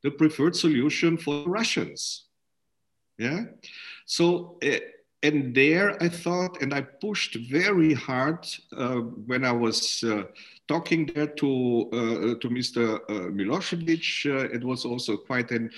the 0.04 0.12
preferred 0.12 0.56
solution 0.56 1.18
for 1.18 1.44
the 1.44 1.50
Russians. 1.50 2.26
Yeah. 3.18 3.46
So, 4.06 4.58
uh, 4.64 4.80
and 5.24 5.56
there 5.56 6.02
I 6.04 6.10
thought, 6.10 6.62
and 6.62 6.74
I 6.74 6.82
pushed 6.82 7.36
very 7.50 7.94
hard 7.94 8.46
uh, 8.78 8.98
when 9.26 9.44
I 9.44 9.52
was 9.52 10.04
uh, 10.04 10.24
talking 10.68 11.08
there 11.08 11.28
to 11.28 11.90
uh, 11.92 12.40
to 12.42 12.50
Mr. 12.50 13.00
Uh, 13.10 13.32
Milosevic. 13.32 14.26
Uh, 14.26 14.54
it 14.54 14.64
was 14.64 14.86
also 14.86 15.18
quite 15.18 15.52
an 15.52 15.72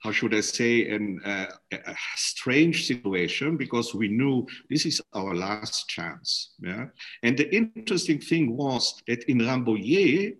how 0.00 0.10
should 0.10 0.34
I 0.34 0.40
say, 0.40 0.88
an, 0.88 1.20
uh, 1.24 1.46
a 1.72 1.94
strange 2.16 2.86
situation 2.86 3.56
because 3.58 3.94
we 3.94 4.08
knew 4.08 4.46
this 4.70 4.86
is 4.86 5.00
our 5.12 5.34
last 5.34 5.88
chance. 5.88 6.54
Yeah? 6.58 6.86
And 7.22 7.36
the 7.36 7.54
interesting 7.54 8.18
thing 8.18 8.56
was 8.56 9.02
that 9.06 9.24
in 9.24 9.40
Rambouillet, 9.40 10.36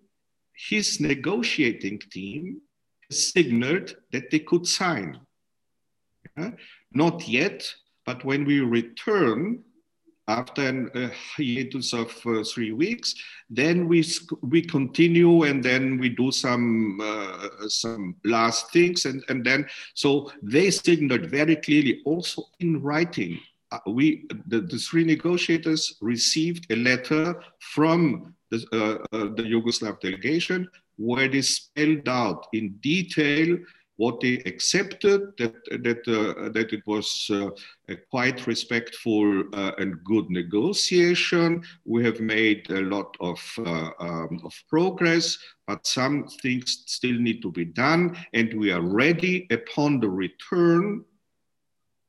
his 0.55 0.99
negotiating 0.99 2.01
team 2.11 2.63
signaled 3.11 3.97
that 4.13 4.31
they 4.31 4.39
could 4.39 4.67
sign. 4.67 5.21
Not 6.93 7.29
yet, 7.29 7.73
but 8.07 8.25
when 8.25 8.45
we 8.45 8.61
return 8.61 9.63
after 10.31 10.91
a 10.95 11.11
hiatus 11.37 11.93
of 11.93 12.11
uh, 12.25 12.45
three 12.45 12.73
weeks, 12.73 13.15
then 13.49 13.89
we 13.89 14.05
we 14.43 14.63
continue 14.63 15.43
and 15.43 15.63
then 15.63 15.99
we 15.99 16.09
do 16.09 16.31
some 16.31 17.01
uh, 17.03 17.49
some 17.69 18.15
last 18.25 18.73
things 18.73 19.05
and 19.07 19.25
and 19.29 19.45
then 19.45 19.67
so 19.95 20.31
they 20.43 20.71
signaled 20.71 21.27
very 21.27 21.57
clearly 21.57 22.01
also 22.05 22.45
in 22.61 22.81
writing. 22.83 23.39
Uh, 23.73 23.79
we 23.87 24.27
the, 24.47 24.61
the 24.61 24.79
three 24.79 25.05
negotiators 25.05 25.97
received 26.01 26.71
a 26.71 26.77
letter 26.77 27.43
from 27.59 28.35
the, 28.51 28.59
uh, 28.73 29.17
uh, 29.17 29.29
the 29.37 29.43
Yugoslav 29.43 30.01
delegation 30.01 30.69
where 30.97 31.29
they 31.29 31.43
spelled 31.43 32.09
out 32.09 32.47
in 32.53 32.77
detail 32.81 33.57
what 34.01 34.19
they 34.21 34.37
accepted 34.47 35.21
that 35.37 35.55
that 35.87 36.03
uh, 36.09 36.49
that 36.57 36.73
it 36.73 36.83
was 36.87 37.09
uh, 37.31 37.51
a 37.93 37.97
quite 38.11 38.47
respectful 38.47 39.45
uh, 39.53 39.73
and 39.77 40.03
good 40.05 40.31
negotiation. 40.31 41.63
We 41.85 42.03
have 42.09 42.19
made 42.19 42.71
a 42.71 42.81
lot 42.81 43.15
of 43.21 43.39
um, 43.59 44.41
of 44.43 44.55
progress, 44.71 45.37
but 45.67 45.87
some 45.87 46.29
things 46.43 46.85
still 46.87 47.19
need 47.27 47.43
to 47.43 47.53
be 47.53 47.67
done, 47.67 48.17
and 48.33 48.49
we 48.59 48.73
are 48.73 48.81
ready 49.03 49.47
upon 49.51 50.01
the 50.01 50.09
return 50.09 51.05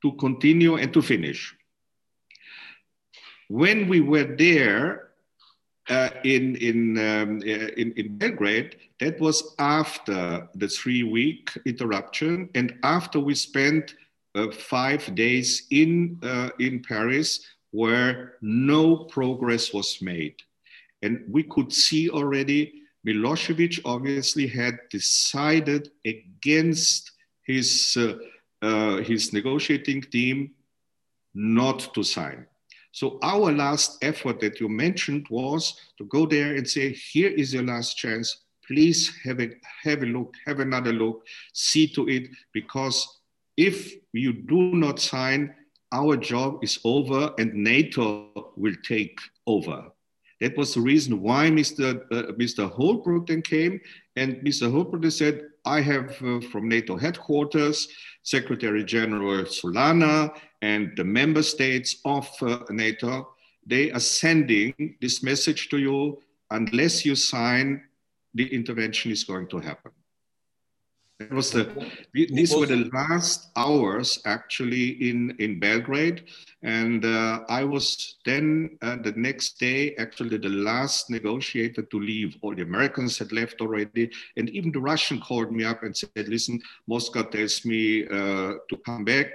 to 0.00 0.12
continue 0.12 0.76
and 0.76 0.94
to 0.94 1.02
finish. 1.02 1.54
When 3.48 3.86
we 3.86 4.00
were 4.00 4.34
there, 4.46 5.11
uh, 5.88 6.10
in 6.24 6.56
in, 6.56 6.98
um, 6.98 7.38
uh, 7.38 7.68
in 7.76 7.92
in 7.92 8.16
Belgrade, 8.16 8.76
that 9.00 9.18
was 9.20 9.54
after 9.58 10.48
the 10.54 10.68
three 10.68 11.02
week 11.02 11.50
interruption 11.66 12.48
and 12.54 12.74
after 12.84 13.18
we 13.18 13.34
spent 13.34 13.94
uh, 14.34 14.50
five 14.50 15.14
days 15.14 15.66
in 15.70 16.18
uh, 16.22 16.50
in 16.60 16.82
Paris 16.82 17.44
where 17.72 18.34
no 18.42 18.96
progress 18.96 19.72
was 19.72 19.98
made, 20.00 20.36
and 21.02 21.24
we 21.28 21.42
could 21.42 21.72
see 21.72 22.08
already 22.10 22.82
Milosevic 23.04 23.80
obviously 23.84 24.46
had 24.46 24.78
decided 24.88 25.90
against 26.04 27.10
his 27.42 27.96
uh, 28.62 28.96
his 28.98 29.32
negotiating 29.32 30.02
team 30.02 30.52
not 31.34 31.92
to 31.94 32.04
sign. 32.04 32.46
So 32.92 33.18
our 33.22 33.50
last 33.50 33.98
effort 34.04 34.38
that 34.40 34.60
you 34.60 34.68
mentioned 34.68 35.26
was 35.30 35.74
to 35.96 36.04
go 36.04 36.26
there 36.26 36.54
and 36.54 36.68
say, 36.68 36.92
here 36.92 37.30
is 37.30 37.54
your 37.54 37.62
last 37.62 37.96
chance. 37.96 38.44
Please 38.66 39.10
have 39.24 39.40
a, 39.40 39.50
have 39.82 40.02
a 40.02 40.06
look, 40.06 40.34
have 40.46 40.60
another 40.60 40.92
look, 40.92 41.26
see 41.54 41.88
to 41.88 42.08
it, 42.08 42.28
because 42.52 43.20
if 43.56 43.94
you 44.12 44.32
do 44.32 44.74
not 44.74 45.00
sign, 45.00 45.54
our 45.90 46.16
job 46.16 46.62
is 46.62 46.78
over 46.84 47.34
and 47.38 47.54
NATO 47.54 48.54
will 48.56 48.76
take 48.84 49.18
over. 49.46 49.90
That 50.40 50.56
was 50.56 50.74
the 50.74 50.80
reason 50.80 51.22
why 51.22 51.50
Mr. 51.50 52.02
Uh, 52.10 52.32
Mr. 52.32 52.70
Holbrooke 52.70 53.28
then 53.28 53.42
came, 53.42 53.80
and 54.16 54.36
Mr. 54.36 54.70
Holbrooke 54.70 55.12
said, 55.12 55.44
I 55.64 55.80
have 55.80 56.20
uh, 56.22 56.40
from 56.40 56.68
NATO 56.68 56.96
headquarters, 56.96 57.88
Secretary 58.22 58.84
General 58.84 59.44
Solana 59.44 60.34
and 60.60 60.92
the 60.96 61.04
member 61.04 61.42
states 61.42 61.96
of 62.04 62.28
uh, 62.42 62.60
NATO, 62.70 63.34
they 63.66 63.90
are 63.92 64.00
sending 64.00 64.96
this 65.00 65.22
message 65.22 65.68
to 65.70 65.78
you. 65.78 66.20
Unless 66.50 67.04
you 67.04 67.14
sign, 67.14 67.82
the 68.34 68.52
intervention 68.52 69.10
is 69.12 69.24
going 69.24 69.48
to 69.48 69.58
happen. 69.58 69.92
Was 71.30 71.50
the 71.50 71.64
these 72.12 72.54
were 72.54 72.66
the 72.66 72.90
last 72.92 73.50
hours 73.56 74.20
actually 74.24 75.10
in 75.10 75.36
in 75.38 75.60
Belgrade, 75.60 76.24
and 76.62 77.04
uh, 77.04 77.40
I 77.48 77.64
was 77.64 78.16
then 78.24 78.78
uh, 78.82 78.96
the 78.96 79.12
next 79.12 79.58
day 79.60 79.94
actually 79.96 80.38
the 80.38 80.48
last 80.48 81.10
negotiator 81.10 81.82
to 81.82 82.00
leave. 82.00 82.36
All 82.42 82.54
the 82.54 82.62
Americans 82.62 83.18
had 83.18 83.32
left 83.32 83.60
already, 83.60 84.10
and 84.36 84.48
even 84.50 84.72
the 84.72 84.80
Russian 84.80 85.20
called 85.20 85.52
me 85.52 85.64
up 85.64 85.82
and 85.82 85.96
said, 85.96 86.28
"Listen, 86.28 86.60
Moscow 86.86 87.22
tells 87.22 87.64
me 87.64 88.06
uh, 88.06 88.54
to 88.68 88.76
come 88.84 89.04
back," 89.04 89.34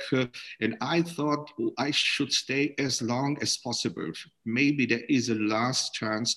and 0.61 0.77
I 0.81 1.01
thought 1.01 1.51
well, 1.57 1.73
I 1.77 1.91
should 1.91 2.33
stay 2.33 2.75
as 2.77 3.01
long 3.01 3.37
as 3.41 3.57
possible. 3.57 4.11
Maybe 4.45 4.85
there 4.85 5.05
is 5.07 5.29
a 5.29 5.35
last 5.35 5.93
chance 5.93 6.35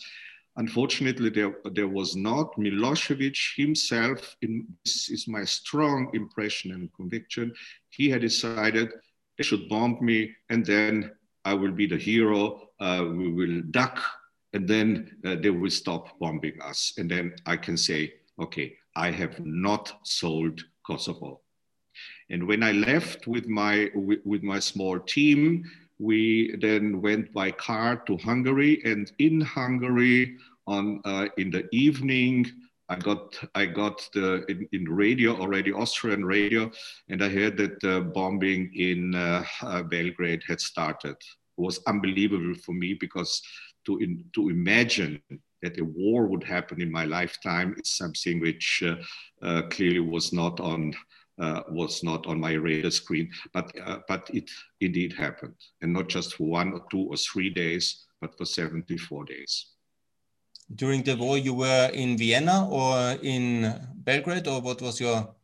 Unfortunately, 0.60 1.30
there, 1.30 1.54
there 1.72 1.88
was 1.88 2.14
not. 2.14 2.54
Milosevic 2.58 3.56
himself, 3.56 4.36
in, 4.42 4.66
this 4.84 5.08
is 5.08 5.26
my 5.26 5.42
strong 5.42 6.10
impression 6.12 6.72
and 6.72 6.92
conviction, 6.92 7.54
he 7.88 8.10
had 8.10 8.20
decided 8.20 8.92
they 9.38 9.42
should 9.42 9.70
bomb 9.70 9.96
me 10.02 10.30
and 10.50 10.66
then 10.66 11.12
I 11.46 11.54
will 11.54 11.72
be 11.72 11.86
the 11.86 11.96
hero, 11.96 12.68
uh, 12.78 13.06
we 13.08 13.32
will 13.32 13.62
duck, 13.70 13.98
and 14.52 14.68
then 14.68 15.16
uh, 15.24 15.36
they 15.40 15.48
will 15.48 15.70
stop 15.70 16.18
bombing 16.18 16.60
us. 16.60 16.92
And 16.98 17.10
then 17.10 17.34
I 17.46 17.56
can 17.56 17.78
say, 17.78 18.12
okay, 18.38 18.74
I 18.94 19.10
have 19.12 19.40
not 19.40 19.90
sold 20.02 20.60
Kosovo. 20.86 21.40
And 22.28 22.46
when 22.46 22.62
I 22.62 22.72
left 22.72 23.26
with 23.26 23.46
my, 23.48 23.88
with, 23.94 24.20
with 24.26 24.42
my 24.42 24.58
small 24.58 24.98
team, 25.00 25.64
we 25.98 26.56
then 26.56 27.00
went 27.02 27.32
by 27.32 27.50
car 27.50 27.96
to 28.06 28.16
Hungary, 28.18 28.80
and 28.84 29.10
in 29.18 29.40
Hungary, 29.40 30.38
on 30.66 31.00
uh, 31.04 31.26
in 31.36 31.50
the 31.50 31.68
evening, 31.72 32.46
I 32.88 32.96
got 32.96 33.38
I 33.54 33.66
got 33.66 34.08
the 34.14 34.44
in, 34.48 34.68
in, 34.72 34.84
radio 34.88 35.36
already 35.36 35.72
Austrian 35.72 36.24
radio, 36.24 36.70
and 37.08 37.22
I 37.22 37.28
heard 37.28 37.56
that 37.58 37.80
the 37.80 38.00
bombing 38.14 38.72
in 38.74 39.14
uh, 39.14 39.44
uh, 39.62 39.82
Belgrade 39.84 40.42
had 40.46 40.60
started. 40.60 41.16
It 41.16 41.62
was 41.62 41.80
unbelievable 41.86 42.54
for 42.54 42.72
me 42.72 42.94
because 42.94 43.40
to 43.86 43.98
in, 43.98 44.24
to 44.34 44.48
imagine 44.48 45.22
that 45.62 45.78
a 45.78 45.84
war 45.84 46.26
would 46.26 46.42
happen 46.42 46.80
in 46.80 46.90
my 46.90 47.04
lifetime 47.04 47.76
is 47.78 47.90
something 47.96 48.40
which 48.40 48.82
uh, 49.42 49.62
clearly 49.70 50.00
was 50.00 50.32
not 50.32 50.58
on 50.58 50.94
uh, 51.40 51.62
was 51.70 52.02
not 52.02 52.26
on 52.26 52.38
my 52.38 52.52
radar 52.52 52.90
screen, 52.90 53.30
but 53.54 53.72
uh, 53.86 53.98
but 54.08 54.28
it 54.34 54.50
indeed 54.80 55.12
happened, 55.12 55.54
and 55.80 55.92
not 55.92 56.08
just 56.08 56.34
for 56.34 56.48
one 56.48 56.72
or 56.72 56.84
two 56.90 57.08
or 57.08 57.16
three 57.16 57.50
days, 57.50 58.06
but 58.20 58.36
for 58.36 58.44
74 58.44 59.24
days. 59.24 59.66
During 60.74 61.02
the 61.02 61.16
war, 61.16 61.36
you 61.36 61.54
were 61.54 61.90
in 61.92 62.16
Vienna 62.16 62.68
or 62.68 63.18
in 63.22 63.74
Belgrade, 63.94 64.46
or 64.46 64.60
what 64.60 64.80
was 64.80 65.00
your 65.00 65.34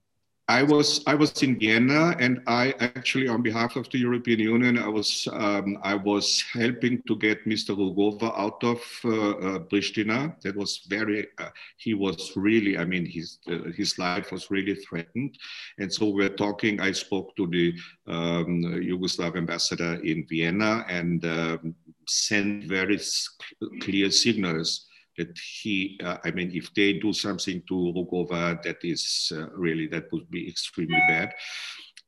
I 0.49 0.63
was 0.63 1.03
I 1.09 1.17
was 1.17 1.43
in 1.43 1.59
Vienna, 1.59 2.15
and 2.21 2.41
I 2.47 2.73
actually, 2.79 3.27
on 3.27 3.43
behalf 3.43 3.75
of 3.75 3.91
the 3.91 3.99
European 3.99 4.39
Union, 4.39 4.79
I 4.79 4.87
was 4.87 5.27
um, 5.33 5.77
I 5.83 5.95
was 5.95 6.45
helping 6.53 7.03
to 7.09 7.17
get 7.17 7.45
Mr. 7.45 7.75
Rugova 7.75 8.33
out 8.39 8.63
of 8.63 8.81
uh, 9.05 9.31
uh, 9.31 9.59
Pristina. 9.59 10.41
That 10.43 10.55
was 10.55 10.87
very. 10.87 11.27
Uh, 11.39 11.49
he 11.79 11.95
was 11.95 12.33
really. 12.37 12.79
I 12.79 12.85
mean, 12.85 13.05
his 13.07 13.41
uh, 13.51 13.73
his 13.77 13.99
life 13.99 14.31
was 14.31 14.49
really 14.49 14.77
threatened, 14.77 15.37
and 15.79 15.93
so 15.93 16.11
we're 16.11 16.37
talking. 16.37 16.81
I 16.81 16.93
spoke 16.93 17.35
to 17.37 17.49
the 17.49 17.75
um, 18.07 18.63
Yugoslav 18.63 19.37
ambassador 19.37 19.95
in 20.05 20.27
Vienna 20.29 20.85
and 20.89 21.25
um, 21.25 21.75
sent 22.07 22.65
very 22.67 23.01
clear 23.81 24.13
signals 24.13 24.87
that 25.17 25.39
he, 25.39 25.99
uh, 26.03 26.19
I 26.25 26.31
mean, 26.31 26.51
if 26.55 26.73
they 26.75 26.95
do 26.95 27.13
something 27.13 27.63
to 27.69 27.75
Rugova, 27.75 28.63
that 28.63 28.79
is 28.83 29.33
uh, 29.35 29.49
really, 29.51 29.87
that 29.89 30.11
would 30.13 30.31
be 30.31 30.49
extremely 30.49 31.01
bad. 31.09 31.33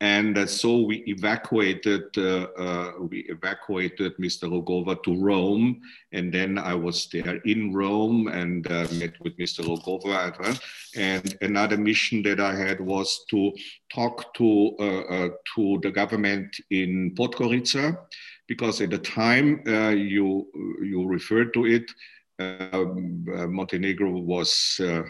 And 0.00 0.38
uh, 0.38 0.46
so 0.46 0.82
we 0.82 0.98
evacuated, 1.08 2.16
uh, 2.16 2.46
uh, 2.56 2.92
we 3.00 3.20
evacuated 3.28 4.16
Mr. 4.18 4.44
Rugova 4.48 5.02
to 5.02 5.20
Rome. 5.20 5.80
And 6.12 6.32
then 6.32 6.56
I 6.56 6.74
was 6.74 7.08
there 7.12 7.36
in 7.44 7.72
Rome 7.72 8.28
and 8.28 8.64
uh, 8.70 8.86
met 8.92 9.14
with 9.20 9.36
Mr. 9.38 9.64
Rugova. 9.64 10.60
And 10.96 11.36
another 11.40 11.76
mission 11.76 12.22
that 12.22 12.38
I 12.38 12.54
had 12.54 12.80
was 12.80 13.24
to 13.30 13.52
talk 13.92 14.32
to, 14.34 15.34
to 15.56 15.80
the 15.82 15.90
government 15.90 16.56
in 16.70 17.14
Podgorica, 17.16 17.98
because 18.46 18.80
at 18.80 18.90
the 18.90 18.98
time 18.98 19.62
you, 19.66 20.46
you 20.80 21.06
referred 21.06 21.52
to 21.54 21.66
it, 21.66 21.90
Montenegro 22.38 24.10
was 24.10 24.80
uh, 24.80 25.02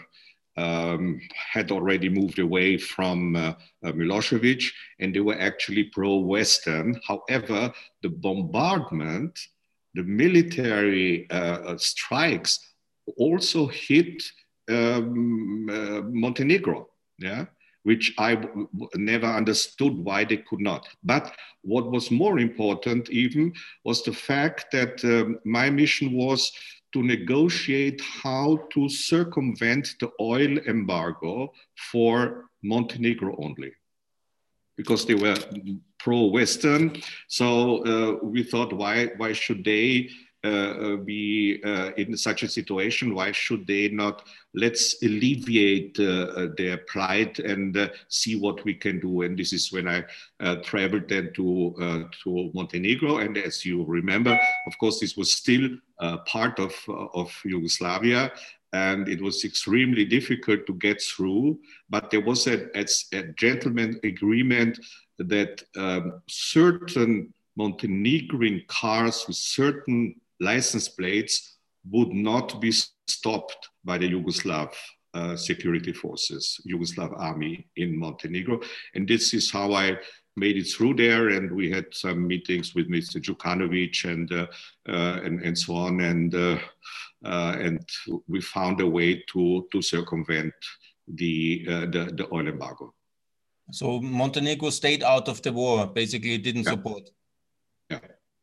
um, 0.57 1.21
had 1.33 1.71
already 1.71 2.09
moved 2.09 2.39
away 2.39 2.77
from 2.77 3.35
uh, 3.35 3.53
uh, 3.83 3.91
Milosevic, 3.91 4.63
and 4.99 5.15
they 5.15 5.19
were 5.19 5.39
actually 5.39 5.83
pro-Western. 5.85 6.99
However, 7.07 7.71
the 8.01 8.09
bombardment, 8.09 9.39
the 9.93 10.03
military 10.03 11.29
uh, 11.29 11.77
strikes, 11.77 12.59
also 13.17 13.67
hit 13.67 14.21
um, 14.69 15.65
Montenegro. 16.11 16.87
Yeah 17.17 17.45
which 17.83 18.13
I 18.17 18.37
never 18.95 19.25
understood 19.25 19.97
why 19.97 20.25
they 20.25 20.37
could 20.37 20.59
not. 20.59 20.87
But 21.03 21.33
what 21.61 21.89
was 21.91 22.11
more 22.11 22.39
important, 22.39 23.09
even, 23.09 23.53
was 23.83 24.03
the 24.03 24.13
fact 24.13 24.65
that 24.73 25.03
um, 25.05 25.39
my 25.45 25.69
mission 25.69 26.13
was 26.13 26.51
to 26.93 27.03
negotiate 27.03 28.01
how 28.01 28.67
to 28.73 28.89
circumvent 28.89 29.95
the 29.99 30.09
oil 30.19 30.57
embargo 30.67 31.53
for 31.91 32.45
Montenegro 32.63 33.35
only, 33.39 33.71
because 34.75 35.05
they 35.05 35.15
were 35.15 35.37
pro-Western. 35.99 37.01
So 37.27 37.83
uh, 37.85 38.25
we 38.25 38.43
thought, 38.43 38.73
why 38.73 39.11
why 39.17 39.33
should 39.33 39.63
they 39.63 40.09
Uh, 40.41 40.47
uh, 40.47 40.95
be 40.95 41.61
uh, 41.65 41.91
in 41.97 42.15
such 42.15 42.43
a 42.43 42.47
situation? 42.47 43.13
Why 43.13 43.33
should 43.33 43.67
they 43.67 43.89
not? 43.89 44.25
Let's 44.53 44.95
alleviate 45.03 45.99
uh, 45.99 46.47
their 46.55 46.77
plight 46.77 47.39
and 47.39 47.91
see 48.07 48.39
what 48.39 48.63
we 48.63 48.73
can 48.73 49.01
do. 49.01 49.23
And 49.23 49.37
this 49.37 49.51
is 49.51 49.69
when 49.73 49.89
I 49.89 50.05
traveled 50.63 51.09
then 51.09 51.33
to 51.35 52.07
to 52.23 52.51
Montenegro. 52.53 53.17
And 53.17 53.37
as 53.37 53.65
you 53.65 53.83
remember, 53.83 54.39
of 54.65 54.77
course, 54.77 55.01
this 55.01 55.17
was 55.17 55.33
still 55.33 55.71
part 56.25 56.57
of 56.57 56.73
of 56.87 57.37
Yugoslavia 57.43 58.31
and 58.71 59.09
it 59.09 59.21
was 59.21 59.43
extremely 59.43 60.05
difficult 60.05 60.65
to 60.67 60.73
get 60.75 61.01
through. 61.01 61.59
But 61.89 62.11
there 62.11 62.21
was 62.21 62.47
a, 62.47 62.69
a, 62.79 62.85
a 63.11 63.23
gentleman 63.33 63.99
agreement 64.05 64.79
that 65.17 65.63
um, 65.75 66.21
certain 66.27 67.33
Montenegrin 67.57 68.63
cars 68.69 69.25
with 69.27 69.35
certain 69.35 70.15
license 70.39 70.89
plates 70.89 71.57
would 71.89 72.09
not 72.09 72.59
be 72.61 72.71
stopped 73.07 73.69
by 73.83 73.97
the 73.97 74.09
Yugoslav 74.11 74.73
uh, 75.13 75.35
security 75.35 75.93
forces, 75.93 76.59
Yugoslav 76.69 77.17
army 77.19 77.67
in 77.75 77.97
Montenegro. 77.97 78.59
And 78.93 79.07
this 79.07 79.33
is 79.33 79.49
how 79.49 79.73
I 79.73 79.97
made 80.35 80.57
it 80.57 80.65
through 80.65 80.95
there. 80.95 81.29
And 81.29 81.51
we 81.51 81.71
had 81.71 81.85
some 81.91 82.27
meetings 82.27 82.75
with 82.75 82.89
Mr. 82.89 83.21
Djukanovic 83.21 84.05
and, 84.05 84.31
uh, 84.31 84.47
uh, 84.87 85.19
and, 85.23 85.41
and 85.41 85.57
so 85.57 85.75
on. 85.75 86.01
And, 86.01 86.35
uh, 86.35 86.59
uh, 87.25 87.55
and 87.59 87.87
we 88.27 88.41
found 88.41 88.81
a 88.81 88.87
way 88.87 89.23
to, 89.33 89.67
to 89.71 89.81
circumvent 89.81 90.53
the, 91.07 91.65
uh, 91.67 91.79
the, 91.81 92.13
the 92.15 92.27
oil 92.31 92.47
embargo. 92.47 92.93
So 93.71 93.99
Montenegro 93.99 94.69
stayed 94.71 95.03
out 95.03 95.27
of 95.27 95.41
the 95.41 95.51
war, 95.51 95.85
basically 95.87 96.37
didn't 96.37 96.63
yeah. 96.63 96.71
support. 96.71 97.09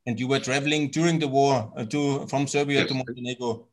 And 0.06 0.20
you 0.20 0.28
were 0.28 0.38
traveling 0.38 0.88
during 0.88 1.18
the 1.18 1.28
war 1.28 1.72
uh, 1.76 1.84
to 1.86 2.26
from 2.26 2.46
Serbia 2.46 2.80
yes. 2.80 2.88
to 2.88 2.94
Montenegro. 2.94 3.66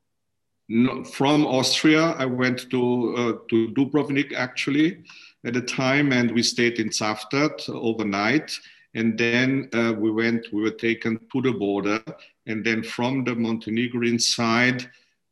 No, 0.69 1.03
from 1.03 1.45
Austria, 1.45 2.15
I 2.17 2.25
went 2.25 2.69
to 2.71 3.15
uh, 3.15 3.33
to 3.49 3.67
Dubrovnik 3.73 4.33
actually 4.33 5.03
at 5.45 5.53
the 5.53 5.61
time, 5.61 6.11
and 6.11 6.31
we 6.31 6.41
stayed 6.41 6.79
in 6.79 6.89
Cavtat 6.89 7.69
overnight. 7.69 8.57
And 8.95 9.17
then 9.17 9.69
uh, 9.73 9.93
we 9.97 10.11
went. 10.11 10.47
We 10.53 10.61
were 10.61 10.71
taken 10.71 11.19
to 11.31 11.41
the 11.41 11.51
border, 11.51 12.01
and 12.45 12.63
then 12.63 12.83
from 12.83 13.23
the 13.23 13.35
Montenegrin 13.35 14.19
side, 14.19 14.83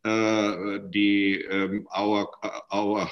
uh, 0.04 0.80
the 0.90 1.46
um, 1.52 1.88
our 1.96 2.28
uh, 2.44 2.60
our 2.72 3.10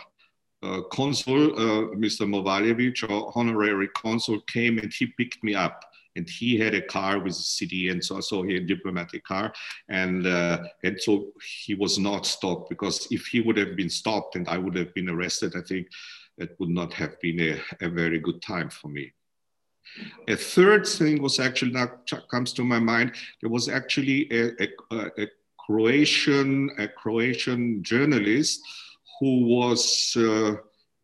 uh, 0.61 0.81
consul, 0.91 1.53
uh, 1.53 1.95
Mr. 1.95 2.27
Movaljevic, 2.27 3.09
our 3.09 3.31
honorary 3.35 3.87
consul, 3.89 4.41
came 4.41 4.77
and 4.77 4.91
he 4.91 5.07
picked 5.07 5.43
me 5.43 5.55
up 5.55 5.85
and 6.19 6.29
he 6.29 6.57
had 6.57 6.75
a 6.75 6.81
car 6.81 7.17
with 7.19 7.31
a 7.31 7.47
CD, 7.55 7.89
and 7.89 8.03
so 8.03 8.19
so 8.19 8.43
he 8.43 8.53
had 8.55 8.63
a 8.63 8.73
diplomatic 8.75 9.23
car, 9.23 9.53
and 9.87 10.27
uh, 10.27 10.57
and 10.83 10.99
so 11.05 11.11
he 11.65 11.73
was 11.73 11.97
not 11.97 12.25
stopped 12.25 12.69
because 12.69 13.07
if 13.09 13.25
he 13.27 13.39
would 13.39 13.57
have 13.57 13.75
been 13.81 13.89
stopped 13.89 14.35
and 14.35 14.45
I 14.49 14.57
would 14.57 14.75
have 14.75 14.93
been 14.93 15.09
arrested, 15.09 15.55
I 15.55 15.61
think 15.61 15.87
it 16.37 16.51
would 16.59 16.73
not 16.81 16.91
have 16.93 17.13
been 17.21 17.39
a, 17.51 17.85
a 17.85 17.89
very 17.89 18.19
good 18.19 18.41
time 18.41 18.69
for 18.69 18.89
me. 18.89 19.05
A 20.27 20.35
third 20.35 20.85
thing 20.85 21.21
was 21.21 21.39
actually 21.39 21.71
now 21.71 21.87
comes 22.29 22.51
to 22.53 22.63
my 22.63 22.79
mind. 22.79 23.13
There 23.41 23.49
was 23.49 23.69
actually 23.69 24.19
a, 24.31 24.43
a, 24.65 25.23
a 25.23 25.27
Croatian 25.65 26.69
a 26.77 26.87
Croatian 27.01 27.81
journalist 27.81 28.59
who 29.19 29.31
was 29.45 29.83
uh, 30.17 30.55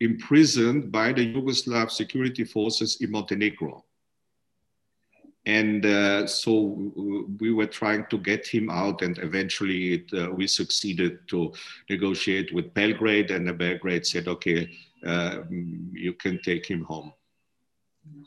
imprisoned 0.02 0.92
by 0.92 1.14
the 1.14 1.26
Yugoslav 1.34 1.90
security 1.90 2.44
forces 2.44 2.98
in 3.02 3.12
Montenegro. 3.12 3.86
And 5.46 5.86
uh, 5.86 6.26
so 6.26 6.52
we 7.40 7.54
were 7.54 7.68
trying 7.68 8.06
to 8.10 8.18
get 8.18 8.48
him 8.48 8.70
out, 8.70 9.02
and 9.04 9.18
eventually 9.20 9.94
it, 9.94 10.14
uh, 10.14 10.32
we 10.32 10.48
succeeded 10.48 11.20
to 11.28 11.54
negotiate 11.90 12.52
with 12.52 12.74
Belgrade, 12.74 13.30
and 13.30 13.56
Belgrade 13.58 14.08
said, 14.08 14.28
"Okay, 14.28 14.70
uh, 15.06 15.44
you 15.94 16.14
can 16.14 16.42
take 16.42 16.66
him 16.66 16.84
home." 16.84 17.14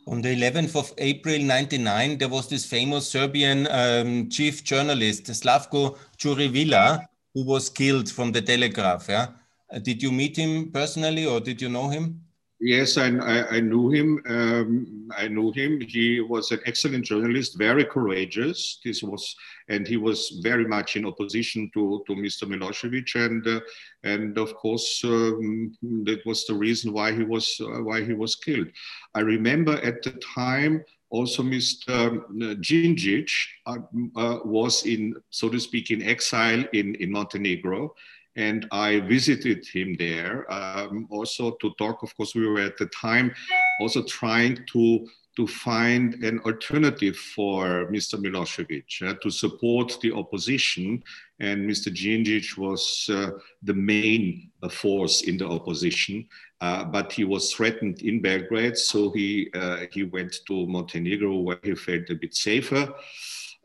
On 0.07 0.23
the 0.23 0.35
11th 0.35 0.75
of 0.77 0.93
April 0.99 1.39
99, 1.39 2.19
there 2.19 2.29
was 2.29 2.49
this 2.49 2.65
famous 2.65 3.11
Serbian 3.11 3.67
um, 3.71 4.31
chief 4.31 4.65
journalist, 4.65 5.25
Slavko 5.27 5.99
Ćuruvija, 6.17 7.05
who 7.35 7.45
was 7.45 7.69
killed 7.69 8.11
from 8.11 8.33
the 8.33 8.41
Telegraph. 8.41 9.07
Yeah? 9.09 9.29
Uh, 9.71 9.79
did 9.79 10.03
you 10.03 10.11
meet 10.11 10.37
him 10.37 10.71
personally 10.73 11.27
or 11.27 11.41
did 11.41 11.61
you 11.61 11.69
know 11.69 11.89
him? 11.89 12.23
Yes, 12.61 12.99
I, 12.99 13.07
I, 13.07 13.61
knew 13.61 13.89
him. 13.91 14.21
Um, 14.29 15.09
I 15.17 15.29
knew 15.29 15.53
him. 15.53 15.81
He 15.81 16.21
was 16.21 16.51
an 16.51 16.59
excellent 16.67 17.05
journalist, 17.05 17.57
very 17.57 17.85
courageous. 17.85 18.81
This 18.85 19.01
was, 19.01 19.37
and 19.69 19.87
he 19.87 19.97
was 19.97 20.41
very 20.43 20.67
much 20.67 20.97
in 20.97 21.07
opposition 21.07 21.71
to, 21.75 22.03
to 22.09 22.15
Mr. 22.15 22.49
Milosevic, 22.49 23.15
and 23.15 23.47
uh, 23.47 23.61
and 24.03 24.37
of 24.39 24.57
course 24.57 25.03
um, 25.05 25.73
that 26.05 26.21
was 26.27 26.47
the 26.47 26.55
reason 26.55 26.93
why 26.93 27.13
he 27.13 27.23
was 27.23 27.57
uh, 27.61 27.81
why 27.85 28.03
he 28.03 28.13
was 28.13 28.35
killed. 28.35 28.67
I 29.15 29.21
remember 29.21 29.75
at 29.85 30.03
the 30.03 30.21
time 30.35 30.83
also 31.11 31.43
Mr. 31.43 32.21
Djindjic 32.61 33.31
uh, 33.67 33.77
uh, 34.17 34.41
was 34.45 34.85
in, 34.85 35.15
so 35.31 35.49
to 35.49 35.59
speak, 35.59 35.91
in 35.91 36.03
exile 36.03 36.65
in, 36.73 36.97
in 36.97 37.11
Montenegro 37.11 37.95
and 38.39 38.67
I 38.71 39.01
visited 39.01 39.67
him 39.67 39.97
there 39.99 40.51
um, 40.51 41.09
also 41.11 41.51
to 41.61 41.75
talk. 41.77 42.03
Of 42.03 42.17
course, 42.17 42.35
we 42.35 42.47
were 42.47 42.61
at 42.61 42.79
the 42.79 42.87
time 42.87 43.35
also 43.81 44.03
trying 44.05 44.65
to 44.73 45.07
to 45.37 45.47
find 45.47 46.15
an 46.25 46.41
alternative 46.41 47.17
for 47.17 47.87
Mr. 47.93 48.15
Milosevic 48.19 48.91
uh, 49.03 49.15
to 49.23 49.31
support 49.31 49.97
the 50.03 50.13
opposition. 50.13 51.01
And 51.39 51.71
Mr. 51.71 51.95
Djindjic 51.95 52.59
was 52.59 53.09
uh, 53.09 53.31
the 53.63 53.75
main 53.75 54.51
uh, 54.65 54.69
force 54.69 55.23
in 55.23 55.37
the 55.37 55.47
opposition, 55.47 56.27
uh, 56.61 56.85
but 56.87 57.13
he 57.13 57.23
was 57.23 57.53
threatened 57.53 58.03
in 58.03 58.21
Belgrade, 58.21 58.77
so 58.77 59.11
he 59.11 59.49
uh, 59.55 59.87
he 59.93 60.03
went 60.03 60.35
to 60.49 60.67
Montenegro 60.67 61.37
where 61.37 61.61
he 61.63 61.75
felt 61.77 62.11
a 62.11 62.17
bit 62.17 62.35
safer 62.35 62.93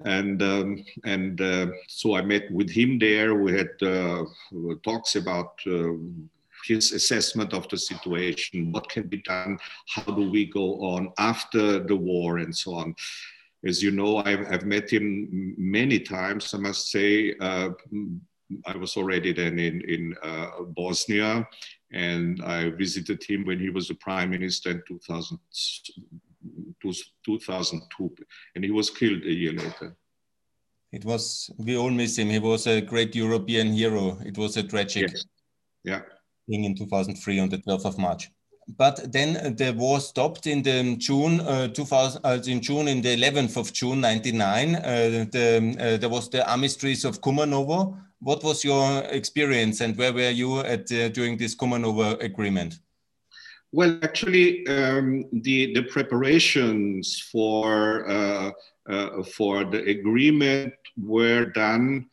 and 0.06 0.42
um, 0.42 0.84
and 1.06 1.40
uh, 1.42 1.68
so 1.88 2.16
I 2.16 2.22
met 2.22 2.52
with 2.52 2.70
him 2.70 3.00
there. 3.00 3.36
We 3.36 3.54
had 3.58 3.72
uh, 3.82 4.26
talks 4.84 5.16
about 5.16 5.60
uh, 5.66 5.94
his 6.66 6.92
assessment 6.94 7.54
of 7.54 7.68
the 7.70 7.78
situation, 7.78 8.72
what 8.72 8.90
can 8.90 9.08
be 9.08 9.18
done, 9.18 9.60
how 9.88 10.04
do 10.04 10.30
we 10.30 10.46
go 10.46 10.82
on 10.82 11.12
after 11.18 11.80
the 11.80 11.96
war, 11.96 12.38
and 12.38 12.56
so 12.56 12.76
on. 12.76 12.96
As 13.66 13.82
you 13.82 13.92
know, 13.92 14.18
I've, 14.18 14.46
I've 14.52 14.66
met 14.66 14.90
him 14.90 15.56
many 15.58 16.00
times. 16.00 16.54
I 16.54 16.58
must 16.58 16.92
say, 16.92 17.34
uh, 17.40 17.70
I 18.66 18.76
was 18.76 18.98
already 18.98 19.34
then 19.34 19.58
in 19.60 19.82
in 19.82 20.16
uh, 20.22 20.64
Bosnia, 20.76 21.48
and 21.92 22.42
I 22.44 22.70
visited 22.72 23.24
him 23.24 23.46
when 23.46 23.60
he 23.60 23.70
was 23.70 23.88
the 23.88 23.96
prime 23.96 24.32
minister 24.32 24.72
in 24.72 24.84
2000. 24.88 25.40
2002, 26.82 28.16
and 28.56 28.64
he 28.64 28.72
was 28.72 28.90
killed 28.90 29.24
a 29.24 29.34
year 29.34 29.54
later. 29.54 29.96
It 30.92 31.06
was, 31.06 31.50
we 31.58 31.76
all 31.76 31.90
miss 31.90 32.18
him. 32.18 32.30
He 32.30 32.40
was 32.40 32.68
a 32.68 32.80
great 32.80 33.16
European 33.16 33.74
hero. 33.74 34.20
It 34.26 34.38
was 34.38 34.58
a 34.58 34.64
tragic 34.64 35.10
yes. 35.12 35.26
yeah. 35.84 36.02
thing 36.48 36.66
in 36.66 36.76
2003 36.76 37.40
on 37.40 37.50
the 37.50 37.58
12th 37.58 37.86
of 37.86 37.98
March. 37.98 38.30
But 38.68 39.12
then 39.12 39.56
the 39.56 39.74
war 39.74 40.00
stopped 40.00 40.48
in 40.48 40.62
the 40.62 40.96
June 40.98 41.42
uh, 41.42 41.68
2000, 41.70 42.22
uh, 42.24 42.40
in 42.46 42.62
June 42.62 42.88
in 42.88 43.02
the 43.02 43.18
11th 43.18 43.58
of 43.58 43.74
June 43.74 44.02
99. 44.02 44.76
Uh, 44.76 44.82
the, 45.32 45.76
uh, 45.80 45.98
there 45.98 46.10
was 46.10 46.30
the 46.30 46.50
armistice 46.50 47.04
of 47.04 47.22
Kumanovo. 47.22 48.00
What 48.20 48.44
was 48.44 48.64
your 48.64 49.04
experience 49.06 49.82
and 49.82 49.98
where 49.98 50.14
were 50.14 50.30
you 50.30 50.60
at 50.60 50.90
uh, 50.92 51.10
during 51.10 51.38
this 51.38 51.56
Kumanovo 51.56 52.22
agreement? 52.24 52.80
Well, 53.74 53.98
actually, 54.04 54.68
um, 54.68 55.26
the 55.32 55.74
the 55.74 55.82
preparations 55.82 57.20
for 57.20 58.08
uh, 58.08 58.52
uh, 58.88 59.24
for 59.24 59.66
the 59.66 59.82
agreement 59.90 60.76
were 60.96 61.46
done 61.46 62.06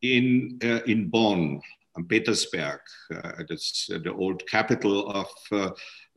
in 0.00 0.60
uh, 0.62 0.82
in 0.86 1.08
Bonn, 1.08 1.60
Petersberg. 2.06 2.78
Uh, 3.12 3.32
that's 3.48 3.88
the 3.88 4.14
old 4.14 4.46
capital 4.46 5.10
of 5.10 5.26
uh, 5.50 5.70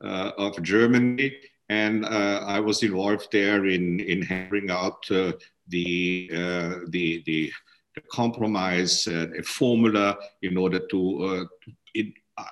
uh, 0.03 0.33
of 0.37 0.61
Germany, 0.61 1.35
and 1.69 2.05
I 2.05 2.59
was 2.59 2.83
involved 2.83 3.29
there 3.31 3.65
in 3.65 3.99
in 4.01 4.21
handing 4.21 4.69
out 4.69 5.07
the 5.07 5.35
the 5.69 6.29
the 6.89 7.23
the 7.25 7.51
compromise, 8.11 9.07
a 9.07 9.41
formula 9.41 10.15
in 10.43 10.57
order 10.57 10.79
to 10.91 11.49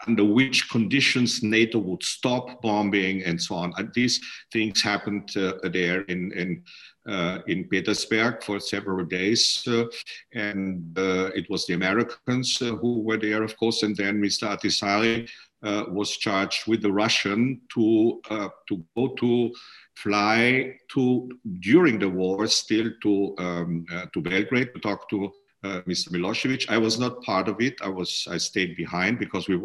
under 0.08 0.24
which 0.24 0.70
conditions 0.70 1.44
NATO 1.44 1.80
would 1.80 2.04
stop 2.04 2.62
bombing 2.62 3.24
and 3.24 3.42
so 3.42 3.56
on. 3.56 3.74
And 3.78 3.92
these 3.94 4.20
things 4.52 4.82
happened 4.82 5.36
uh, 5.38 5.54
there 5.64 6.02
in, 6.02 6.32
in, 6.34 6.64
uh, 7.08 7.40
in 7.48 7.66
Petersberg 7.66 8.44
for 8.44 8.60
several 8.60 9.06
days. 9.06 9.64
Uh, 9.68 9.86
and 10.34 10.98
uh, 10.98 11.32
it 11.36 11.50
was 11.50 11.66
the 11.66 11.74
Americans 11.74 12.62
uh, 12.62 12.76
who 12.76 13.02
were 13.02 13.18
there, 13.18 13.44
of 13.44 13.58
course. 13.58 13.84
And 13.84 13.96
then 13.96 14.22
Mr. 14.22 14.48
Ahtisaari 14.48 15.30
uh, 15.64 15.86
was 15.90 16.18
charged 16.18 16.68
with 16.68 16.82
the 16.82 16.92
Russian 16.92 17.62
to, 17.74 18.22
to 18.68 18.86
go 18.96 19.10
to 19.16 19.54
fly 19.96 20.74
to 20.88 21.30
during 21.60 22.00
the 22.00 22.08
war 22.08 22.48
still 22.48 22.90
to 23.02 23.36
um, 23.38 23.86
to 24.14 24.22
Belgrade 24.22 24.74
to 24.74 24.80
talk 24.80 25.10
to 25.10 25.30
uh, 25.64 25.82
Mr. 25.88 26.10
Milosevic. 26.10 26.70
I 26.70 26.78
was 26.78 27.00
not 27.00 27.22
part 27.24 27.48
of 27.48 27.62
it. 27.62 27.76
I 27.82 27.90
was 27.90 28.28
I 28.30 28.38
stayed 28.38 28.76
behind 28.76 29.20
because 29.20 29.48
we 29.48 29.60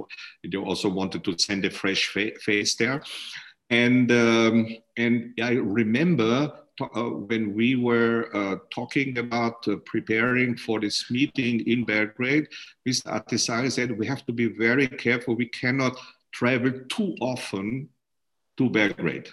they 0.49 0.59
also 0.59 0.89
wanted 0.89 1.25
to 1.25 1.39
send 1.39 1.65
a 1.65 1.71
fresh 1.71 2.07
fa 2.07 2.33
face 2.41 2.75
there, 2.77 3.03
and 3.71 4.11
um, 4.11 4.77
and 4.97 5.35
I 5.41 5.53
remember 5.53 6.53
uh, 6.81 7.03
when 7.31 7.55
we 7.55 7.77
were 7.77 8.29
uh, 8.35 8.57
talking 8.71 9.19
about 9.19 9.67
uh, 9.69 9.77
preparing 9.87 10.57
for 10.57 10.81
this 10.81 11.11
meeting 11.11 11.61
in 11.69 11.85
Belgrade, 11.85 12.49
Mr. 12.89 13.07
Ahtisaari 13.07 13.71
said 13.71 13.97
we 13.97 14.07
have 14.07 14.27
to 14.27 14.33
be 14.33 14.47
very 14.47 14.89
careful. 14.89 15.37
We 15.37 15.47
cannot 15.47 15.97
travel 16.33 16.73
too 16.89 17.15
often 17.21 17.89
to 18.57 18.71
Belgrade 18.71 19.29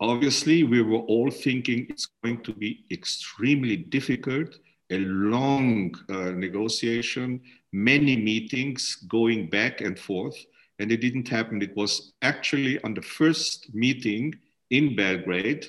obviously 0.00 0.62
we 0.62 0.82
were 0.82 0.98
all 0.98 1.30
thinking 1.30 1.86
it's 1.88 2.08
going 2.22 2.42
to 2.42 2.52
be 2.52 2.84
extremely 2.90 3.76
difficult 3.76 4.58
a 4.90 4.98
long 4.98 5.94
uh, 6.08 6.30
negotiation, 6.30 7.40
many 7.72 8.16
meetings 8.16 8.96
going 9.08 9.48
back 9.50 9.80
and 9.80 9.98
forth, 9.98 10.36
and 10.78 10.92
it 10.92 11.00
didn't 11.00 11.28
happen. 11.28 11.62
It 11.62 11.76
was 11.76 12.12
actually 12.22 12.80
on 12.82 12.94
the 12.94 13.02
first 13.02 13.74
meeting 13.74 14.34
in 14.70 14.96
Belgrade, 14.96 15.66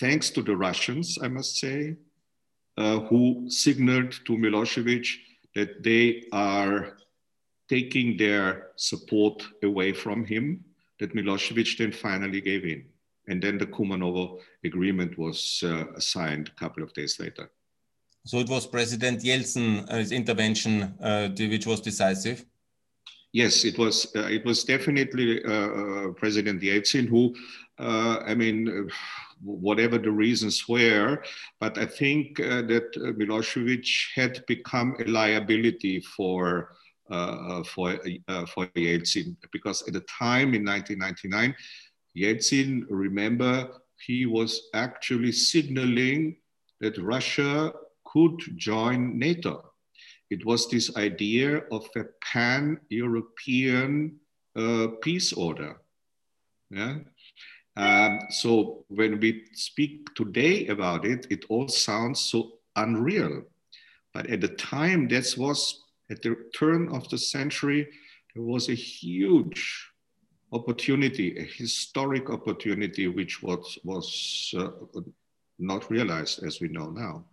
thanks 0.00 0.30
to 0.30 0.42
the 0.42 0.56
Russians, 0.56 1.18
I 1.22 1.28
must 1.28 1.58
say, 1.58 1.96
uh, 2.76 3.00
who 3.00 3.46
signaled 3.48 4.12
to 4.26 4.32
Milosevic 4.32 5.06
that 5.54 5.82
they 5.82 6.24
are 6.32 6.96
taking 7.68 8.16
their 8.16 8.68
support 8.76 9.42
away 9.62 9.92
from 9.92 10.24
him, 10.24 10.64
that 10.98 11.14
Milosevic 11.14 11.76
then 11.78 11.92
finally 11.92 12.40
gave 12.40 12.64
in. 12.64 12.84
And 13.28 13.42
then 13.42 13.58
the 13.58 13.66
Kumanovo 13.66 14.40
agreement 14.64 15.16
was 15.16 15.62
uh, 15.64 15.98
signed 15.98 16.48
a 16.48 16.58
couple 16.58 16.82
of 16.82 16.92
days 16.92 17.20
later. 17.20 17.50
So 18.24 18.38
it 18.38 18.48
was 18.48 18.66
President 18.66 19.22
Yeltsin's 19.22 20.12
intervention 20.12 20.94
uh, 21.02 21.28
which 21.28 21.66
was 21.66 21.80
decisive. 21.80 22.44
Yes, 23.32 23.64
it 23.64 23.78
was. 23.78 24.06
Uh, 24.14 24.26
it 24.26 24.44
was 24.44 24.62
definitely 24.62 25.42
uh, 25.44 25.50
uh 25.50 26.08
President 26.12 26.60
Yeltsin 26.60 27.08
who, 27.08 27.34
uh, 27.78 28.18
I 28.26 28.34
mean, 28.34 28.68
uh, 28.68 28.92
whatever 29.42 29.98
the 29.98 30.10
reasons 30.10 30.68
were, 30.68 31.22
but 31.58 31.78
I 31.78 31.86
think 31.86 32.36
that 32.36 32.92
Milosevic 33.18 33.88
had 34.14 34.44
become 34.46 34.96
a 35.00 35.04
liability 35.04 36.00
for 36.00 36.76
for 37.66 37.98
for 38.52 38.66
Yeltsin 38.76 39.36
because 39.50 39.82
at 39.88 39.94
the 39.94 40.00
time 40.02 40.54
in 40.54 40.64
1999, 40.64 41.54
Yeltsin, 42.16 42.84
remember, 42.88 43.68
he 44.06 44.26
was 44.26 44.68
actually 44.74 45.32
signaling 45.32 46.36
that 46.80 46.98
Russia 46.98 47.72
could 48.12 48.38
join 48.56 49.18
NATO. 49.18 49.72
It 50.30 50.44
was 50.46 50.68
this 50.68 50.96
idea 50.96 51.62
of 51.70 51.88
a 51.96 52.04
pan 52.22 52.80
European 52.88 54.18
uh, 54.56 54.88
peace 55.02 55.32
order. 55.32 55.76
Yeah? 56.70 56.98
Um, 57.76 58.20
so 58.30 58.84
when 58.88 59.20
we 59.20 59.44
speak 59.54 60.14
today 60.14 60.66
about 60.68 61.04
it, 61.04 61.26
it 61.30 61.44
all 61.48 61.68
sounds 61.68 62.20
so 62.20 62.52
unreal. 62.76 63.42
But 64.12 64.26
at 64.28 64.40
the 64.40 64.48
time, 64.48 65.08
that 65.08 65.34
was 65.38 65.82
at 66.10 66.22
the 66.22 66.36
turn 66.54 66.88
of 66.88 67.08
the 67.08 67.18
century, 67.18 67.88
there 68.34 68.44
was 68.44 68.68
a 68.68 68.74
huge 68.74 69.88
opportunity, 70.52 71.36
a 71.38 71.42
historic 71.42 72.28
opportunity, 72.30 73.08
which 73.08 73.42
was, 73.42 73.78
was 73.84 74.54
uh, 74.58 74.68
not 75.58 75.90
realized 75.90 76.42
as 76.44 76.60
we 76.60 76.68
know 76.68 76.90
now. 76.90 77.24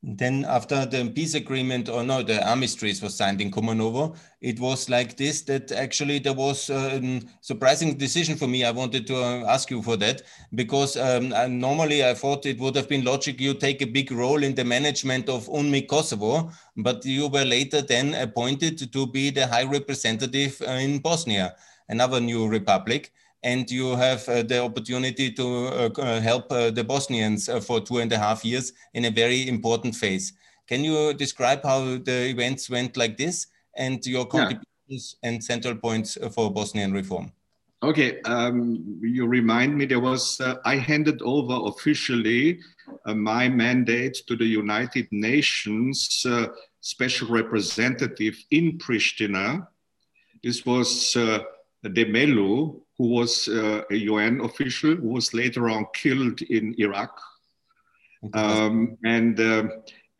Then 0.00 0.44
after 0.44 0.86
the 0.86 1.10
peace 1.10 1.34
agreement, 1.34 1.88
or 1.88 2.04
no, 2.04 2.22
the 2.22 2.46
armistice 2.48 3.02
was 3.02 3.16
signed 3.16 3.40
in 3.40 3.50
Kumanovo, 3.50 4.16
it 4.40 4.60
was 4.60 4.88
like 4.88 5.16
this, 5.16 5.42
that 5.42 5.72
actually 5.72 6.20
there 6.20 6.34
was 6.34 6.70
a 6.70 7.20
surprising 7.40 7.98
decision 7.98 8.36
for 8.36 8.46
me. 8.46 8.64
I 8.64 8.70
wanted 8.70 9.08
to 9.08 9.16
uh, 9.16 9.44
ask 9.48 9.70
you 9.70 9.82
for 9.82 9.96
that, 9.96 10.22
because 10.54 10.96
um, 10.96 11.32
I, 11.34 11.48
normally 11.48 12.04
I 12.04 12.14
thought 12.14 12.46
it 12.46 12.60
would 12.60 12.76
have 12.76 12.88
been 12.88 13.04
logical 13.04 13.42
you 13.42 13.54
take 13.54 13.82
a 13.82 13.86
big 13.86 14.12
role 14.12 14.44
in 14.44 14.54
the 14.54 14.64
management 14.64 15.28
of 15.28 15.48
UNMIK 15.48 15.88
Kosovo, 15.88 16.52
but 16.76 17.04
you 17.04 17.26
were 17.26 17.44
later 17.44 17.82
then 17.82 18.14
appointed 18.14 18.92
to 18.92 19.06
be 19.06 19.30
the 19.30 19.48
high 19.48 19.64
representative 19.64 20.62
uh, 20.62 20.72
in 20.72 21.00
Bosnia, 21.00 21.56
another 21.88 22.20
new 22.20 22.46
republic 22.46 23.12
and 23.42 23.70
you 23.70 23.94
have 23.96 24.28
uh, 24.28 24.42
the 24.42 24.62
opportunity 24.62 25.30
to 25.30 25.66
uh, 25.68 25.90
uh 25.98 26.20
help 26.20 26.50
uh, 26.50 26.70
the 26.70 26.82
Bosnians 26.82 27.48
uh, 27.48 27.60
for 27.60 27.80
two 27.80 27.98
and 27.98 28.12
a 28.12 28.18
half 28.18 28.44
years 28.44 28.72
in 28.94 29.04
a 29.04 29.10
very 29.10 29.48
important 29.48 29.94
phase. 29.94 30.32
Can 30.66 30.84
you 30.84 31.14
describe 31.14 31.62
how 31.62 31.98
the 31.98 32.28
events 32.28 32.68
went 32.68 32.96
like 32.96 33.16
this 33.16 33.46
and 33.76 34.04
your 34.04 34.26
contributions 34.26 35.16
yeah. 35.22 35.30
and 35.30 35.44
central 35.44 35.74
points 35.74 36.18
for 36.34 36.52
Bosnian 36.52 36.92
reform? 36.92 37.32
Okay, 37.82 38.20
um, 38.22 38.98
you 39.00 39.26
remind 39.26 39.78
me 39.78 39.86
there 39.86 40.00
was, 40.00 40.40
I 40.64 40.76
handed 40.76 41.22
over 41.22 41.68
officially 41.68 42.58
my 43.06 43.48
mandate 43.48 44.20
to 44.26 44.36
the 44.36 44.44
United 44.44 45.06
Nations 45.12 46.26
special 46.80 47.28
representative 47.28 48.36
in 48.50 48.78
Pristina. 48.78 49.68
This 50.42 50.66
was 50.66 51.12
De 51.14 52.04
Mello, 52.04 52.82
who 52.98 53.08
was 53.08 53.48
uh, 53.48 53.82
a 53.90 53.96
UN 53.96 54.40
official 54.40 54.96
who 54.96 55.08
was 55.08 55.32
later 55.32 55.70
on 55.70 55.86
killed 55.94 56.42
in 56.42 56.74
Iraq. 56.78 57.18
Um, 58.34 58.98
and 59.04 59.38
uh, 59.38 59.68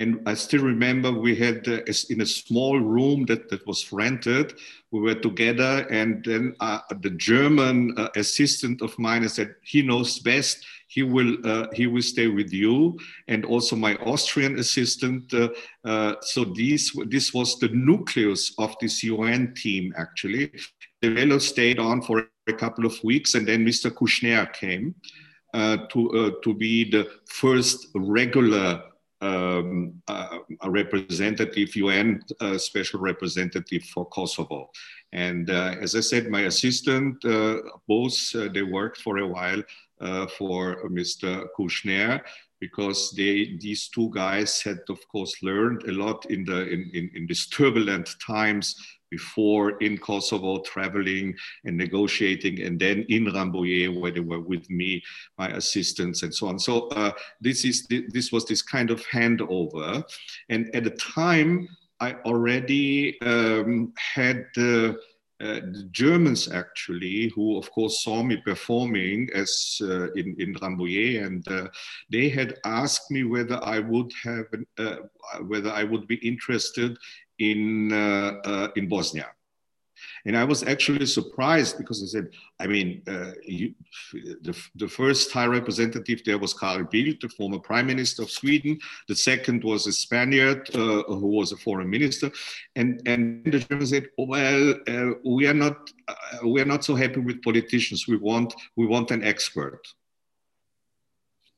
and 0.00 0.20
I 0.26 0.34
still 0.34 0.62
remember 0.62 1.10
we 1.10 1.34
had 1.34 1.66
uh, 1.66 1.80
in 2.10 2.20
a 2.20 2.26
small 2.26 2.78
room 2.78 3.26
that, 3.26 3.48
that 3.48 3.66
was 3.66 3.92
rented, 3.92 4.54
we 4.92 5.00
were 5.00 5.16
together, 5.16 5.86
and 5.90 6.24
then 6.24 6.54
uh, 6.60 6.78
the 7.00 7.10
German 7.10 7.94
uh, 7.98 8.08
assistant 8.14 8.80
of 8.80 8.96
mine 8.98 9.28
said 9.28 9.56
he 9.62 9.82
knows 9.82 10.20
best. 10.20 10.64
He 10.86 11.02
will 11.02 11.36
uh, 11.44 11.66
he 11.74 11.86
will 11.86 12.02
stay 12.02 12.28
with 12.28 12.52
you, 12.52 12.98
and 13.26 13.44
also 13.44 13.74
my 13.76 13.96
Austrian 13.96 14.58
assistant. 14.58 15.34
Uh, 15.34 15.48
uh, 15.84 16.14
so 16.22 16.44
this 16.44 16.96
this 17.08 17.34
was 17.34 17.58
the 17.58 17.68
nucleus 17.68 18.54
of 18.58 18.76
this 18.80 19.02
UN 19.02 19.52
team 19.54 19.92
actually. 19.98 20.52
The 21.02 21.14
fellow 21.14 21.38
stayed 21.38 21.78
on 21.78 22.02
for 22.02 22.28
a 22.48 22.52
couple 22.52 22.86
of 22.86 23.02
weeks, 23.04 23.34
and 23.34 23.46
then 23.46 23.64
Mr. 23.64 23.90
Kouchner 23.90 24.52
came 24.52 24.94
to 25.54 26.40
to 26.42 26.54
be 26.54 26.90
the 26.90 27.08
first 27.26 27.88
regular 27.94 28.82
um, 29.20 30.00
uh, 30.06 30.38
representative, 30.66 31.74
UN 31.76 32.22
uh, 32.40 32.58
special 32.58 33.00
representative 33.00 33.82
for 33.84 34.06
Kosovo. 34.06 34.70
And 35.12 35.50
uh, 35.50 35.74
as 35.80 35.94
I 35.94 36.00
said, 36.00 36.30
my 36.30 36.42
assistant, 36.42 37.24
uh, 37.24 37.58
both 37.86 38.34
uh, 38.34 38.48
they 38.52 38.62
worked 38.62 38.98
for 38.98 39.18
a 39.18 39.26
while 39.26 39.62
uh, 40.00 40.26
for 40.26 40.88
Mr. 40.88 41.46
Kouchner 41.58 42.20
because 42.60 43.12
they 43.16 43.56
these 43.60 43.88
two 43.88 44.10
guys 44.12 44.60
had 44.60 44.78
of 44.88 44.98
course 45.08 45.34
learned 45.42 45.82
a 45.84 45.92
lot 45.92 46.26
in 46.26 46.44
the 46.44 46.68
in, 46.68 46.90
in, 46.92 47.10
in 47.14 47.26
these 47.26 47.46
turbulent 47.46 48.08
times 48.24 48.74
before 49.10 49.78
in 49.78 49.98
Kosovo, 49.98 50.60
traveling 50.62 51.34
and 51.64 51.76
negotiating, 51.76 52.62
and 52.62 52.78
then 52.78 53.04
in 53.08 53.26
Rambouillet, 53.26 54.00
where 54.00 54.10
they 54.10 54.20
were 54.20 54.40
with 54.40 54.68
me, 54.70 55.02
my 55.38 55.48
assistants, 55.48 56.22
and 56.22 56.34
so 56.34 56.48
on. 56.48 56.58
So 56.58 56.88
uh, 56.88 57.12
this 57.40 57.64
is 57.64 57.86
this 57.88 58.32
was 58.32 58.44
this 58.46 58.62
kind 58.62 58.90
of 58.90 59.04
handover, 59.06 60.04
and 60.48 60.74
at 60.74 60.84
the 60.84 60.90
time 60.90 61.68
I 62.00 62.14
already 62.24 63.20
um, 63.22 63.92
had. 63.96 64.46
Uh, 64.56 64.94
uh, 65.40 65.60
the 65.70 65.88
Germans 65.92 66.50
actually, 66.50 67.28
who 67.28 67.58
of 67.58 67.70
course 67.70 68.02
saw 68.02 68.24
me 68.24 68.38
performing 68.38 69.30
as 69.32 69.78
uh, 69.82 70.10
in 70.14 70.34
in 70.40 70.54
Rambouillet, 70.54 71.24
and 71.24 71.46
uh, 71.46 71.68
they 72.10 72.28
had 72.28 72.58
asked 72.64 73.08
me 73.12 73.22
whether 73.22 73.62
I 73.62 73.78
would 73.78 74.10
have 74.24 74.46
uh, 74.78 74.96
whether 75.46 75.70
I 75.70 75.84
would 75.84 76.08
be 76.08 76.16
interested 76.16 76.98
in, 77.38 77.92
uh, 77.92 78.40
uh, 78.44 78.68
in 78.76 78.88
Bosnia. 78.88 79.28
And 80.24 80.36
I 80.36 80.44
was 80.44 80.62
actually 80.62 81.06
surprised 81.06 81.78
because 81.78 82.02
I 82.02 82.06
said, 82.06 82.28
I 82.60 82.66
mean, 82.66 83.02
uh, 83.06 83.32
you, 83.42 83.74
the, 84.12 84.56
the 84.76 84.88
first 84.88 85.32
high 85.32 85.46
representative 85.46 86.22
there 86.24 86.38
was 86.38 86.54
Carl 86.54 86.84
Bildt, 86.84 87.20
the 87.20 87.28
former 87.28 87.58
prime 87.58 87.86
minister 87.86 88.22
of 88.22 88.30
Sweden. 88.30 88.78
The 89.08 89.16
second 89.16 89.64
was 89.64 89.86
a 89.86 89.92
Spaniard 89.92 90.68
uh, 90.74 91.02
who 91.04 91.26
was 91.26 91.52
a 91.52 91.56
foreign 91.56 91.90
minister. 91.90 92.30
And, 92.76 93.00
and 93.06 93.44
the 93.44 93.60
Germans 93.60 93.90
said, 93.90 94.08
oh, 94.18 94.26
well, 94.26 94.74
uh, 94.86 95.14
we, 95.24 95.46
are 95.46 95.54
not, 95.54 95.90
uh, 96.06 96.46
we 96.46 96.60
are 96.60 96.66
not 96.66 96.84
so 96.84 96.94
happy 96.94 97.20
with 97.20 97.42
politicians. 97.42 98.06
We 98.06 98.16
want, 98.16 98.54
we 98.76 98.86
want 98.86 99.10
an 99.10 99.24
expert 99.24 99.80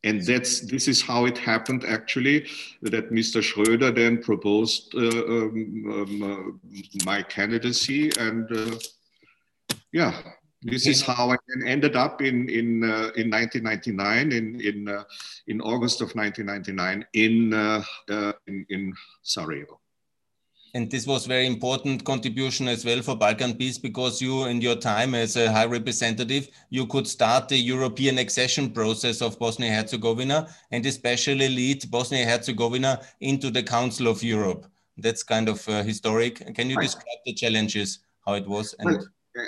and 0.04 0.22
that's 0.22 0.60
this 0.60 0.88
is 0.88 1.02
how 1.02 1.26
it 1.26 1.36
happened 1.36 1.84
actually 1.84 2.46
that 2.82 3.10
Mr. 3.10 3.42
Schröder 3.42 3.94
then 3.94 4.22
proposed 4.22 4.94
uh, 4.94 5.00
um, 5.00 5.84
um, 5.86 6.22
uh, 6.22 7.04
my 7.04 7.22
candidacy 7.22 8.10
and 8.18 8.50
uh, 8.50 8.76
yeah 9.92 10.14
this 10.62 10.86
is 10.86 11.00
how 11.00 11.30
I 11.30 11.36
ended 11.66 11.96
up 11.96 12.20
in 12.20 12.48
in 12.48 12.84
uh, 12.84 13.10
in 13.16 13.30
1999 13.30 14.32
in 14.32 14.60
in 14.60 14.88
uh, 14.88 15.04
in 15.46 15.60
August 15.60 16.00
of 16.00 16.14
1999 16.14 17.06
in 17.14 17.54
uh, 17.54 17.82
in, 18.46 18.66
in 18.68 18.92
Sarajevo 19.22 19.79
and 20.74 20.90
this 20.90 21.06
was 21.06 21.26
very 21.26 21.46
important 21.46 22.04
contribution 22.04 22.68
as 22.68 22.84
well 22.84 23.02
for 23.02 23.16
Balkan 23.16 23.54
peace 23.54 23.78
because 23.78 24.22
you, 24.22 24.44
in 24.44 24.60
your 24.60 24.76
time 24.76 25.14
as 25.14 25.36
a 25.36 25.50
high 25.50 25.66
representative, 25.66 26.48
you 26.70 26.86
could 26.86 27.06
start 27.06 27.48
the 27.48 27.56
European 27.56 28.18
accession 28.18 28.70
process 28.70 29.20
of 29.20 29.38
Bosnia 29.38 29.72
Herzegovina 29.72 30.48
and 30.70 30.86
especially 30.86 31.48
lead 31.48 31.90
Bosnia 31.90 32.24
Herzegovina 32.24 33.00
into 33.20 33.50
the 33.50 33.62
Council 33.62 34.08
of 34.08 34.22
Europe. 34.22 34.66
That's 34.96 35.22
kind 35.22 35.48
of 35.48 35.66
uh, 35.68 35.82
historic. 35.82 36.54
Can 36.54 36.70
you 36.70 36.76
right. 36.76 36.84
describe 36.84 37.18
the 37.24 37.34
challenges, 37.34 38.00
how 38.26 38.34
it 38.34 38.46
was? 38.46 38.74
And 38.78 38.90
well, 38.90 39.08
uh, 39.38 39.42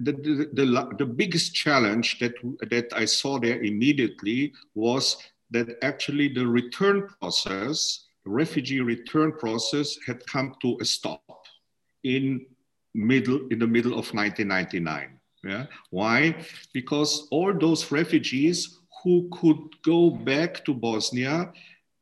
the, 0.00 0.12
the, 0.12 0.50
the, 0.52 0.94
the 0.98 1.06
biggest 1.06 1.54
challenge 1.54 2.18
that, 2.18 2.34
that 2.70 2.92
I 2.94 3.04
saw 3.04 3.38
there 3.38 3.62
immediately 3.62 4.52
was 4.74 5.16
that 5.50 5.76
actually 5.82 6.28
the 6.28 6.46
return 6.46 7.08
process 7.20 8.06
refugee 8.26 8.80
return 8.80 9.32
process 9.32 9.96
had 10.06 10.24
come 10.26 10.54
to 10.62 10.76
a 10.80 10.84
stop 10.84 11.46
in 12.04 12.44
middle 12.94 13.46
in 13.50 13.58
the 13.58 13.66
middle 13.66 13.92
of 13.92 14.12
1999 14.14 15.20
yeah? 15.42 15.66
Why? 15.90 16.36
Because 16.74 17.26
all 17.30 17.54
those 17.54 17.90
refugees 17.90 18.78
who 19.02 19.28
could 19.32 19.58
go 19.82 20.10
back 20.10 20.64
to 20.66 20.74
bosnia 20.74 21.52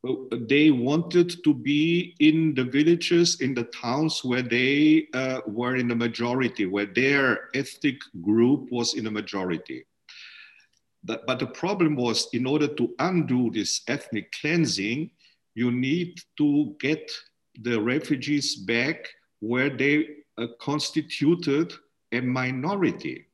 uh, 0.06 0.14
they 0.48 0.70
wanted 0.70 1.42
to 1.42 1.54
be 1.54 2.14
in 2.20 2.54
the 2.54 2.64
villages 2.64 3.40
in 3.40 3.54
the 3.54 3.64
towns 3.64 4.24
where 4.24 4.42
they 4.42 5.08
uh, 5.12 5.40
were 5.46 5.76
in 5.76 5.88
the 5.88 5.94
majority 5.94 6.66
where 6.66 6.86
their 6.86 7.48
ethnic 7.54 7.98
group 8.22 8.70
was 8.70 8.94
in 8.94 9.08
a 9.08 9.10
majority. 9.10 9.84
But, 11.02 11.26
but 11.26 11.40
the 11.40 11.46
problem 11.46 11.96
was 11.96 12.28
in 12.32 12.46
order 12.46 12.68
to 12.68 12.94
undo 13.00 13.50
this 13.50 13.82
ethnic 13.88 14.30
cleansing 14.40 15.10
you 15.60 15.70
need 15.70 16.20
to 16.36 16.76
get 16.78 17.10
the 17.66 17.76
refugees 17.80 18.54
back 18.54 19.08
where 19.40 19.70
they 19.70 19.94
uh, 20.36 20.46
constituted 20.60 21.72
a 22.12 22.20
minority. 22.20 23.26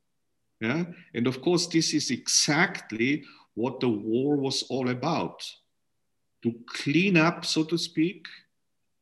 Yeah? 0.60 0.84
And 1.14 1.26
of 1.26 1.40
course, 1.42 1.66
this 1.66 1.92
is 1.92 2.10
exactly 2.10 3.24
what 3.54 3.80
the 3.80 3.88
war 3.88 4.36
was 4.36 4.64
all 4.70 4.88
about 4.88 5.38
to 6.42 6.54
clean 6.66 7.16
up, 7.16 7.44
so 7.44 7.64
to 7.64 7.78
speak, 7.78 8.26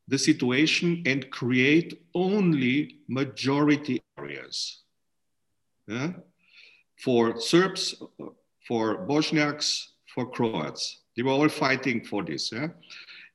the 0.08 0.18
situation 0.18 1.02
and 1.06 1.30
create 1.30 2.02
only 2.14 2.98
majority 3.08 4.02
areas. 4.18 4.82
Yeah? 5.86 6.12
for 7.02 7.40
Serbs, 7.40 8.00
for 8.68 9.06
Bosniaks, 9.06 9.88
for 10.14 10.30
Croats. 10.30 11.00
They 11.16 11.22
were 11.22 11.32
all 11.32 11.48
fighting 11.48 12.04
for 12.04 12.22
this. 12.22 12.52
Yeah? 12.52 12.68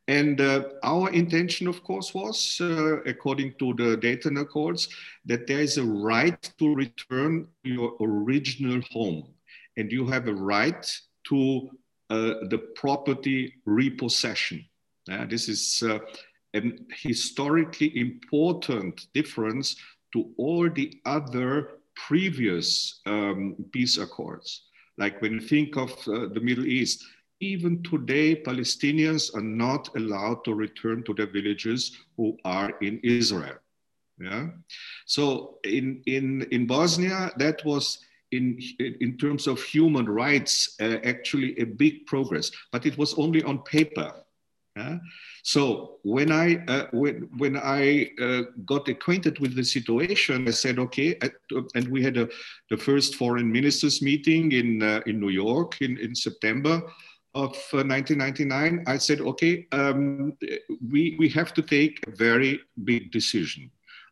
And 0.08 0.40
uh, 0.40 0.64
our 0.84 1.10
intention, 1.10 1.68
of 1.68 1.84
course, 1.84 2.14
was, 2.14 2.60
uh, 2.62 3.02
according 3.04 3.56
to 3.60 3.74
the 3.74 3.98
Dayton 3.98 4.38
Accords, 4.38 4.88
that 5.26 5.48
there 5.48 5.60
is 5.60 5.78
a 5.78 5.84
right 5.84 6.42
to 6.60 6.74
return 6.74 7.48
to 7.64 7.70
your 7.70 7.98
original 8.00 8.82
home. 8.92 9.28
And 9.76 9.92
you 9.92 10.08
have 10.08 10.28
a 10.28 10.34
right 10.34 10.86
to 11.26 11.70
uh, 12.10 12.48
the 12.50 12.60
property 12.76 13.56
repossession. 13.66 14.66
this 15.28 15.50
is 15.50 15.84
uh, 15.84 16.00
an 16.54 16.86
historically 17.02 18.00
important 18.00 19.08
difference 19.14 19.76
to 20.14 20.32
all 20.38 20.70
the 20.70 21.02
other 21.06 21.80
previous 21.96 23.02
um, 23.06 23.56
peace 23.74 23.98
accords. 23.98 24.64
Like 24.98 25.22
when 25.22 25.34
you 25.34 25.42
think 25.42 25.76
of 25.76 25.92
uh, 26.08 26.28
the 26.34 26.40
Middle 26.42 26.66
East, 26.66 27.04
even 27.40 27.84
today, 27.84 28.42
Palestinians 28.42 29.34
are 29.36 29.42
not 29.42 29.96
allowed 29.96 30.44
to 30.46 30.54
return 30.54 31.04
to 31.04 31.14
their 31.14 31.28
villages 31.28 31.98
who 32.16 32.38
are 32.46 32.72
in 32.82 33.00
Israel. 33.04 33.58
Yeah. 34.20 34.48
So 35.06 35.60
in, 35.64 36.02
in, 36.08 36.48
in 36.52 36.66
Bosnia, 36.66 37.32
that 37.38 37.64
was 37.64 38.00
in, 38.32 38.60
in 38.80 39.18
terms 39.18 39.48
of 39.48 39.62
human 39.62 40.10
rights, 40.10 40.76
uh, 40.82 40.98
actually 41.04 41.58
a 41.60 41.66
big 41.66 42.06
progress, 42.08 42.52
but 42.72 42.86
it 42.86 42.98
was 42.98 43.14
only 43.16 43.44
on 43.44 43.60
paper. 43.60 44.12
Yeah? 44.76 44.98
So 45.44 46.00
when 46.04 46.32
I 46.32 46.58
uh, 46.68 46.88
when 46.92 47.30
when 47.38 47.58
I 47.58 48.12
uh, 48.22 48.44
got 48.66 48.88
acquainted 48.90 49.40
with 49.40 49.56
the 49.56 49.64
situation, 49.64 50.48
I 50.48 50.52
said, 50.52 50.78
okay, 50.78 51.18
and 51.74 51.88
we 51.88 52.04
had 52.04 52.18
a, 52.18 52.28
the 52.70 52.78
first 52.78 53.16
foreign 53.16 53.52
ministers 53.52 54.02
meeting 54.02 54.52
in 54.52 54.84
uh, 54.84 55.02
in 55.06 55.20
New 55.20 55.30
York 55.30 55.82
in, 55.82 55.98
in 55.98 56.14
September 56.14 56.84
of 57.38 57.52
1999. 57.72 58.80
Uh, 58.80 58.92
I 58.92 58.98
said, 58.98 59.22
okay, 59.22 59.68
um, 59.72 60.34
we 60.92 61.16
we 61.20 61.30
have 61.30 61.54
to 61.54 61.62
take 61.62 61.96
a 62.08 62.12
very 62.12 62.60
big 62.84 63.12
decision. 63.12 63.70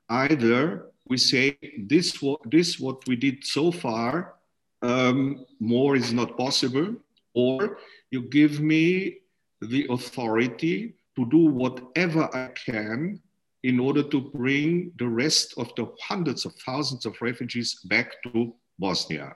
Either 0.09 0.86
we 1.09 1.17
say 1.17 1.57
this 1.91 2.07
this 2.45 2.80
what 2.80 2.99
we 3.07 3.15
did 3.15 3.43
so 3.43 3.71
far, 3.71 4.36
um, 4.82 5.45
more 5.59 5.95
is 5.95 6.13
not 6.13 6.38
possible, 6.38 6.89
or 7.34 7.78
you 8.11 8.21
give 8.39 8.59
me 8.59 9.17
the 9.61 9.88
authority 9.89 10.93
to 11.15 11.26
do 11.26 11.41
whatever 11.61 12.23
I 12.43 12.49
can 12.69 13.19
in 13.63 13.80
order 13.80 14.03
to 14.03 14.19
bring 14.21 14.91
the 15.01 15.07
rest 15.07 15.55
of 15.57 15.73
the 15.76 15.86
hundreds 16.09 16.45
of 16.45 16.53
thousands 16.67 17.05
of 17.07 17.19
refugees 17.21 17.80
back 17.86 18.21
to 18.23 18.53
Bosnia. 18.78 19.34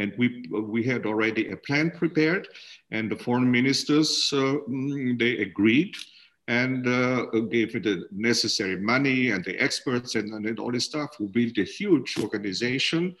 And 0.00 0.14
we, 0.16 0.46
we 0.50 0.82
had 0.82 1.04
already 1.04 1.50
a 1.50 1.56
plan 1.56 1.90
prepared, 1.90 2.48
and 2.90 3.10
the 3.10 3.16
foreign 3.16 3.50
ministers, 3.50 4.30
uh, 4.32 4.56
mm, 4.68 5.18
they 5.18 5.38
agreed 5.38 5.94
and 6.48 6.88
uh, 6.88 7.26
gave 7.50 7.76
it 7.76 7.84
the 7.84 8.08
necessary 8.10 8.76
money 8.76 9.30
and 9.30 9.44
the 9.44 9.56
experts 9.62 10.14
and, 10.14 10.32
and 10.32 10.58
all 10.58 10.72
this 10.72 10.86
stuff. 10.86 11.10
We 11.20 11.26
built 11.26 11.58
a 11.58 11.64
huge 11.64 12.18
organization 12.18 13.14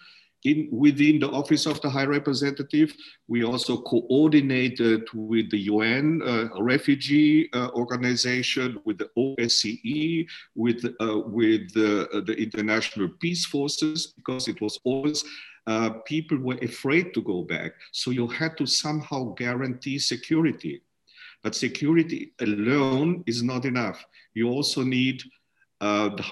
in, 0.44 0.68
within 0.70 1.18
the 1.18 1.30
Office 1.30 1.66
of 1.66 1.80
the 1.82 1.90
High 1.90 2.06
Representative, 2.06 2.94
we 3.28 3.44
also 3.44 3.76
coordinated 3.82 5.06
with 5.12 5.50
the 5.50 5.58
UN 5.58 6.22
uh, 6.22 6.48
Refugee 6.62 7.50
uh, 7.52 7.68
Organization, 7.74 8.80
with 8.84 8.98
the 8.98 9.10
OSCE, 9.18 10.26
with, 10.54 10.84
uh, 11.00 11.18
with 11.18 11.72
the, 11.74 12.22
the 12.26 12.34
International 12.34 13.10
Peace 13.20 13.44
Forces, 13.44 14.14
because 14.16 14.48
it 14.48 14.60
was 14.60 14.80
always 14.84 15.24
uh, 15.70 15.90
people 16.04 16.38
were 16.38 16.58
afraid 16.70 17.14
to 17.14 17.22
go 17.22 17.42
back. 17.42 17.72
So 17.92 18.10
you 18.10 18.26
had 18.26 18.52
to 18.58 18.66
somehow 18.66 19.20
guarantee 19.44 19.98
security. 20.00 20.82
But 21.42 21.54
security 21.54 22.32
alone 22.40 23.22
is 23.26 23.40
not 23.42 23.64
enough. 23.64 24.04
You 24.34 24.48
also 24.48 24.82
need 24.82 25.22
uh, 25.80 26.08
the, 26.16 26.24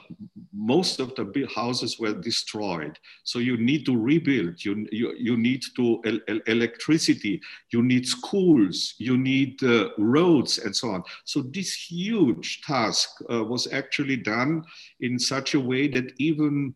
most 0.52 1.00
of 1.00 1.14
the 1.14 1.48
houses 1.54 1.98
were 2.00 2.12
destroyed. 2.30 2.98
So 3.22 3.38
you 3.38 3.56
need 3.56 3.86
to 3.86 3.96
rebuild, 3.96 4.62
you, 4.64 4.86
you, 4.90 5.14
you 5.16 5.36
need 5.36 5.62
to 5.76 6.02
el 6.04 6.40
electricity, 6.46 7.40
you 7.72 7.82
need 7.82 8.06
schools, 8.06 8.94
you 8.98 9.16
need 9.16 9.62
uh, 9.62 9.90
roads 9.98 10.58
and 10.58 10.74
so 10.74 10.90
on. 10.90 11.02
So 11.24 11.42
this 11.42 11.72
huge 11.72 12.60
task 12.62 13.08
uh, 13.32 13.44
was 13.44 13.72
actually 13.72 14.16
done 14.16 14.64
in 15.00 15.18
such 15.18 15.54
a 15.54 15.60
way 15.70 15.88
that 15.88 16.12
even 16.18 16.74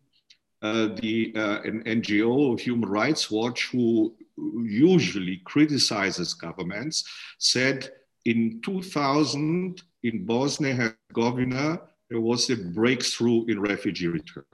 the 0.63 1.33
uh, 1.35 1.61
an 1.63 1.83
NGO, 1.83 2.59
Human 2.59 2.89
Rights 2.89 3.29
Watch, 3.29 3.67
who 3.67 4.13
usually 4.37 5.41
criticizes 5.45 6.33
governments, 6.33 7.03
said 7.37 7.91
in 8.25 8.61
2000 8.63 9.81
in 10.03 10.25
Bosnia 10.25 10.71
and 10.71 10.79
Herzegovina, 10.81 11.81
there 12.09 12.21
was 12.21 12.49
a 12.49 12.55
breakthrough 12.55 13.45
in 13.45 13.59
refugee 13.59 14.07
return. 14.07 14.45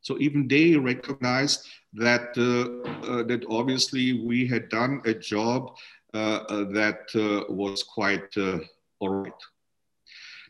So 0.00 0.18
even 0.18 0.48
they 0.48 0.76
recognized 0.76 1.68
that, 1.94 2.36
uh, 2.36 3.06
uh, 3.06 3.22
that 3.24 3.44
obviously 3.48 4.24
we 4.24 4.46
had 4.46 4.68
done 4.68 5.00
a 5.04 5.14
job 5.14 5.76
uh, 6.14 6.44
uh 6.48 6.64
that 6.72 7.08
uh, 7.14 7.50
was 7.52 7.82
quite 7.82 8.36
uh, 8.36 8.58
all 9.00 9.08
right. 9.08 9.42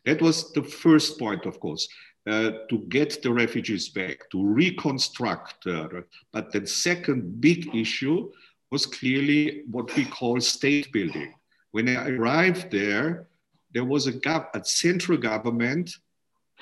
That 0.04 0.20
was 0.20 0.52
the 0.52 0.62
first 0.62 1.18
point, 1.18 1.46
of 1.46 1.60
course. 1.60 1.86
To 2.26 2.78
get 2.88 3.22
the 3.22 3.32
refugees 3.32 3.88
back, 3.88 4.30
to 4.30 4.44
reconstruct. 4.44 5.64
but 6.32 6.52
the 6.52 6.66
second 6.66 7.40
big 7.40 7.74
issue 7.74 8.30
was 8.70 8.86
clearly 8.86 9.64
what 9.70 9.94
we 9.96 10.04
call 10.04 10.40
state 10.40 10.92
building. 10.92 11.34
When 11.72 11.88
I 11.88 12.08
arrived 12.10 12.70
there, 12.70 13.26
there 13.74 13.84
was 13.84 14.06
a, 14.06 14.12
gov- 14.12 14.54
a 14.54 14.64
central 14.64 15.18
government 15.18 15.96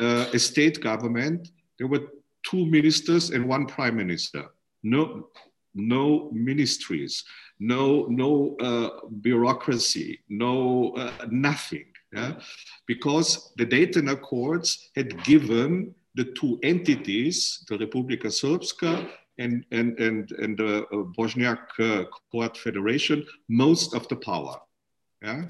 uh, 0.00 0.26
a 0.32 0.38
state 0.38 0.80
government, 0.80 1.50
there 1.78 1.86
were 1.86 2.08
two 2.42 2.64
ministers 2.66 3.30
and 3.30 3.46
one 3.46 3.66
prime 3.66 3.96
minister. 3.96 4.46
No, 4.82 5.28
no 5.74 6.30
ministries, 6.32 7.24
no, 7.58 8.06
no 8.06 8.56
uh, 8.60 9.06
bureaucracy, 9.20 10.20
no 10.28 10.92
uh, 10.96 11.12
nothing. 11.30 11.86
Yeah? 12.12 12.34
Because 12.86 13.52
the 13.56 13.64
Dayton 13.64 14.08
Accords 14.08 14.90
had 14.96 15.22
given 15.24 15.94
the 16.14 16.24
two 16.24 16.58
entities, 16.62 17.64
the 17.68 17.78
Republika 17.78 18.26
Srpska 18.26 19.08
and, 19.38 19.64
and, 19.70 19.98
and, 19.98 20.32
and 20.32 20.58
the 20.58 20.84
uh, 20.86 21.04
Bosniak 21.16 21.58
uh, 21.78 22.04
Croat 22.30 22.56
Federation, 22.56 23.24
most 23.48 23.94
of 23.94 24.08
the 24.08 24.16
power. 24.16 24.56
Yeah? 25.22 25.44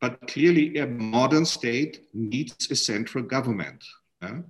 But 0.00 0.26
clearly, 0.26 0.78
a 0.78 0.86
modern 0.86 1.44
state 1.44 2.06
needs 2.12 2.70
a 2.70 2.74
central 2.74 3.24
government. 3.24 3.84
Yeah? 4.22 4.40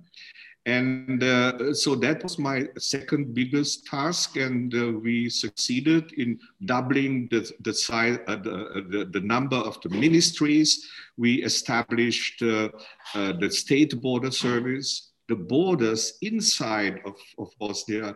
And 0.65 1.21
uh, 1.21 1.73
so 1.73 1.93
that 1.95 2.23
was 2.23 2.39
my 2.39 2.67
second 2.77 3.33
biggest 3.33 3.85
task, 3.85 4.37
and 4.37 4.73
uh, 4.73 4.93
we 4.97 5.29
succeeded 5.29 6.13
in 6.13 6.39
doubling 6.63 7.27
the, 7.29 7.51
the 7.59 7.73
size, 7.73 8.19
uh, 8.27 8.37
the, 8.37 8.67
uh, 8.67 8.81
the, 8.87 9.09
the, 9.11 9.19
number 9.19 9.57
of 9.57 9.81
the 9.81 9.89
ministries. 9.89 10.89
We 11.17 11.43
established 11.43 12.41
uh, 12.41 12.69
uh, 13.13 13.33
the 13.33 13.51
state 13.51 14.01
border 14.01 14.31
service. 14.31 15.11
The 15.27 15.35
borders 15.35 16.17
inside 16.21 17.01
of, 17.05 17.15
of 17.37 17.49
Bosnia 17.59 18.15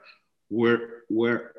were, 0.49 1.03
were 1.09 1.51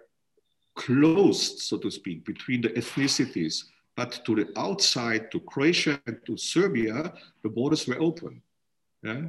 closed, 0.75 1.59
so 1.59 1.77
to 1.79 1.91
speak, 1.91 2.25
between 2.25 2.63
the 2.63 2.71
ethnicities. 2.71 3.65
But 3.95 4.23
to 4.25 4.37
the 4.37 4.49
outside, 4.57 5.31
to 5.33 5.41
Croatia 5.41 6.01
and 6.07 6.19
to 6.25 6.39
Serbia, 6.39 7.13
the 7.43 7.51
borders 7.51 7.87
were 7.87 8.01
open. 8.01 8.41
Yeah? 9.03 9.23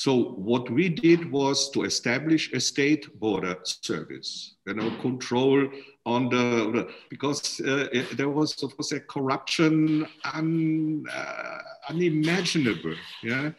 So 0.00 0.32
what 0.50 0.70
we 0.70 0.88
did 0.88 1.30
was 1.30 1.68
to 1.72 1.84
establish 1.84 2.54
a 2.54 2.60
state 2.60 3.20
border 3.20 3.58
service, 3.64 4.54
you 4.66 4.72
know, 4.72 4.90
control 5.02 5.68
on 6.06 6.30
the, 6.30 6.88
because 7.10 7.60
uh, 7.60 7.86
it, 7.92 8.16
there 8.16 8.30
was 8.30 8.62
of 8.62 8.74
course 8.74 8.92
a 8.92 9.00
corruption 9.00 10.06
un, 10.32 11.04
uh, 11.12 11.58
unimaginable, 11.90 12.94
yeah, 13.22 13.50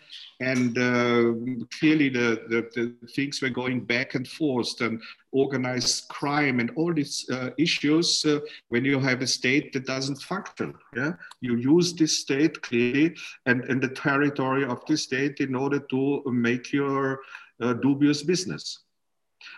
and 0.41 0.75
uh, 0.77 1.33
clearly 1.79 2.09
the, 2.09 2.41
the, 2.49 2.67
the, 2.75 3.07
things 3.15 3.41
were 3.41 3.49
going 3.49 3.79
back 3.79 4.15
and 4.15 4.27
forth 4.27 4.81
and 4.81 4.99
organized 5.31 6.07
crime 6.09 6.59
and 6.59 6.71
all 6.75 6.91
these 6.91 7.29
uh, 7.29 7.51
issues 7.59 8.25
uh, 8.25 8.39
when 8.69 8.83
you 8.83 8.99
have 8.99 9.21
a 9.21 9.27
state 9.27 9.71
that 9.71 9.85
doesn't 9.85 10.19
function 10.21 10.73
yeah? 10.95 11.13
You 11.41 11.57
use 11.57 11.93
this 11.93 12.19
state 12.19 12.59
clearly 12.63 13.15
and, 13.45 13.63
and 13.65 13.79
the 13.79 13.89
territory 13.89 14.65
of 14.65 14.83
the 14.87 14.97
state 14.97 15.39
in 15.39 15.53
order 15.53 15.79
to 15.79 16.23
make 16.25 16.73
your 16.73 17.19
uh, 17.61 17.73
dubious 17.73 18.23
business. 18.23 18.79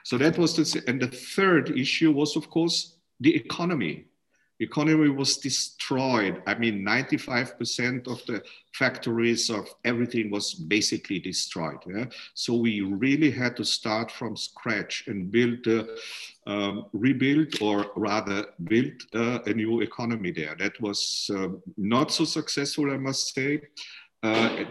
So 0.04 0.18
that 0.18 0.38
was 0.38 0.56
the 0.56 0.84
and 0.88 1.02
the 1.02 1.08
third 1.08 1.78
issue 1.78 2.12
was 2.12 2.36
of 2.36 2.50
course 2.50 2.98
the 3.20 3.36
economy 3.36 4.06
economy 4.60 5.10
was 5.10 5.38
destroyed. 5.38 6.42
I 6.46 6.56
mean, 6.56 6.84
95% 6.84 8.08
of 8.08 8.26
the 8.26 8.44
factories 8.74 9.50
of 9.50 9.68
everything 9.84 10.32
was 10.32 10.54
basically 10.54 11.20
destroyed. 11.20 11.78
Yeah? 11.88 12.06
So 12.34 12.56
we 12.56 12.82
really 12.82 13.32
had 13.32 13.58
to 13.58 13.66
start 13.66 14.12
from 14.12 14.36
scratch 14.36 15.06
and 15.08 15.32
build, 15.32 15.68
uh, 15.68 15.84
um, 16.48 16.86
rebuild, 16.94 17.62
or 17.62 17.88
rather 17.96 18.48
build 18.64 18.94
uh, 19.14 19.40
a 19.46 19.54
new 19.54 19.82
economy 19.82 20.32
there. 20.32 20.56
That 20.58 20.80
was 20.82 21.30
uh, 21.36 21.50
not 21.78 22.12
so 22.12 22.24
successful, 22.24 22.92
I 22.92 22.98
must 22.98 23.34
say. 23.34 23.62
Uh, 24.22 24.66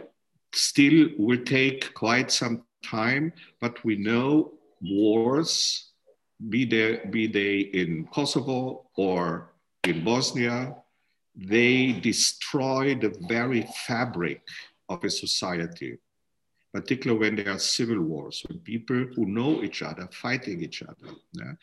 still 0.54 1.08
will 1.18 1.44
take 1.44 1.92
quite 1.94 2.30
some 2.30 2.64
time, 2.84 3.32
but 3.60 3.82
we 3.84 3.96
know 3.96 4.52
wars, 4.80 5.90
be 6.48 6.64
they, 6.64 7.00
be 7.10 7.26
they 7.26 7.58
in 7.58 8.08
Kosovo 8.12 8.86
or 8.96 9.51
in 9.84 10.04
Bosnia, 10.04 10.76
they 11.34 11.92
destroy 11.92 12.94
the 12.94 13.14
very 13.28 13.66
fabric 13.86 14.42
of 14.88 15.02
a 15.02 15.10
society, 15.10 15.98
particularly 16.72 17.20
when 17.20 17.36
there 17.36 17.54
are 17.54 17.58
civil 17.58 18.00
wars, 18.00 18.44
when 18.46 18.60
people 18.60 19.06
who 19.16 19.26
know 19.26 19.62
each 19.62 19.82
other 19.82 20.08
fighting 20.12 20.62
each 20.62 20.82
other. 20.82 21.14
Yeah? 21.32 21.54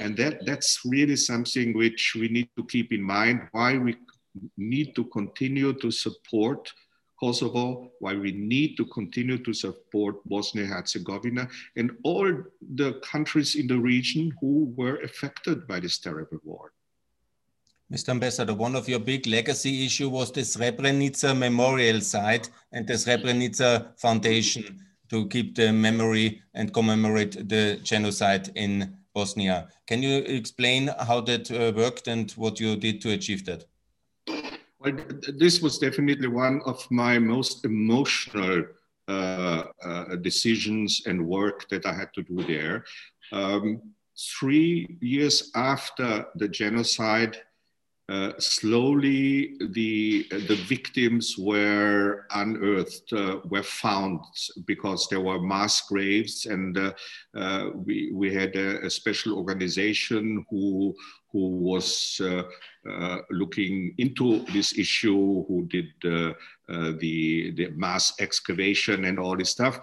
And 0.00 0.16
that, 0.16 0.46
that's 0.46 0.80
really 0.84 1.16
something 1.16 1.76
which 1.76 2.16
we 2.18 2.28
need 2.28 2.48
to 2.56 2.64
keep 2.64 2.92
in 2.92 3.02
mind 3.02 3.48
why 3.52 3.76
we 3.76 3.96
need 4.56 4.94
to 4.94 5.04
continue 5.04 5.74
to 5.74 5.90
support 5.90 6.72
Kosovo, 7.20 7.90
why 7.98 8.14
we 8.14 8.30
need 8.30 8.76
to 8.76 8.86
continue 8.86 9.38
to 9.38 9.52
support 9.52 10.24
Bosnia 10.24 10.66
Herzegovina 10.66 11.48
and 11.76 11.90
all 12.04 12.32
the 12.76 13.00
countries 13.00 13.56
in 13.56 13.66
the 13.66 13.78
region 13.78 14.32
who 14.40 14.72
were 14.76 14.98
affected 15.02 15.66
by 15.66 15.80
this 15.80 15.98
terrible 15.98 16.38
war. 16.44 16.72
Mr. 17.92 18.10
Ambassador, 18.10 18.52
one 18.52 18.76
of 18.76 18.86
your 18.86 18.98
big 18.98 19.26
legacy 19.26 19.86
issue 19.86 20.10
was 20.10 20.30
the 20.30 20.42
Srebrenica 20.42 21.36
Memorial 21.36 22.02
Site 22.02 22.50
and 22.70 22.86
the 22.86 22.92
Srebrenica 22.92 23.98
Foundation 23.98 24.84
to 25.08 25.26
keep 25.28 25.54
the 25.54 25.72
memory 25.72 26.42
and 26.52 26.74
commemorate 26.74 27.48
the 27.48 27.80
genocide 27.82 28.50
in 28.56 28.94
Bosnia. 29.14 29.68
Can 29.86 30.02
you 30.02 30.18
explain 30.18 30.90
how 31.06 31.22
that 31.22 31.50
uh, 31.50 31.72
worked 31.74 32.08
and 32.08 32.30
what 32.32 32.60
you 32.60 32.76
did 32.76 33.00
to 33.00 33.12
achieve 33.12 33.46
that? 33.46 33.64
Well, 34.78 34.92
this 35.38 35.62
was 35.62 35.78
definitely 35.78 36.28
one 36.28 36.60
of 36.66 36.86
my 36.90 37.18
most 37.18 37.64
emotional 37.64 38.64
uh, 39.08 39.62
uh, 39.82 40.16
decisions 40.16 41.02
and 41.06 41.26
work 41.26 41.66
that 41.70 41.86
I 41.86 41.94
had 41.94 42.12
to 42.16 42.22
do 42.22 42.42
there. 42.44 42.84
Um, 43.32 43.80
three 44.38 44.98
years 45.00 45.50
after 45.54 46.26
the 46.34 46.48
genocide, 46.48 47.38
uh, 48.08 48.32
slowly 48.38 49.54
the 49.72 50.26
the 50.30 50.56
victims 50.66 51.36
were 51.36 52.24
unearthed, 52.30 53.12
uh, 53.12 53.36
were 53.44 53.62
found 53.62 54.20
because 54.64 55.08
there 55.08 55.20
were 55.20 55.38
mass 55.42 55.82
graves, 55.82 56.46
and 56.46 56.78
uh, 56.78 56.92
uh 57.34 57.68
we 57.74 58.10
we 58.14 58.32
had 58.32 58.56
a, 58.56 58.86
a, 58.86 58.88
special 58.88 59.36
organization 59.36 60.42
who 60.48 60.94
who 61.30 61.48
was 61.58 62.18
uh, 62.24 63.18
looking 63.30 63.94
into 63.98 64.42
this 64.54 64.78
issue, 64.78 65.44
who 65.46 65.66
did 65.68 65.88
the 66.00 66.34
the 66.66 67.70
mass 67.76 68.14
excavation 68.20 69.04
and 69.04 69.18
all 69.18 69.36
this 69.36 69.50
stuff. 69.50 69.80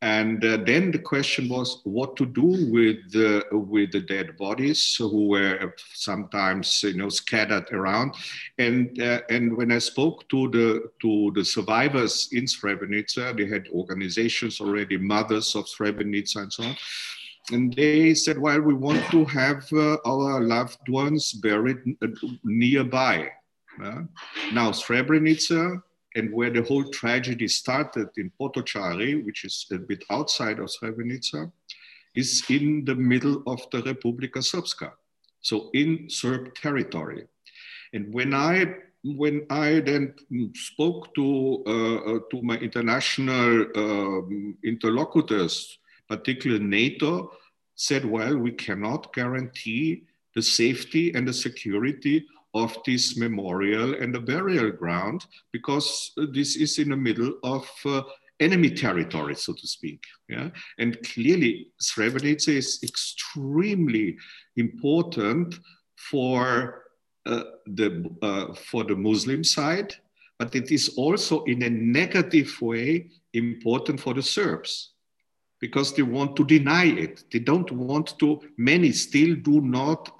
And 0.00 0.44
uh, 0.44 0.58
then 0.64 0.92
the 0.92 1.00
question 1.00 1.48
was 1.48 1.80
what 1.82 2.16
to 2.16 2.26
do 2.26 2.70
with 2.70 3.10
the, 3.10 3.44
with 3.50 3.90
the 3.90 4.00
dead 4.00 4.36
bodies 4.36 4.94
who 4.96 5.28
were 5.30 5.74
sometimes 5.92 6.84
you 6.84 6.94
know 6.94 7.08
scattered 7.08 7.72
around. 7.72 8.14
And 8.58 9.00
uh, 9.02 9.22
and 9.28 9.56
when 9.56 9.72
I 9.72 9.78
spoke 9.78 10.28
to 10.28 10.48
the 10.50 10.90
to 11.02 11.32
the 11.34 11.44
survivors 11.44 12.28
in 12.30 12.44
Srebrenica, 12.44 13.36
they 13.36 13.46
had 13.46 13.66
organizations 13.72 14.60
already, 14.60 14.98
mothers 14.98 15.56
of 15.56 15.66
Srebrenica 15.66 16.42
and 16.42 16.52
so 16.52 16.62
on. 16.62 16.76
And 17.50 17.74
they 17.74 18.14
said, 18.14 18.38
well, 18.38 18.60
we 18.60 18.74
want 18.74 19.02
to 19.10 19.24
have 19.24 19.66
uh, 19.72 19.96
our 20.04 20.40
loved 20.40 20.88
ones 20.88 21.32
buried 21.32 21.78
uh, 22.02 22.08
nearby. 22.44 23.30
now, 24.52 24.70
Srebrenica 24.70 25.82
and 26.18 26.32
where 26.32 26.50
the 26.50 26.62
whole 26.62 26.84
tragedy 26.84 27.48
started 27.48 28.08
in 28.16 28.30
Potocari, 28.38 29.24
which 29.24 29.44
is 29.44 29.66
a 29.72 29.78
bit 29.78 30.04
outside 30.10 30.58
of 30.58 30.66
Srebrenica, 30.66 31.50
is 32.14 32.42
in 32.50 32.84
the 32.84 32.94
middle 32.94 33.42
of 33.46 33.60
the 33.70 33.80
Republika 33.82 34.40
Srpska, 34.50 34.90
so 35.40 35.70
in 35.72 36.10
Serb 36.10 36.54
territory. 36.54 37.26
And 37.92 38.12
when 38.12 38.34
I 38.34 38.74
when 39.04 39.46
I 39.48 39.78
then 39.78 40.14
spoke 40.54 41.14
to 41.14 41.62
uh, 41.66 41.96
uh 42.10 42.18
to 42.30 42.42
my 42.42 42.56
international 42.56 43.66
um, 43.76 44.58
interlocutors, 44.64 45.78
particularly 46.08 46.64
NATO, 46.64 47.30
said, 47.76 48.04
well, 48.04 48.36
we 48.36 48.50
cannot 48.50 49.12
guarantee 49.14 50.02
the 50.34 50.42
safety 50.42 51.14
and 51.14 51.28
the 51.28 51.32
security 51.32 52.26
of 52.54 52.76
this 52.86 53.16
memorial 53.16 53.94
and 53.94 54.14
the 54.14 54.20
burial 54.20 54.70
ground 54.70 55.26
because 55.52 56.12
this 56.32 56.56
is 56.56 56.78
in 56.78 56.90
the 56.90 56.96
middle 56.96 57.34
of 57.42 57.68
uh, 57.84 58.02
enemy 58.40 58.70
territory, 58.70 59.34
so 59.34 59.52
to 59.52 59.66
speak. 59.66 60.04
Yeah? 60.28 60.50
And 60.78 60.98
clearly, 61.02 61.68
Srebrenica 61.82 62.48
is 62.56 62.80
extremely 62.82 64.16
important 64.56 65.58
for 65.96 66.84
uh, 67.26 67.44
the 67.66 68.08
uh, 68.22 68.54
for 68.54 68.84
the 68.84 68.96
Muslim 68.96 69.44
side, 69.44 69.94
but 70.38 70.54
it 70.54 70.70
is 70.70 70.94
also 70.96 71.44
in 71.44 71.62
a 71.62 71.70
negative 71.70 72.56
way 72.62 73.10
important 73.34 74.00
for 74.00 74.14
the 74.14 74.22
Serbs 74.22 74.92
because 75.60 75.92
they 75.94 76.02
want 76.02 76.36
to 76.36 76.44
deny 76.44 76.86
it. 76.86 77.24
They 77.30 77.40
don't 77.40 77.70
want 77.70 78.18
to. 78.20 78.40
Many 78.56 78.92
still 78.92 79.34
do 79.34 79.60
not 79.60 80.10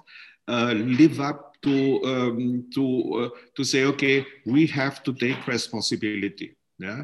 uh, 0.47 0.73
live 0.75 1.19
up 1.19 1.48
to 1.63 2.01
um, 2.05 2.69
to 2.73 2.85
uh, 3.21 3.29
to 3.55 3.63
say, 3.63 3.83
okay, 3.85 4.25
we 4.45 4.65
have 4.67 5.03
to 5.03 5.13
take 5.13 5.47
responsibility. 5.47 6.55
Yeah. 6.77 7.03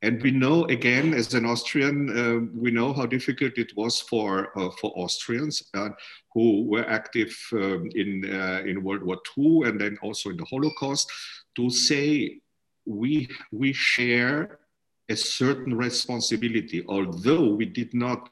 And 0.00 0.22
we 0.22 0.30
know 0.30 0.64
again, 0.66 1.12
as 1.12 1.34
an 1.34 1.44
Austrian, 1.44 1.96
uh, 2.16 2.38
we 2.54 2.70
know 2.70 2.92
how 2.92 3.04
difficult 3.04 3.58
it 3.58 3.72
was 3.76 4.00
for 4.00 4.56
uh, 4.56 4.70
for 4.80 4.92
Austrians 4.96 5.64
uh, 5.74 5.90
who 6.32 6.64
were 6.66 6.88
active 6.88 7.36
um, 7.52 7.90
in 7.94 8.24
uh, 8.32 8.62
in 8.64 8.84
World 8.84 9.02
War 9.02 9.18
II 9.36 9.68
and 9.68 9.80
then 9.80 9.98
also 10.00 10.30
in 10.30 10.36
the 10.36 10.44
Holocaust 10.44 11.10
to 11.56 11.68
say 11.68 12.40
we 12.86 13.28
we 13.50 13.72
share 13.72 14.60
a 15.08 15.16
certain 15.16 15.74
responsibility, 15.74 16.84
although 16.86 17.54
we 17.54 17.64
did 17.64 17.94
not 17.94 18.28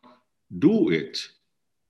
do 0.58 0.90
it 0.90 1.18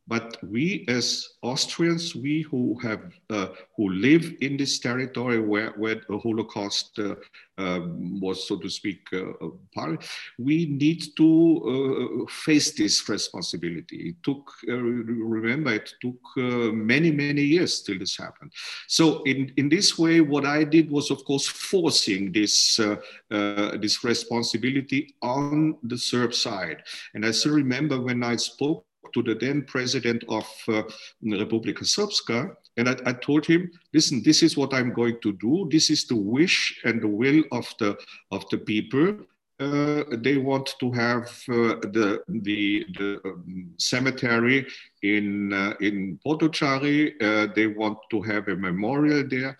but 0.09 0.36
we 0.42 0.84
as 0.88 1.28
Austrians, 1.42 2.14
we 2.14 2.42
who 2.42 2.78
have 2.82 3.02
uh, 3.30 3.48
who 3.76 3.90
live 3.90 4.34
in 4.40 4.57
this 4.57 4.78
territory 4.78 5.40
where, 5.40 5.70
where 5.70 6.00
the 6.09 6.18
Holocaust 6.18 6.98
uh, 6.98 7.14
um, 7.59 8.20
was, 8.20 8.46
so 8.46 8.57
to 8.57 8.68
speak, 8.68 9.00
uh, 9.12 9.48
part, 9.74 10.04
we 10.38 10.66
need 10.66 11.04
to 11.16 12.24
uh, 12.26 12.30
face 12.30 12.72
this 12.72 13.09
responsibility. 13.09 14.11
It 14.11 14.16
took, 14.22 14.50
uh, 14.68 14.76
remember, 14.76 15.74
it 15.74 15.92
took 16.00 16.20
uh, 16.36 16.72
many, 16.72 17.11
many 17.11 17.42
years 17.42 17.82
till 17.82 17.98
this 17.98 18.16
happened. 18.16 18.52
So 18.86 19.22
in, 19.24 19.52
in 19.57 19.68
this 19.68 19.98
way, 19.98 20.20
what 20.20 20.46
I 20.46 20.64
did 20.64 20.90
was, 20.90 21.11
of 21.11 21.24
course, 21.24 21.46
forcing 21.46 22.32
this, 22.32 22.80
this 23.28 24.04
responsibility 24.04 25.14
on 25.22 25.76
the 25.82 25.98
Serb 25.98 26.34
side. 26.34 26.82
And 27.14 27.24
I 27.24 27.32
still 27.32 27.54
remember 27.54 28.00
when 28.00 28.22
I 28.22 28.36
spoke 28.36 28.86
to 29.16 29.22
the 29.22 29.34
then 29.34 29.62
president 29.62 30.22
of 30.28 30.46
uh, 30.68 30.82
Republika 31.24 31.84
Srpska. 31.84 32.54
And 32.76 32.88
I, 32.90 32.96
I, 33.06 33.12
told 33.14 33.46
him, 33.46 33.70
listen, 33.94 34.22
this 34.22 34.42
is 34.42 34.56
what 34.56 34.74
I'm 34.74 34.92
going 34.92 35.18
to 35.22 35.32
do. 35.32 35.66
This 35.70 35.88
is 35.88 36.06
the 36.06 36.16
wish 36.16 36.78
and 36.84 37.00
the 37.00 37.08
will 37.08 37.42
of 37.50 37.66
the, 37.78 37.96
of 38.30 38.44
the 38.50 38.58
people. 38.58 39.16
Uh, 39.58 40.04
they 40.18 40.36
want 40.36 40.74
to 40.80 40.92
have 40.92 41.28
uh, 41.48 41.80
the, 41.96 42.20
the, 42.28 42.84
the 42.98 43.20
um, 43.24 43.70
cemetery 43.78 44.66
in, 45.03 45.50
uh, 45.54 45.72
in 45.80 46.20
Potocari. 46.24 47.14
Uh, 47.22 47.50
they 47.54 47.66
want 47.66 47.96
to 48.11 48.20
have 48.20 48.49
a 48.49 48.57
memorial 48.57 49.24
there. 49.26 49.57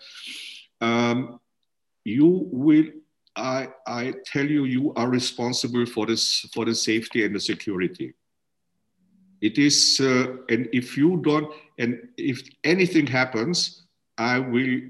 Um, 0.81 1.39
you 2.03 2.47
will 2.51 2.85
I, 3.35 3.67
I, 3.85 4.13
tell 4.25 4.45
you, 4.45 4.65
you 4.65 4.93
are 4.95 5.07
responsible 5.07 5.85
for 5.85 6.07
this 6.07 6.41
for 6.55 6.65
the 6.65 6.73
safety 6.73 7.23
and 7.23 7.35
the 7.35 7.39
security. 7.39 8.15
It 9.41 9.57
is, 9.57 9.99
uh, 10.01 10.37
and 10.49 10.67
if 10.73 10.97
you 10.97 11.21
don't, 11.23 11.53
and 11.77 12.09
if 12.17 12.41
anything 12.63 13.07
happens, 13.07 13.83
I 14.17 14.39
will, 14.39 14.81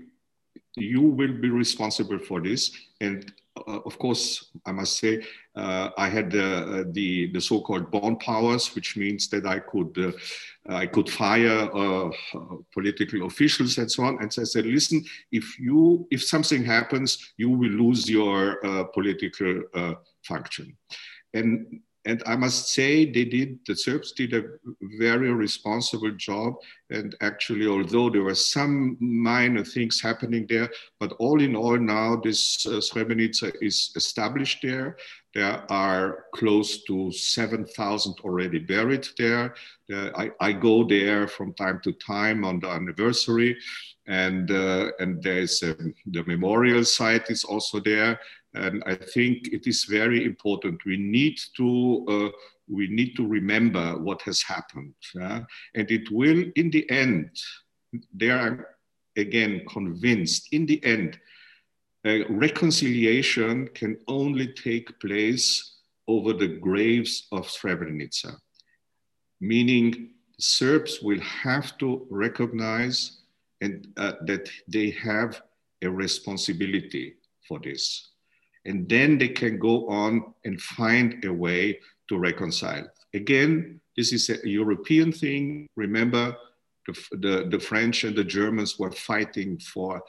you 0.76 1.02
will 1.02 1.34
be 1.34 1.50
responsible 1.50 2.20
for 2.20 2.40
this. 2.40 2.72
And 3.02 3.32
uh, 3.58 3.80
of 3.86 3.98
course, 3.98 4.52
I 4.66 4.72
must 4.72 4.98
say, 4.98 5.24
uh, 5.56 5.90
I 5.98 6.08
had 6.10 6.36
uh, 6.36 6.84
the 6.92 7.32
the 7.34 7.42
so-called 7.42 7.90
Bonn 7.92 8.18
powers, 8.18 8.74
which 8.76 8.96
means 8.96 9.28
that 9.30 9.46
I 9.46 9.60
could 9.60 9.98
uh, 9.98 10.12
I 10.70 10.86
could 10.86 11.10
fire 11.10 11.70
uh, 11.74 12.12
political 12.72 13.26
officials 13.26 13.78
and 13.80 13.92
so 13.92 14.04
on. 14.04 14.22
And 14.22 14.32
so 14.32 14.44
I 14.44 14.46
said, 14.46 14.66
listen, 14.66 15.04
if 15.32 15.60
you 15.60 16.08
if 16.12 16.24
something 16.24 16.64
happens, 16.64 17.34
you 17.38 17.50
will 17.50 17.72
lose 17.72 18.10
your 18.10 18.60
political 18.94 19.64
function. 20.24 20.78
And 21.34 21.82
and 22.08 22.24
I 22.26 22.38
must 22.38 22.72
say, 22.72 23.04
they 23.04 23.26
did, 23.26 23.60
the 23.68 23.76
Serbs 23.76 24.14
did 24.14 24.34
a 24.34 24.44
very 24.98 25.30
responsible 25.34 26.12
job. 26.12 26.54
And 26.90 27.14
actually, 27.20 27.68
although 27.68 28.10
there 28.10 28.24
were 28.24 28.34
some 28.34 28.96
minor 29.02 29.66
things 29.66 30.00
happening 30.00 30.46
there, 30.48 30.70
but 31.02 31.12
all 31.20 31.42
in 31.42 31.54
all, 31.54 31.78
now 31.78 32.16
this 32.16 32.66
uh, 32.66 32.80
Srebrenica 32.80 33.52
is 33.62 33.92
established 33.98 34.60
there. 34.64 34.96
There 35.36 35.70
are 35.70 36.24
close 36.34 36.86
to 36.86 37.12
7,000 37.12 38.16
already 38.24 38.60
buried 38.60 39.06
there. 39.18 39.54
Uh, 39.92 40.10
I, 40.16 40.32
I, 40.40 40.54
go 40.54 40.86
there 40.86 41.28
from 41.28 41.54
time 41.56 41.82
to 41.84 41.92
time 41.92 42.46
on 42.46 42.62
the 42.62 42.70
anniversary. 42.70 43.58
And, 44.08 44.50
uh, 44.50 44.92
and 45.00 45.22
there's 45.22 45.62
um, 45.62 45.94
the 46.06 46.24
memorial 46.24 46.86
site 46.86 47.30
is 47.30 47.44
also 47.44 47.82
there 47.82 48.18
and 48.54 48.84
I 48.86 48.96
think 48.96 49.50
it 49.50 49.68
is 49.68 49.84
very 49.86 50.26
important. 50.26 50.84
We 50.86 50.98
need 50.98 51.40
to 51.58 52.06
uh, 52.10 52.30
we 52.70 52.88
need 52.88 53.16
to 53.16 53.26
remember 53.26 53.98
what 53.98 54.22
has 54.24 54.42
happened, 54.42 54.94
uh, 55.22 55.42
and 55.74 55.90
it 55.90 56.12
will, 56.12 56.44
in 56.56 56.70
the 56.70 56.90
end, 56.90 57.30
they 58.14 58.30
are 58.30 58.76
again 59.16 59.64
convinced. 59.70 60.50
In 60.52 60.66
the 60.66 60.84
end, 60.84 61.18
reconciliation 62.04 63.70
can 63.70 63.98
only 64.08 64.48
take 64.48 65.00
place 65.00 65.78
over 66.08 66.34
the 66.34 66.48
graves 66.48 67.28
of 67.32 67.48
Srebrenica, 67.48 68.36
meaning 69.40 70.12
Serbs 70.40 71.00
will 71.02 71.22
have 71.22 71.78
to 71.80 72.06
recognize 72.10 73.22
and 73.62 73.88
uh, 73.98 74.14
that 74.26 74.50
they 74.68 74.92
have 74.92 75.42
a 75.82 75.90
responsibility 75.90 77.16
for 77.48 77.60
this 77.60 78.10
and 78.68 78.88
then 78.88 79.18
they 79.18 79.30
can 79.30 79.58
go 79.58 79.88
on 79.88 80.34
and 80.46 80.62
find 80.62 81.24
a 81.26 81.34
way 81.34 81.80
to 82.10 82.18
reconcile. 82.18 82.86
Again, 83.14 83.80
this 83.96 84.14
is 84.14 84.30
a 84.30 84.48
European 84.48 85.12
thing. 85.12 85.68
Remember, 85.76 86.36
the, 86.86 86.94
the, 87.12 87.48
the, 87.50 87.60
French 87.60 88.04
and 88.04 88.16
the 88.16 88.24
Germans 88.24 88.78
were 88.78 88.92
fighting 88.92 89.58
for, 89.58 90.02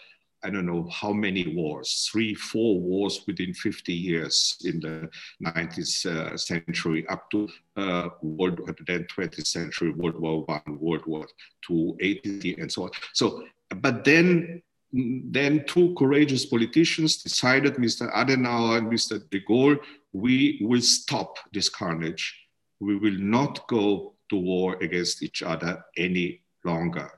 I 0.45 0.51
don't 0.51 0.67
know 0.67 0.89
how 0.93 1.13
many 1.13 1.55
wars, 1.55 2.09
three, 2.11 2.35
four 2.35 2.81
wars 2.81 3.25
within 3.27 3.55
50 3.55 3.93
years 3.93 4.57
in 4.65 4.81
the 4.81 5.09
19th 5.45 6.07
uh, 6.07 6.37
century, 6.37 7.07
up 7.09 7.31
to 7.31 7.49
uh, 7.77 8.11
World, 8.23 8.61
then 8.87 9.07
20th 9.17 9.47
century, 9.47 9.93
World 9.93 10.21
War 10.21 10.45
One, 10.45 10.79
World 10.79 11.07
War 11.07 11.27
Two, 11.67 11.97
80, 12.01 12.57
and 12.61 12.71
so 12.71 12.85
on. 12.85 12.91
So, 13.13 13.45
but 13.81 14.05
then 14.05 14.63
then 14.93 15.65
two 15.67 15.95
courageous 15.99 16.47
politicians 16.47 17.23
decided, 17.23 17.75
Mr. 17.75 18.13
Adenauer 18.15 18.79
and 18.79 18.91
Mr. 18.91 19.23
de 19.31 19.41
Gaulle, 19.41 19.79
we 20.13 20.59
will 20.63 20.81
stop 20.81 21.37
this 21.53 21.69
carnage. 21.69 22.35
We 22.81 22.97
will 22.97 23.19
not 23.19 23.67
go 23.69 24.15
to 24.31 24.37
war 24.37 24.77
against 24.81 25.23
each 25.23 25.43
other 25.43 25.85
any 25.97 26.43
longer. 26.65 27.11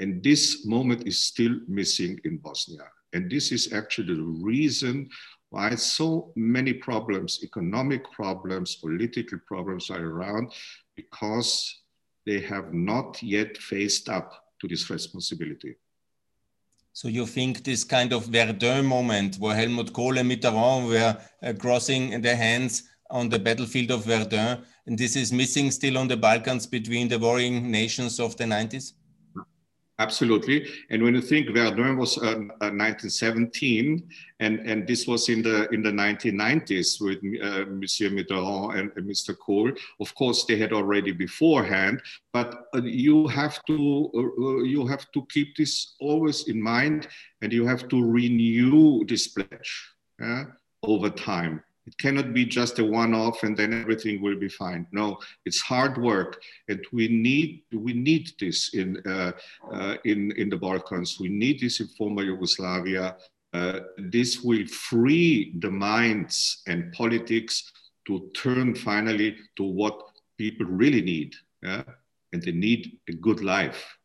And 0.00 0.22
this 0.22 0.64
moment 0.64 1.08
is 1.08 1.20
still 1.20 1.56
missing 1.66 2.20
in 2.24 2.38
Bosnia. 2.38 2.88
And 3.12 3.30
this 3.30 3.50
is 3.50 3.72
actually 3.72 4.14
the 4.14 4.22
reason 4.22 5.08
why 5.50 5.74
so 5.74 6.32
many 6.36 6.74
problems, 6.74 7.40
economic 7.42 8.10
problems, 8.12 8.76
political 8.76 9.38
problems 9.46 9.90
are 9.90 10.04
around, 10.04 10.52
because 10.94 11.80
they 12.26 12.40
have 12.40 12.74
not 12.74 13.20
yet 13.22 13.56
faced 13.56 14.08
up 14.08 14.30
to 14.60 14.68
this 14.68 14.90
responsibility. 14.90 15.74
So 16.92 17.08
you 17.08 17.26
think 17.26 17.62
this 17.62 17.84
kind 17.84 18.12
of 18.12 18.26
Verdun 18.26 18.84
moment 18.84 19.36
where 19.36 19.54
Helmut 19.54 19.92
Kohl 19.92 20.18
and 20.18 20.30
Mitterrand 20.30 20.88
were 20.88 21.16
uh, 21.42 21.52
crossing 21.58 22.20
their 22.20 22.36
hands 22.36 22.82
on 23.10 23.28
the 23.28 23.38
battlefield 23.38 23.90
of 23.90 24.04
Verdun, 24.04 24.64
and 24.86 24.98
this 24.98 25.16
is 25.16 25.32
missing 25.32 25.70
still 25.70 25.96
on 25.96 26.08
the 26.08 26.16
Balkans 26.16 26.66
between 26.66 27.08
the 27.08 27.18
warring 27.18 27.70
nations 27.70 28.18
of 28.20 28.36
the 28.36 28.44
90s? 28.44 28.92
Absolutely. 30.00 30.68
And 30.90 31.02
when 31.02 31.16
you 31.16 31.20
think 31.20 31.48
Verdun 31.48 31.96
was 31.96 32.18
uh, 32.18 32.38
uh, 32.60 32.70
1917, 32.70 34.08
and, 34.38 34.60
and 34.60 34.86
this 34.86 35.08
was 35.08 35.28
in 35.28 35.42
the 35.42 35.68
in 35.70 35.82
the 35.82 35.90
1990s 35.90 37.00
with 37.00 37.18
uh, 37.42 37.68
Monsieur 37.68 38.08
Mitterrand 38.08 38.78
and, 38.78 38.92
and, 38.94 39.10
Mr. 39.10 39.36
Kohl, 39.36 39.72
of 39.98 40.14
course 40.14 40.44
they 40.44 40.56
had 40.56 40.72
already 40.72 41.10
beforehand. 41.10 42.00
But 42.32 42.68
uh, 42.76 42.82
you 42.82 43.26
have 43.26 43.60
to 43.64 44.10
uh, 44.14 44.42
uh, 44.44 44.62
you 44.62 44.86
have 44.86 45.10
to 45.10 45.26
keep 45.30 45.56
this 45.56 45.96
always 45.98 46.46
in 46.46 46.62
mind, 46.62 47.08
and 47.42 47.52
you 47.52 47.66
have 47.66 47.88
to 47.88 48.00
renew 48.00 49.04
this 49.04 49.26
pledge 49.26 49.94
over 50.84 51.10
time. 51.10 51.64
It 51.88 51.96
cannot 51.96 52.34
be 52.34 52.44
just 52.44 52.78
a 52.80 52.84
one-off 52.84 53.44
and 53.44 53.56
then 53.56 53.72
everything 53.72 54.20
will 54.20 54.38
be 54.38 54.50
fine. 54.50 54.86
No, 54.92 55.18
it's 55.46 55.62
hard 55.62 55.96
work, 55.96 56.38
and 56.68 56.84
we 56.92 57.08
need 57.08 57.62
we 57.72 57.94
need 57.94 58.32
this 58.38 58.74
in 58.74 58.88
uh, 59.06 59.32
uh, 59.72 59.94
in 60.04 60.32
in 60.32 60.50
the 60.50 60.58
Balkans. 60.58 61.16
We 61.18 61.30
need 61.30 61.60
this 61.60 61.80
in 61.80 61.88
former 61.98 62.22
Yugoslavia. 62.22 63.16
Uh, 63.54 63.80
this 63.96 64.42
will 64.42 64.66
free 64.66 65.54
the 65.60 65.70
minds 65.70 66.62
and 66.66 66.92
politics 66.92 67.72
to 68.06 68.30
turn 68.34 68.74
finally 68.74 69.38
to 69.56 69.64
what 69.64 69.96
people 70.36 70.66
really 70.66 71.00
need, 71.00 71.34
yeah? 71.62 71.84
and 72.34 72.42
they 72.42 72.52
need 72.52 72.98
a 73.08 73.14
good 73.14 73.40
life. 73.40 73.97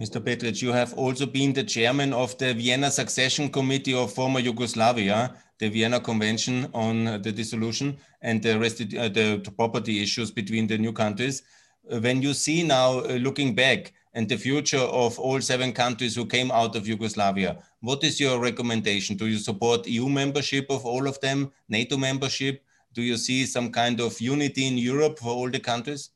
Mr. 0.00 0.18
Petritsch, 0.18 0.62
you 0.62 0.72
have 0.72 0.94
also 0.94 1.26
been 1.26 1.52
the 1.52 1.62
chairman 1.62 2.14
of 2.14 2.36
the 2.38 2.54
Vienna 2.54 2.90
Succession 2.90 3.50
Committee 3.50 3.92
of 3.92 4.10
former 4.10 4.40
Yugoslavia 4.40 5.34
the 5.58 5.68
Vienna 5.68 6.00
Convention 6.00 6.70
on 6.72 7.04
the 7.20 7.30
dissolution 7.30 7.98
and 8.22 8.42
the, 8.42 8.56
uh, 8.56 9.08
the 9.08 9.52
property 9.58 10.02
issues 10.02 10.30
between 10.30 10.66
the 10.66 10.78
new 10.78 10.90
countries. 10.90 11.42
When 11.82 12.22
you 12.22 12.32
see 12.32 12.62
now, 12.62 13.00
uh, 13.00 13.18
looking 13.20 13.54
back, 13.54 13.92
and 14.14 14.26
the 14.26 14.38
future 14.38 14.78
of 14.78 15.18
all 15.18 15.40
seven 15.40 15.72
countries 15.72 16.16
who 16.16 16.24
came 16.24 16.50
out 16.50 16.74
of 16.76 16.88
Yugoslavia, 16.88 17.58
what 17.80 18.02
is 18.02 18.18
your 18.18 18.40
recommendation? 18.40 19.16
Do 19.18 19.26
you 19.26 19.36
support 19.36 19.86
EU 19.86 20.08
membership 20.08 20.66
of 20.70 20.86
all 20.86 21.06
of 21.06 21.20
them, 21.20 21.52
NATO 21.68 21.98
membership? 21.98 22.64
Do 22.94 23.02
you 23.02 23.18
see 23.18 23.44
some 23.44 23.70
kind 23.70 24.00
of 24.00 24.18
unity 24.20 24.66
in 24.66 24.78
Europe 24.78 25.18
for 25.18 25.28
all 25.28 25.50
the 25.50 25.60
countries? 25.60 26.10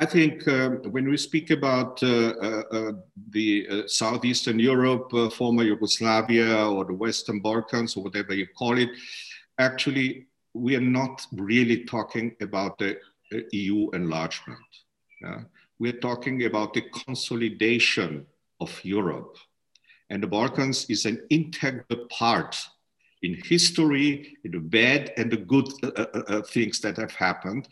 I 0.00 0.06
think 0.06 0.46
uh, 0.46 0.68
when 0.90 1.08
we 1.08 1.16
speak 1.16 1.50
about 1.50 2.00
uh, 2.04 2.28
uh, 2.40 2.62
uh 2.70 2.92
the 3.30 3.66
uh, 3.68 3.82
Southeastern 3.88 4.60
Europe, 4.60 5.12
uh, 5.12 5.28
former 5.28 5.64
Yugoslavia, 5.64 6.68
or 6.68 6.84
the 6.84 6.94
Western 6.94 7.40
Balkans, 7.40 7.96
or 7.96 8.04
whatever 8.04 8.32
you 8.32 8.46
call 8.46 8.78
it, 8.78 8.90
actually, 9.58 10.26
we 10.54 10.76
are 10.76 10.88
not 11.00 11.26
really 11.32 11.84
talking 11.84 12.36
about 12.40 12.78
the 12.78 12.96
EU 13.52 13.90
enlargement. 13.90 14.58
we're 15.80 16.00
talking 16.00 16.44
about 16.44 16.74
the 16.74 16.82
consolidation 17.04 18.26
of 18.60 18.70
Europe. 18.84 19.36
And 20.10 20.22
the 20.22 20.26
Balkans 20.26 20.86
is 20.88 21.06
an 21.06 21.18
integral 21.28 22.06
part 22.08 22.56
in 23.22 23.34
history, 23.44 24.36
in 24.44 24.50
the 24.52 24.58
bad 24.58 25.12
and 25.16 25.30
the 25.30 25.36
good 25.36 25.68
things 26.46 26.80
that 26.80 26.96
have 26.96 27.12
happened 27.12 27.68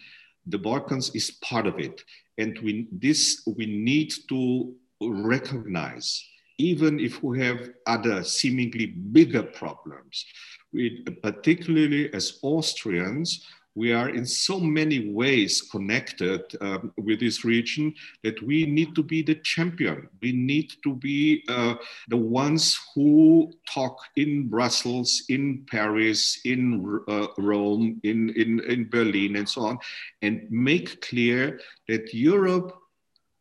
the 0.46 0.58
Balkans 0.58 1.10
is 1.14 1.30
part 1.42 1.66
of 1.66 1.78
it. 1.78 2.02
And 2.38 2.58
we, 2.60 2.88
this 2.92 3.42
we 3.46 3.66
need 3.66 4.12
to 4.28 4.74
recognize, 5.00 6.24
even 6.58 7.00
if 7.00 7.22
we 7.22 7.40
have 7.40 7.70
other 7.86 8.22
seemingly 8.22 8.86
bigger 8.86 9.42
problems. 9.42 10.24
We, 10.72 11.04
particularly 11.22 12.12
as 12.12 12.38
Austrians, 12.42 13.46
we 13.76 13.92
are 13.92 14.08
in 14.08 14.24
so 14.24 14.58
many 14.58 15.10
ways 15.10 15.60
connected 15.60 16.42
um, 16.62 16.92
with 16.96 17.20
this 17.20 17.44
region 17.44 17.94
that 18.24 18.42
we 18.42 18.64
need 18.64 18.94
to 18.94 19.02
be 19.02 19.22
the 19.22 19.34
champion. 19.36 20.08
We 20.22 20.32
need 20.32 20.72
to 20.82 20.94
be 20.94 21.44
uh, 21.48 21.74
the 22.08 22.16
ones 22.16 22.78
who 22.94 23.52
talk 23.68 23.98
in 24.16 24.48
Brussels, 24.48 25.24
in 25.28 25.66
Paris, 25.70 26.40
in 26.46 27.00
uh, 27.06 27.26
Rome, 27.36 28.00
in, 28.02 28.30
in, 28.30 28.60
in 28.60 28.88
Berlin, 28.88 29.36
and 29.36 29.48
so 29.48 29.66
on, 29.66 29.78
and 30.22 30.50
make 30.50 31.02
clear 31.02 31.60
that 31.88 32.14
Europe 32.14 32.74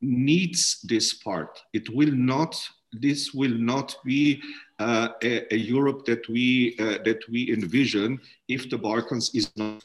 needs 0.02 0.82
this 0.84 1.14
part. 1.14 1.62
It 1.74 1.90
will 1.96 2.12
not 2.12 2.56
this 3.02 3.34
will 3.34 3.58
not 3.58 3.94
be 4.06 4.42
uh, 4.80 5.10
a, 5.22 5.54
a, 5.54 5.58
Europe 5.58 6.06
that 6.06 6.30
we 6.30 6.78
uh, 6.80 7.00
that 7.04 7.20
we 7.30 7.52
envision 7.52 8.20
if 8.48 8.70
the 8.70 8.78
Balkans 8.78 9.32
is 9.34 9.52
not 9.58 9.84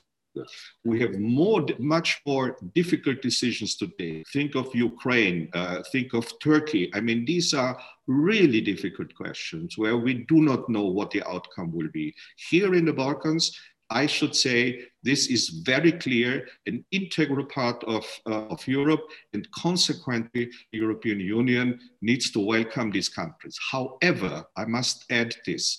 We 0.84 1.00
have 1.00 1.18
more, 1.18 1.66
much 1.78 2.20
more 2.26 2.56
difficult 2.74 3.22
decisions 3.22 3.76
today. 3.76 4.24
Think 4.32 4.54
of 4.54 4.74
Ukraine, 4.74 5.48
uh, 5.54 5.82
think 5.92 6.14
of 6.14 6.32
Turkey. 6.40 6.90
I 6.94 7.00
mean, 7.00 7.24
these 7.24 7.52
are 7.52 7.78
really 8.06 8.60
difficult 8.60 9.14
questions 9.14 9.76
where 9.76 9.96
we 9.96 10.14
do 10.14 10.40
not 10.40 10.68
know 10.68 10.84
what 10.84 11.10
the 11.10 11.22
outcome 11.28 11.72
will 11.72 11.90
be. 11.92 12.14
Here 12.50 12.74
in 12.74 12.84
the 12.84 12.92
Balkans, 12.92 13.58
I 13.90 14.06
should 14.06 14.36
say 14.36 14.82
this 15.02 15.26
is 15.26 15.48
very 15.48 15.90
clear, 15.90 16.46
an 16.66 16.84
integral 16.92 17.46
part 17.46 17.82
of, 17.84 18.04
uh, 18.24 18.46
of 18.46 18.66
Europe, 18.68 19.02
and 19.32 19.50
consequently, 19.50 20.50
the 20.70 20.78
European 20.78 21.18
Union 21.18 21.80
needs 22.00 22.30
to 22.32 22.40
welcome 22.40 22.92
these 22.92 23.08
countries. 23.08 23.58
However, 23.72 24.44
I 24.56 24.64
must 24.64 25.06
add 25.10 25.34
this 25.44 25.78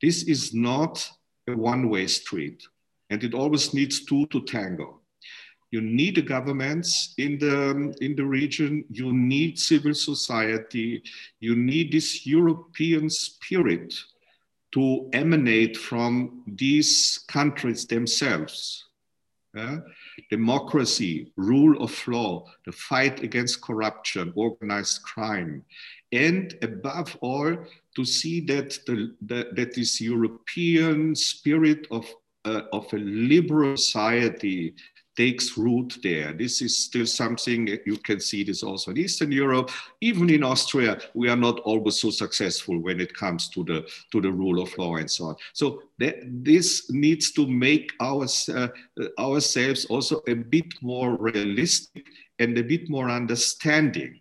this 0.00 0.22
is 0.22 0.54
not 0.54 1.06
a 1.46 1.54
one 1.54 1.90
way 1.90 2.06
street 2.06 2.62
and 3.10 3.22
it 3.24 3.34
always 3.34 3.74
needs 3.74 4.04
two 4.04 4.26
to 4.26 4.40
tango. 4.42 5.00
You 5.70 5.80
need 5.80 6.16
the 6.16 6.22
governments 6.22 7.14
in 7.18 7.38
the, 7.38 7.94
in 8.00 8.16
the 8.16 8.24
region, 8.24 8.84
you 8.90 9.12
need 9.12 9.58
civil 9.58 9.94
society, 9.94 11.02
you 11.38 11.54
need 11.54 11.92
this 11.92 12.26
European 12.26 13.08
spirit 13.10 13.94
to 14.72 15.08
emanate 15.12 15.76
from 15.76 16.42
these 16.46 17.24
countries 17.28 17.86
themselves. 17.86 18.86
Democracy, 20.30 21.32
rule 21.36 21.82
of 21.82 22.06
law, 22.06 22.46
the 22.66 22.72
fight 22.72 23.22
against 23.22 23.60
corruption, 23.60 24.32
organized 24.36 25.02
crime, 25.02 25.64
and 26.12 26.56
above 26.62 27.16
all, 27.20 27.56
to 27.96 28.04
see 28.04 28.40
that, 28.40 28.78
the, 28.86 29.14
the, 29.22 29.48
that 29.54 29.74
this 29.74 30.00
European 30.00 31.14
spirit 31.16 31.86
of 31.90 32.06
uh, 32.44 32.62
of 32.72 32.92
a 32.92 32.96
liberal 32.96 33.76
society 33.76 34.74
takes 35.16 35.58
root 35.58 35.98
there. 36.02 36.32
This 36.32 36.62
is 36.62 36.78
still 36.78 37.06
something 37.06 37.66
you 37.84 37.96
can 37.98 38.20
see 38.20 38.42
this 38.44 38.62
also 38.62 38.90
in 38.90 38.98
Eastern 38.98 39.32
Europe. 39.32 39.70
Even 40.00 40.30
in 40.30 40.42
Austria, 40.42 40.98
we 41.14 41.28
are 41.28 41.36
not 41.36 41.60
always 41.60 42.00
so 42.00 42.10
successful 42.10 42.78
when 42.78 43.00
it 43.00 43.12
comes 43.14 43.48
to 43.50 43.64
the 43.64 43.86
to 44.12 44.20
the 44.20 44.32
rule 44.32 44.62
of 44.62 44.76
law 44.78 44.96
and 44.96 45.10
so 45.10 45.24
on. 45.26 45.36
So 45.52 45.82
that, 45.98 46.16
this 46.24 46.90
needs 46.90 47.32
to 47.32 47.46
make 47.46 47.92
our, 48.00 48.26
uh, 48.54 48.68
ourselves 49.18 49.84
also 49.86 50.22
a 50.26 50.34
bit 50.34 50.72
more 50.80 51.16
realistic 51.16 52.06
and 52.38 52.56
a 52.56 52.62
bit 52.62 52.88
more 52.88 53.10
understanding. 53.10 54.20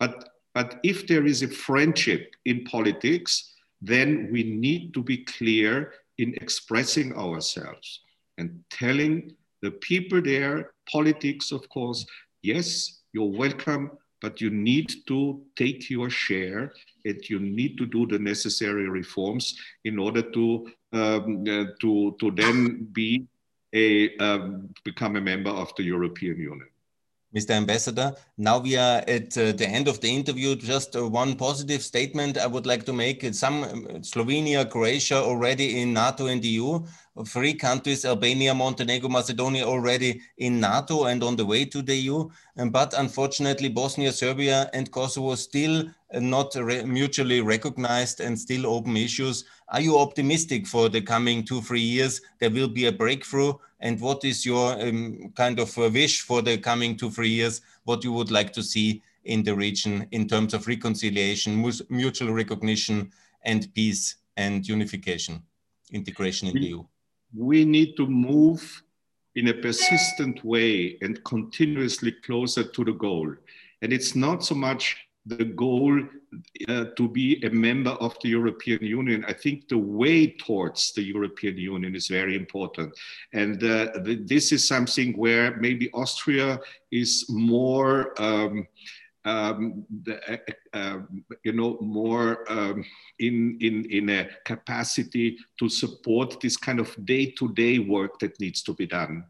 But 0.00 0.30
but 0.54 0.80
if 0.82 1.06
there 1.06 1.26
is 1.26 1.42
a 1.42 1.48
friendship 1.48 2.34
in 2.44 2.64
politics, 2.64 3.54
then 3.82 4.28
we 4.32 4.42
need 4.42 4.94
to 4.94 5.02
be 5.02 5.18
clear 5.18 5.92
in 6.18 6.34
expressing 6.34 7.12
ourselves 7.14 8.00
and 8.38 8.62
telling 8.70 9.34
the 9.62 9.70
people 9.70 10.20
there, 10.20 10.72
politics, 10.90 11.52
of 11.52 11.68
course, 11.68 12.06
yes, 12.42 13.00
you're 13.12 13.30
welcome, 13.30 13.90
but 14.20 14.40
you 14.40 14.50
need 14.50 14.92
to 15.06 15.42
take 15.56 15.90
your 15.90 16.10
share 16.10 16.72
and 17.04 17.28
you 17.28 17.38
need 17.38 17.76
to 17.78 17.86
do 17.86 18.06
the 18.06 18.18
necessary 18.18 18.88
reforms 18.88 19.58
in 19.84 19.98
order 19.98 20.22
to, 20.22 20.70
um, 20.92 21.44
uh, 21.48 21.64
to, 21.80 22.16
to 22.20 22.30
then 22.30 22.88
be 22.92 23.26
a, 23.74 24.16
um, 24.18 24.68
become 24.84 25.16
a 25.16 25.20
member 25.20 25.50
of 25.50 25.72
the 25.76 25.82
European 25.82 26.38
Union. 26.38 26.68
Mr. 27.34 27.50
Ambassador. 27.50 28.14
Now 28.38 28.58
we 28.58 28.76
are 28.76 29.02
at 29.08 29.36
uh, 29.36 29.52
the 29.52 29.66
end 29.66 29.88
of 29.88 30.00
the 30.00 30.08
interview. 30.08 30.54
Just 30.54 30.94
uh, 30.94 31.08
one 31.08 31.34
positive 31.34 31.82
statement 31.82 32.38
I 32.38 32.46
would 32.46 32.64
like 32.64 32.84
to 32.86 32.92
make. 32.92 33.24
Some 33.34 33.64
um, 33.64 33.86
Slovenia, 34.02 34.70
Croatia 34.70 35.16
already 35.16 35.80
in 35.80 35.92
NATO 35.92 36.26
and 36.26 36.44
EU. 36.44 36.84
Three 37.26 37.54
countries, 37.54 38.04
Albania, 38.04 38.54
Montenegro, 38.54 39.08
Macedonia 39.08 39.64
already 39.64 40.20
in 40.38 40.60
NATO 40.60 41.04
and 41.04 41.22
on 41.22 41.36
the 41.36 41.46
way 41.46 41.64
to 41.64 41.82
the 41.82 41.94
EU. 41.96 42.28
But 42.70 42.94
unfortunately, 42.96 43.68
Bosnia, 43.68 44.12
Serbia 44.12 44.70
and 44.72 44.90
Kosovo 44.90 45.34
still 45.34 45.88
uh, 46.14 46.20
not 46.20 46.54
re 46.54 46.84
mutually 46.84 47.40
recognized 47.40 48.20
and 48.20 48.38
still 48.38 48.66
open 48.66 48.96
issues. 48.96 49.44
Are 49.68 49.80
you 49.80 49.98
optimistic 49.98 50.66
for 50.66 50.88
the 50.88 51.00
coming 51.00 51.44
two, 51.44 51.60
three 51.62 51.80
years? 51.80 52.20
There 52.38 52.50
will 52.50 52.68
be 52.68 52.86
a 52.86 52.92
breakthrough 52.92 53.54
and 53.84 54.00
what 54.00 54.24
is 54.24 54.46
your 54.46 54.80
um, 54.80 55.30
kind 55.36 55.60
of 55.60 55.76
wish 55.76 56.22
for 56.22 56.40
the 56.40 56.56
coming 56.56 56.96
two, 56.96 57.10
three 57.10 57.28
years, 57.28 57.60
what 57.84 58.02
you 58.02 58.12
would 58.12 58.30
like 58.30 58.50
to 58.54 58.62
see 58.62 59.02
in 59.24 59.42
the 59.44 59.54
region 59.54 60.08
in 60.10 60.26
terms 60.26 60.54
of 60.54 60.66
reconciliation, 60.66 61.62
mutual 61.90 62.32
recognition, 62.32 63.12
and 63.44 63.72
peace 63.74 64.16
and 64.38 64.66
unification, 64.66 65.42
integration 65.92 66.48
in 66.48 66.54
we, 66.54 66.60
the 66.60 66.66
EU? 66.66 66.84
We 67.36 67.64
need 67.66 67.94
to 67.98 68.06
move 68.06 68.82
in 69.36 69.48
a 69.48 69.54
persistent 69.54 70.42
way 70.42 70.96
and 71.02 71.22
continuously 71.24 72.12
closer 72.24 72.64
to 72.64 72.84
the 72.84 72.92
goal. 72.92 73.34
And 73.82 73.92
it's 73.92 74.16
not 74.16 74.42
so 74.42 74.54
much 74.54 74.96
the 75.26 75.44
goal 75.44 76.02
uh, 76.68 76.84
to 76.96 77.08
be 77.08 77.42
a 77.44 77.50
member 77.50 77.92
of 77.92 78.16
the 78.22 78.28
European 78.28 78.84
Union. 78.84 79.24
I 79.26 79.32
think 79.32 79.68
the 79.68 79.78
way 79.78 80.26
towards 80.26 80.92
the 80.92 81.02
European 81.02 81.56
Union 81.56 81.94
is 81.94 82.08
very 82.08 82.36
important. 82.36 82.94
And 83.32 83.62
uh, 83.62 83.92
this 84.04 84.52
is 84.52 84.68
something 84.68 85.16
where 85.16 85.56
maybe 85.56 85.90
Austria 85.92 86.60
is 86.90 87.26
more. 87.28 88.20
Um, 88.20 88.66
um, 89.26 89.86
the, 90.02 90.20
uh, 90.30 90.36
uh, 90.74 90.98
you 91.44 91.52
know, 91.52 91.78
more 91.80 92.44
um, 92.52 92.84
in, 93.18 93.56
in, 93.60 93.86
in 93.90 94.10
a 94.10 94.28
capacity 94.44 95.38
to 95.58 95.70
support 95.70 96.40
this 96.40 96.58
kind 96.58 96.78
of 96.78 96.94
day-to-day 97.06 97.78
-day 97.78 97.88
work 97.88 98.18
that 98.18 98.38
needs 98.38 98.62
to 98.62 98.74
be 98.74 98.86
done. 98.86 99.24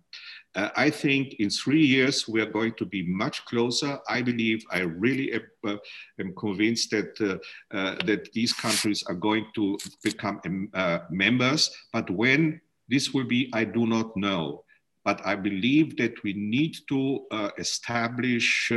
Uh, 0.54 0.68
I 0.76 0.88
think 0.88 1.34
in 1.34 1.50
three 1.50 1.84
years 1.84 2.28
we 2.28 2.40
are 2.40 2.50
going 2.50 2.74
to 2.74 2.84
be 2.84 3.02
much 3.06 3.44
closer. 3.46 3.98
I 4.08 4.22
believe, 4.22 4.64
I 4.70 4.80
really 4.80 5.32
am, 5.32 5.42
uh, 5.66 5.76
am 6.20 6.34
convinced 6.36 6.90
that 6.90 7.20
uh, 7.20 7.76
uh 7.76 7.96
that 8.04 8.32
these 8.32 8.52
countries 8.52 9.02
are 9.08 9.14
going 9.14 9.46
to 9.56 9.78
become 10.02 10.40
um, 10.46 10.68
uh, 10.74 10.98
members. 11.10 11.70
But 11.92 12.08
when 12.10 12.60
this 12.88 13.12
will 13.12 13.24
be, 13.24 13.50
I 13.52 13.64
do 13.64 13.86
not 13.86 14.16
know. 14.16 14.64
But 15.04 15.20
I 15.26 15.34
believe 15.34 15.96
that 15.96 16.22
we 16.22 16.32
need 16.32 16.76
to 16.88 17.26
uh, 17.30 17.50
establish 17.58 18.72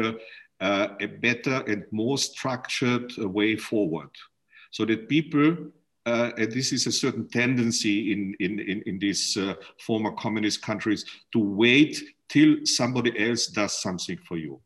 a 0.59 1.07
better 1.21 1.63
and 1.67 1.85
more 1.91 2.17
structured 2.17 3.13
way 3.17 3.55
forward, 3.55 4.09
so 4.71 4.83
that 4.85 5.07
people 5.07 5.55
uh, 6.07 6.31
and 6.37 6.51
this 6.53 6.71
is 6.71 6.87
a 6.87 6.91
certain 6.91 7.27
tendency 7.27 8.13
in, 8.13 8.33
in, 8.39 8.59
in, 8.59 8.81
in 8.85 8.97
these 8.97 9.35
uh, 9.35 9.53
former 9.85 10.11
communist 10.13 10.61
countries 10.61 11.03
to 11.33 11.39
wait 11.39 12.01
till 12.29 12.55
somebody 12.63 13.11
else 13.27 13.47
does 13.47 13.81
something 13.81 14.17
for 14.25 14.37
you. 14.37 14.59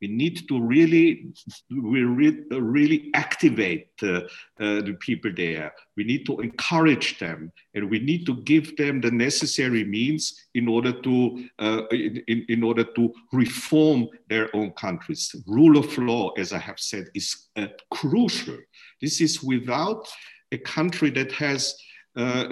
We 0.00 0.08
need 0.08 0.46
to 0.48 0.60
really, 0.60 1.28
we 1.70 2.02
re 2.02 2.42
really 2.50 3.10
activate 3.14 3.88
uh, 4.02 4.20
uh, 4.60 4.82
the 4.82 4.96
people 5.00 5.32
there. 5.34 5.72
We 5.96 6.04
need 6.04 6.26
to 6.26 6.40
encourage 6.40 7.18
them, 7.18 7.50
and 7.74 7.90
we 7.90 7.98
need 7.98 8.26
to 8.26 8.36
give 8.42 8.76
them 8.76 9.00
the 9.00 9.10
necessary 9.10 9.84
means 9.84 10.48
in 10.54 10.68
order 10.68 10.92
to, 10.92 11.48
uh, 11.58 11.82
in, 11.90 12.44
in, 12.48 12.62
order 12.62 12.84
to 12.84 13.12
reform 13.32 14.08
their 14.28 14.54
own 14.54 14.72
countries. 14.72 15.34
Rule 15.46 15.78
of 15.78 15.96
law, 15.96 16.32
as 16.32 16.52
I 16.52 16.58
have 16.58 16.78
said, 16.78 17.06
is 17.14 17.48
uh, 17.56 17.68
crucial. 17.90 18.58
This 19.00 19.22
is 19.22 19.42
without 19.42 20.06
a 20.52 20.58
country 20.58 21.10
that 21.10 21.32
has 21.32 21.76
uh, 22.16 22.48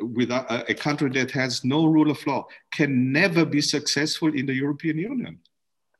with 0.00 0.32
a, 0.32 0.64
a, 0.68 0.74
country 0.74 1.08
that 1.10 1.30
has 1.30 1.64
no 1.64 1.86
rule 1.86 2.10
of 2.10 2.26
law 2.26 2.44
can 2.72 3.12
never 3.12 3.44
be 3.44 3.60
successful 3.60 4.34
in 4.34 4.46
the 4.46 4.54
European 4.54 4.98
Union. 4.98 5.38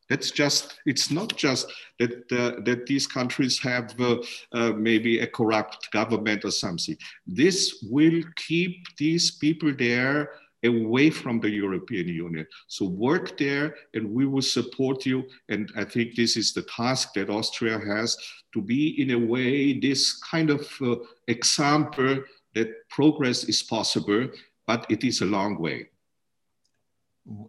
That's 0.08 0.32
just, 0.32 0.80
it's 0.86 1.08
not 1.08 1.36
just 1.36 1.72
that, 2.00 2.10
uh, 2.32 2.60
that 2.64 2.86
these 2.86 3.06
countries 3.06 3.60
have 3.60 3.94
uh, 4.00 4.16
uh 4.52 4.72
maybe 4.72 5.20
a 5.20 5.26
corrupt 5.28 5.92
government 5.92 6.44
or 6.44 6.50
something. 6.50 6.96
This 7.28 7.86
will 7.88 8.22
keep 8.34 8.74
these 8.98 9.30
people 9.30 9.72
there 9.72 10.30
away 10.64 11.10
from 11.10 11.40
the 11.40 11.50
European 11.50 12.08
Union. 12.08 12.46
So 12.68 12.86
work 12.86 13.38
there 13.38 13.74
and 13.94 14.12
we 14.12 14.26
will 14.26 14.42
support 14.42 15.06
you. 15.06 15.24
And 15.48 15.72
I 15.76 15.84
think 15.84 16.14
this 16.14 16.36
is 16.36 16.52
the 16.52 16.62
task 16.62 17.14
that 17.14 17.30
Austria 17.30 17.78
has 17.78 18.16
to 18.52 18.60
be 18.60 19.00
in 19.00 19.10
a 19.12 19.18
way 19.18 19.78
this 19.78 20.20
kind 20.20 20.50
of 20.50 20.68
uh, 20.82 20.96
example 21.28 22.22
that 22.54 22.88
progress 22.88 23.44
is 23.44 23.62
possible, 23.62 24.28
but 24.66 24.86
it 24.90 25.04
is 25.04 25.20
a 25.20 25.26
long 25.26 25.58
way. 25.58 25.88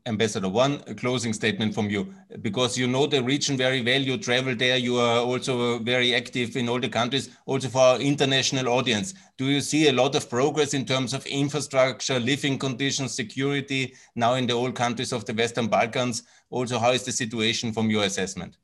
Ambassador, 0.05 0.49
one 0.49 0.79
closing 0.95 1.33
statement 1.33 1.73
from 1.73 1.89
you, 1.89 2.13
because 2.41 2.77
you 2.77 2.87
know 2.87 3.07
the 3.07 3.23
region 3.23 3.57
very 3.57 3.81
well. 3.81 4.01
You 4.01 4.17
travel 4.17 4.55
there. 4.55 4.77
You 4.77 4.97
are 4.97 5.19
also 5.19 5.79
very 5.79 6.13
active 6.13 6.55
in 6.55 6.69
all 6.69 6.79
the 6.79 6.89
countries, 6.89 7.29
also 7.45 7.67
for 7.69 7.79
our 7.79 7.99
international 7.99 8.67
audience. 8.67 9.13
Do 9.37 9.45
you 9.45 9.61
see 9.61 9.87
a 9.87 9.93
lot 9.93 10.15
of 10.15 10.29
progress 10.29 10.73
in 10.73 10.85
terms 10.85 11.13
of 11.13 11.25
infrastructure, 11.25 12.19
living 12.19 12.59
conditions, 12.59 13.13
security 13.15 13.95
now 14.13 14.35
in 14.35 14.45
the 14.45 14.53
old 14.53 14.75
countries 14.75 15.13
of 15.13 15.25
the 15.25 15.33
Western 15.33 15.67
Balkans? 15.67 16.23
Also, 16.49 16.77
how 16.77 16.91
is 16.91 17.03
the 17.03 17.11
situation 17.11 17.71
from 17.71 17.89
your 17.89 18.03
assessment? 18.03 18.57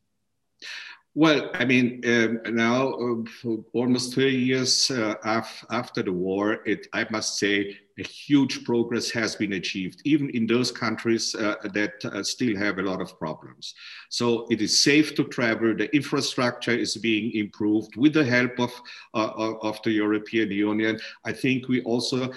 Well, 1.16 1.50
I 1.56 1.66
mean, 1.66 2.04
um, 2.06 2.42
now 2.54 2.94
uh, 2.94 3.56
almost 3.74 4.14
30 4.14 4.36
years 4.36 4.92
uh, 4.92 5.16
af- 5.24 5.66
after 5.72 6.04
the 6.04 6.14
war, 6.14 6.60
it, 6.66 6.86
I 6.94 7.08
must 7.10 7.40
say, 7.40 7.76
a 8.00 8.04
huge 8.04 8.64
progress 8.64 9.10
has 9.12 9.36
been 9.36 9.54
achieved, 9.54 10.02
even 10.06 10.30
in 10.32 10.46
those 10.46 10.72
countries 10.72 11.36
uh, 11.36 11.56
that 11.74 11.94
uh, 12.06 12.24
still 12.24 12.56
have 12.56 12.78
a 12.78 12.84
lot 12.84 13.02
of 13.02 13.18
problems. 13.18 13.74
So 14.10 14.48
it 14.50 14.62
is 14.62 14.84
safe 14.84 15.16
to 15.16 15.24
travel. 15.26 15.76
The 15.76 15.94
infrastructure 15.96 16.72
is 16.72 16.96
being 16.98 17.32
improved 17.34 17.96
with 17.96 18.14
the 18.14 18.26
help 18.26 18.60
of, 18.60 18.72
uh, 19.14 19.56
of 19.62 19.82
the 19.84 19.92
European 19.92 20.52
Union. 20.52 21.00
I 21.26 21.32
think 21.32 21.68
we 21.68 21.82
also 21.84 22.32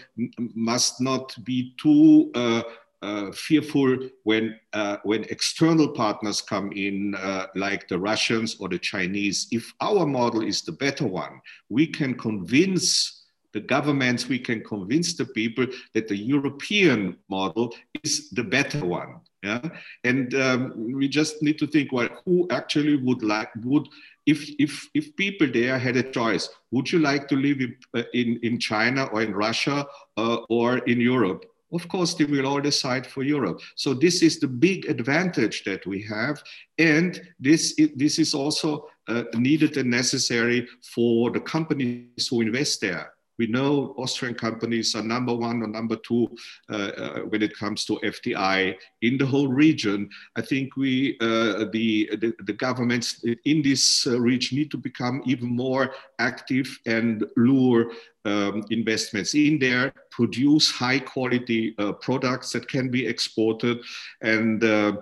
must 0.54 1.00
not 1.00 1.36
be 1.44 1.74
too 1.78 2.30
uh, 2.34 2.62
uh, 3.02 3.32
fearful 3.32 3.96
when 4.24 4.58
uh, 4.74 4.98
when 5.04 5.24
external 5.24 5.88
partners 5.88 6.42
come 6.42 6.70
in, 6.72 7.14
uh, 7.14 7.46
like 7.54 7.88
the 7.88 7.98
Russians 7.98 8.56
or 8.60 8.68
the 8.68 8.78
Chinese. 8.78 9.48
If 9.50 9.72
our 9.80 10.04
model 10.04 10.42
is 10.42 10.62
the 10.62 10.72
better 10.72 11.06
one, 11.06 11.40
we 11.70 11.86
can 11.86 12.14
convince 12.14 13.19
the 13.52 13.60
governments, 13.60 14.28
we 14.28 14.38
can 14.38 14.62
convince 14.62 15.14
the 15.14 15.26
people 15.26 15.66
that 15.94 16.08
the 16.08 16.16
European 16.16 17.16
model 17.28 17.74
is 18.02 18.30
the 18.30 18.44
better 18.44 18.84
one. 18.84 19.20
Yeah, 19.42 19.70
and 20.04 20.34
um, 20.34 20.74
we 20.76 21.08
just 21.08 21.42
need 21.42 21.58
to 21.60 21.66
think, 21.66 21.92
well, 21.92 22.10
who 22.26 22.46
actually 22.50 22.96
would 22.96 23.22
like 23.22 23.48
would 23.64 23.88
if 24.26 24.50
if 24.58 24.86
if 24.94 25.16
people 25.16 25.48
there 25.50 25.78
had 25.78 25.96
a 25.96 26.02
choice, 26.02 26.50
would 26.70 26.92
you 26.92 26.98
like 26.98 27.26
to 27.28 27.36
live 27.36 27.60
in 27.60 27.74
uh, 27.96 28.02
in, 28.12 28.38
in 28.42 28.58
China 28.58 29.04
or 29.06 29.22
in 29.22 29.32
Russia 29.34 29.86
uh, 30.18 30.36
or 30.48 30.78
in 30.78 31.00
Europe? 31.00 31.46
of 31.72 31.88
course 31.88 32.14
they 32.14 32.24
will 32.24 32.46
all 32.46 32.60
decide 32.60 33.06
for 33.06 33.22
Europe. 33.22 33.60
So 33.76 33.94
this 33.94 34.22
is 34.22 34.38
the 34.38 34.48
big 34.48 34.86
advantage 34.86 35.64
that 35.64 35.86
we 35.86 36.02
have. 36.02 36.42
And 36.78 37.20
this, 37.38 37.78
this 37.96 38.18
is 38.18 38.34
also 38.34 38.88
uh, 39.08 39.24
needed 39.34 39.76
and 39.76 39.90
necessary 39.90 40.66
for 40.94 41.30
the 41.30 41.40
companies 41.40 42.28
who 42.28 42.40
invest 42.40 42.80
there. 42.80 43.12
We 43.40 43.46
know 43.46 43.94
Austrian 43.96 44.34
companies 44.34 44.94
are 44.94 45.02
number 45.02 45.34
one 45.34 45.62
or 45.62 45.66
number 45.66 45.96
two 45.96 46.28
uh, 46.68 46.74
uh, 46.76 47.20
when 47.20 47.40
it 47.40 47.56
comes 47.56 47.86
to 47.86 47.94
FDI 48.04 48.76
in 49.00 49.16
the 49.16 49.24
whole 49.24 49.48
region. 49.48 50.10
I 50.36 50.42
think 50.42 50.76
we, 50.76 51.16
uh, 51.22 51.64
the, 51.72 52.10
the, 52.20 52.34
the, 52.44 52.52
governments 52.52 53.24
in 53.46 53.62
this 53.62 54.06
uh, 54.06 54.20
region 54.20 54.58
need 54.58 54.70
to 54.72 54.76
become 54.76 55.22
even 55.24 55.48
more 55.56 55.94
active 56.18 56.68
and 56.84 57.24
lure 57.38 57.92
um, 58.26 58.62
investments 58.68 59.32
in 59.34 59.58
there, 59.58 59.94
produce 60.10 60.70
high 60.70 60.98
quality 60.98 61.74
uh, 61.78 61.92
products 61.92 62.52
that 62.52 62.68
can 62.68 62.90
be 62.90 63.06
exported 63.06 63.78
and 64.20 64.62
uh, 64.62 64.92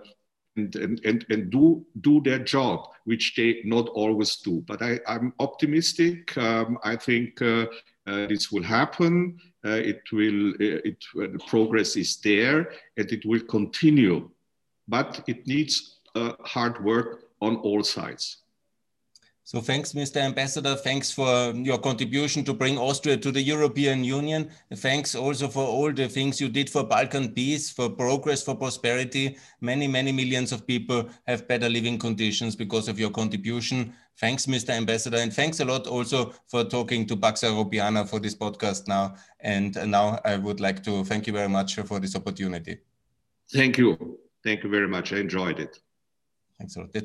and, 0.59 1.01
and, 1.05 1.27
and 1.31 1.51
do, 1.51 1.85
do 2.01 2.21
their 2.21 2.41
job, 2.41 2.89
which 3.05 3.35
they 3.37 3.61
not 3.65 3.89
always 3.91 4.37
do. 4.37 4.63
But 4.67 4.83
I, 4.83 4.99
I'm 5.07 5.33
optimistic. 5.39 6.37
Um, 6.37 6.79
I 6.85 6.97
think 6.97 7.41
uh, 7.41 7.67
this 8.29 8.51
will 8.53 8.63
happen. 8.63 9.39
Uh, 9.65 9.71
it 9.71 10.03
will, 10.13 10.51
uh, 10.51 10.81
it, 10.85 11.05
the 11.15 11.41
progress 11.47 11.97
is 11.97 12.17
there 12.19 12.71
and 12.97 13.11
it 13.13 13.25
will 13.25 13.41
continue. 13.41 14.31
But 14.87 15.23
it 15.27 15.47
needs 15.47 15.97
hard 16.45 16.83
work 16.83 17.25
on 17.41 17.57
all 17.57 17.83
sides. 17.83 18.39
So 19.49 19.63
thanks, 19.63 19.95
Mr. 19.95 20.19
Ambassador. 20.21 20.77
Thanks 20.77 21.11
for 21.11 21.53
your 21.55 21.79
contribution 21.79 22.45
to 22.45 22.53
bring 22.53 22.77
Austria 22.77 23.17
to 23.17 23.33
the 23.33 23.41
European 23.41 24.05
Union. 24.05 24.51
Thanks 24.75 25.15
also 25.15 25.49
for 25.49 25.65
all 25.65 25.91
the 25.91 26.07
things 26.07 26.39
you 26.39 26.51
did 26.51 26.69
for 26.69 26.85
Balkan 26.85 27.33
peace, 27.33 27.71
for 27.71 27.89
progress, 27.89 28.43
for 28.43 28.55
prosperity. 28.55 29.39
Many, 29.63 29.89
many 29.89 30.13
millions 30.13 30.53
of 30.53 30.67
people 30.67 31.09
have 31.27 31.49
better 31.49 31.67
living 31.67 31.99
conditions 31.99 32.57
because 32.57 32.89
of 32.89 32.99
your 32.99 33.09
contribution. 33.09 33.95
Thanks, 34.19 34.45
Mr. 34.45 34.75
Ambassador. 34.77 35.17
And 35.17 35.33
thanks 35.33 35.61
a 35.61 35.65
lot 35.65 35.87
also 35.87 36.35
for 36.47 36.65
talking 36.65 37.07
to 37.07 37.17
Pax 37.17 37.41
Europiana 37.41 38.07
for 38.07 38.21
this 38.21 38.35
podcast 38.35 38.87
now. 38.87 39.15
And 39.41 39.75
now 39.91 40.21
I 40.27 40.37
would 40.37 40.61
like 40.61 40.83
to 40.83 41.05
thank 41.05 41.27
you 41.27 41.33
very 41.33 41.49
much 41.49 41.77
for 41.77 41.99
this 41.99 42.15
opportunity. 42.15 42.81
Thank 43.51 43.79
you. 43.79 44.19
Thank 44.45 44.63
you 44.63 44.69
very 44.69 44.89
much. 44.89 45.15
I 45.15 45.21
enjoyed 45.21 45.59
it. 45.59 45.79
Thanks 46.59 46.77
a 46.77 46.81
lot. 46.81 46.91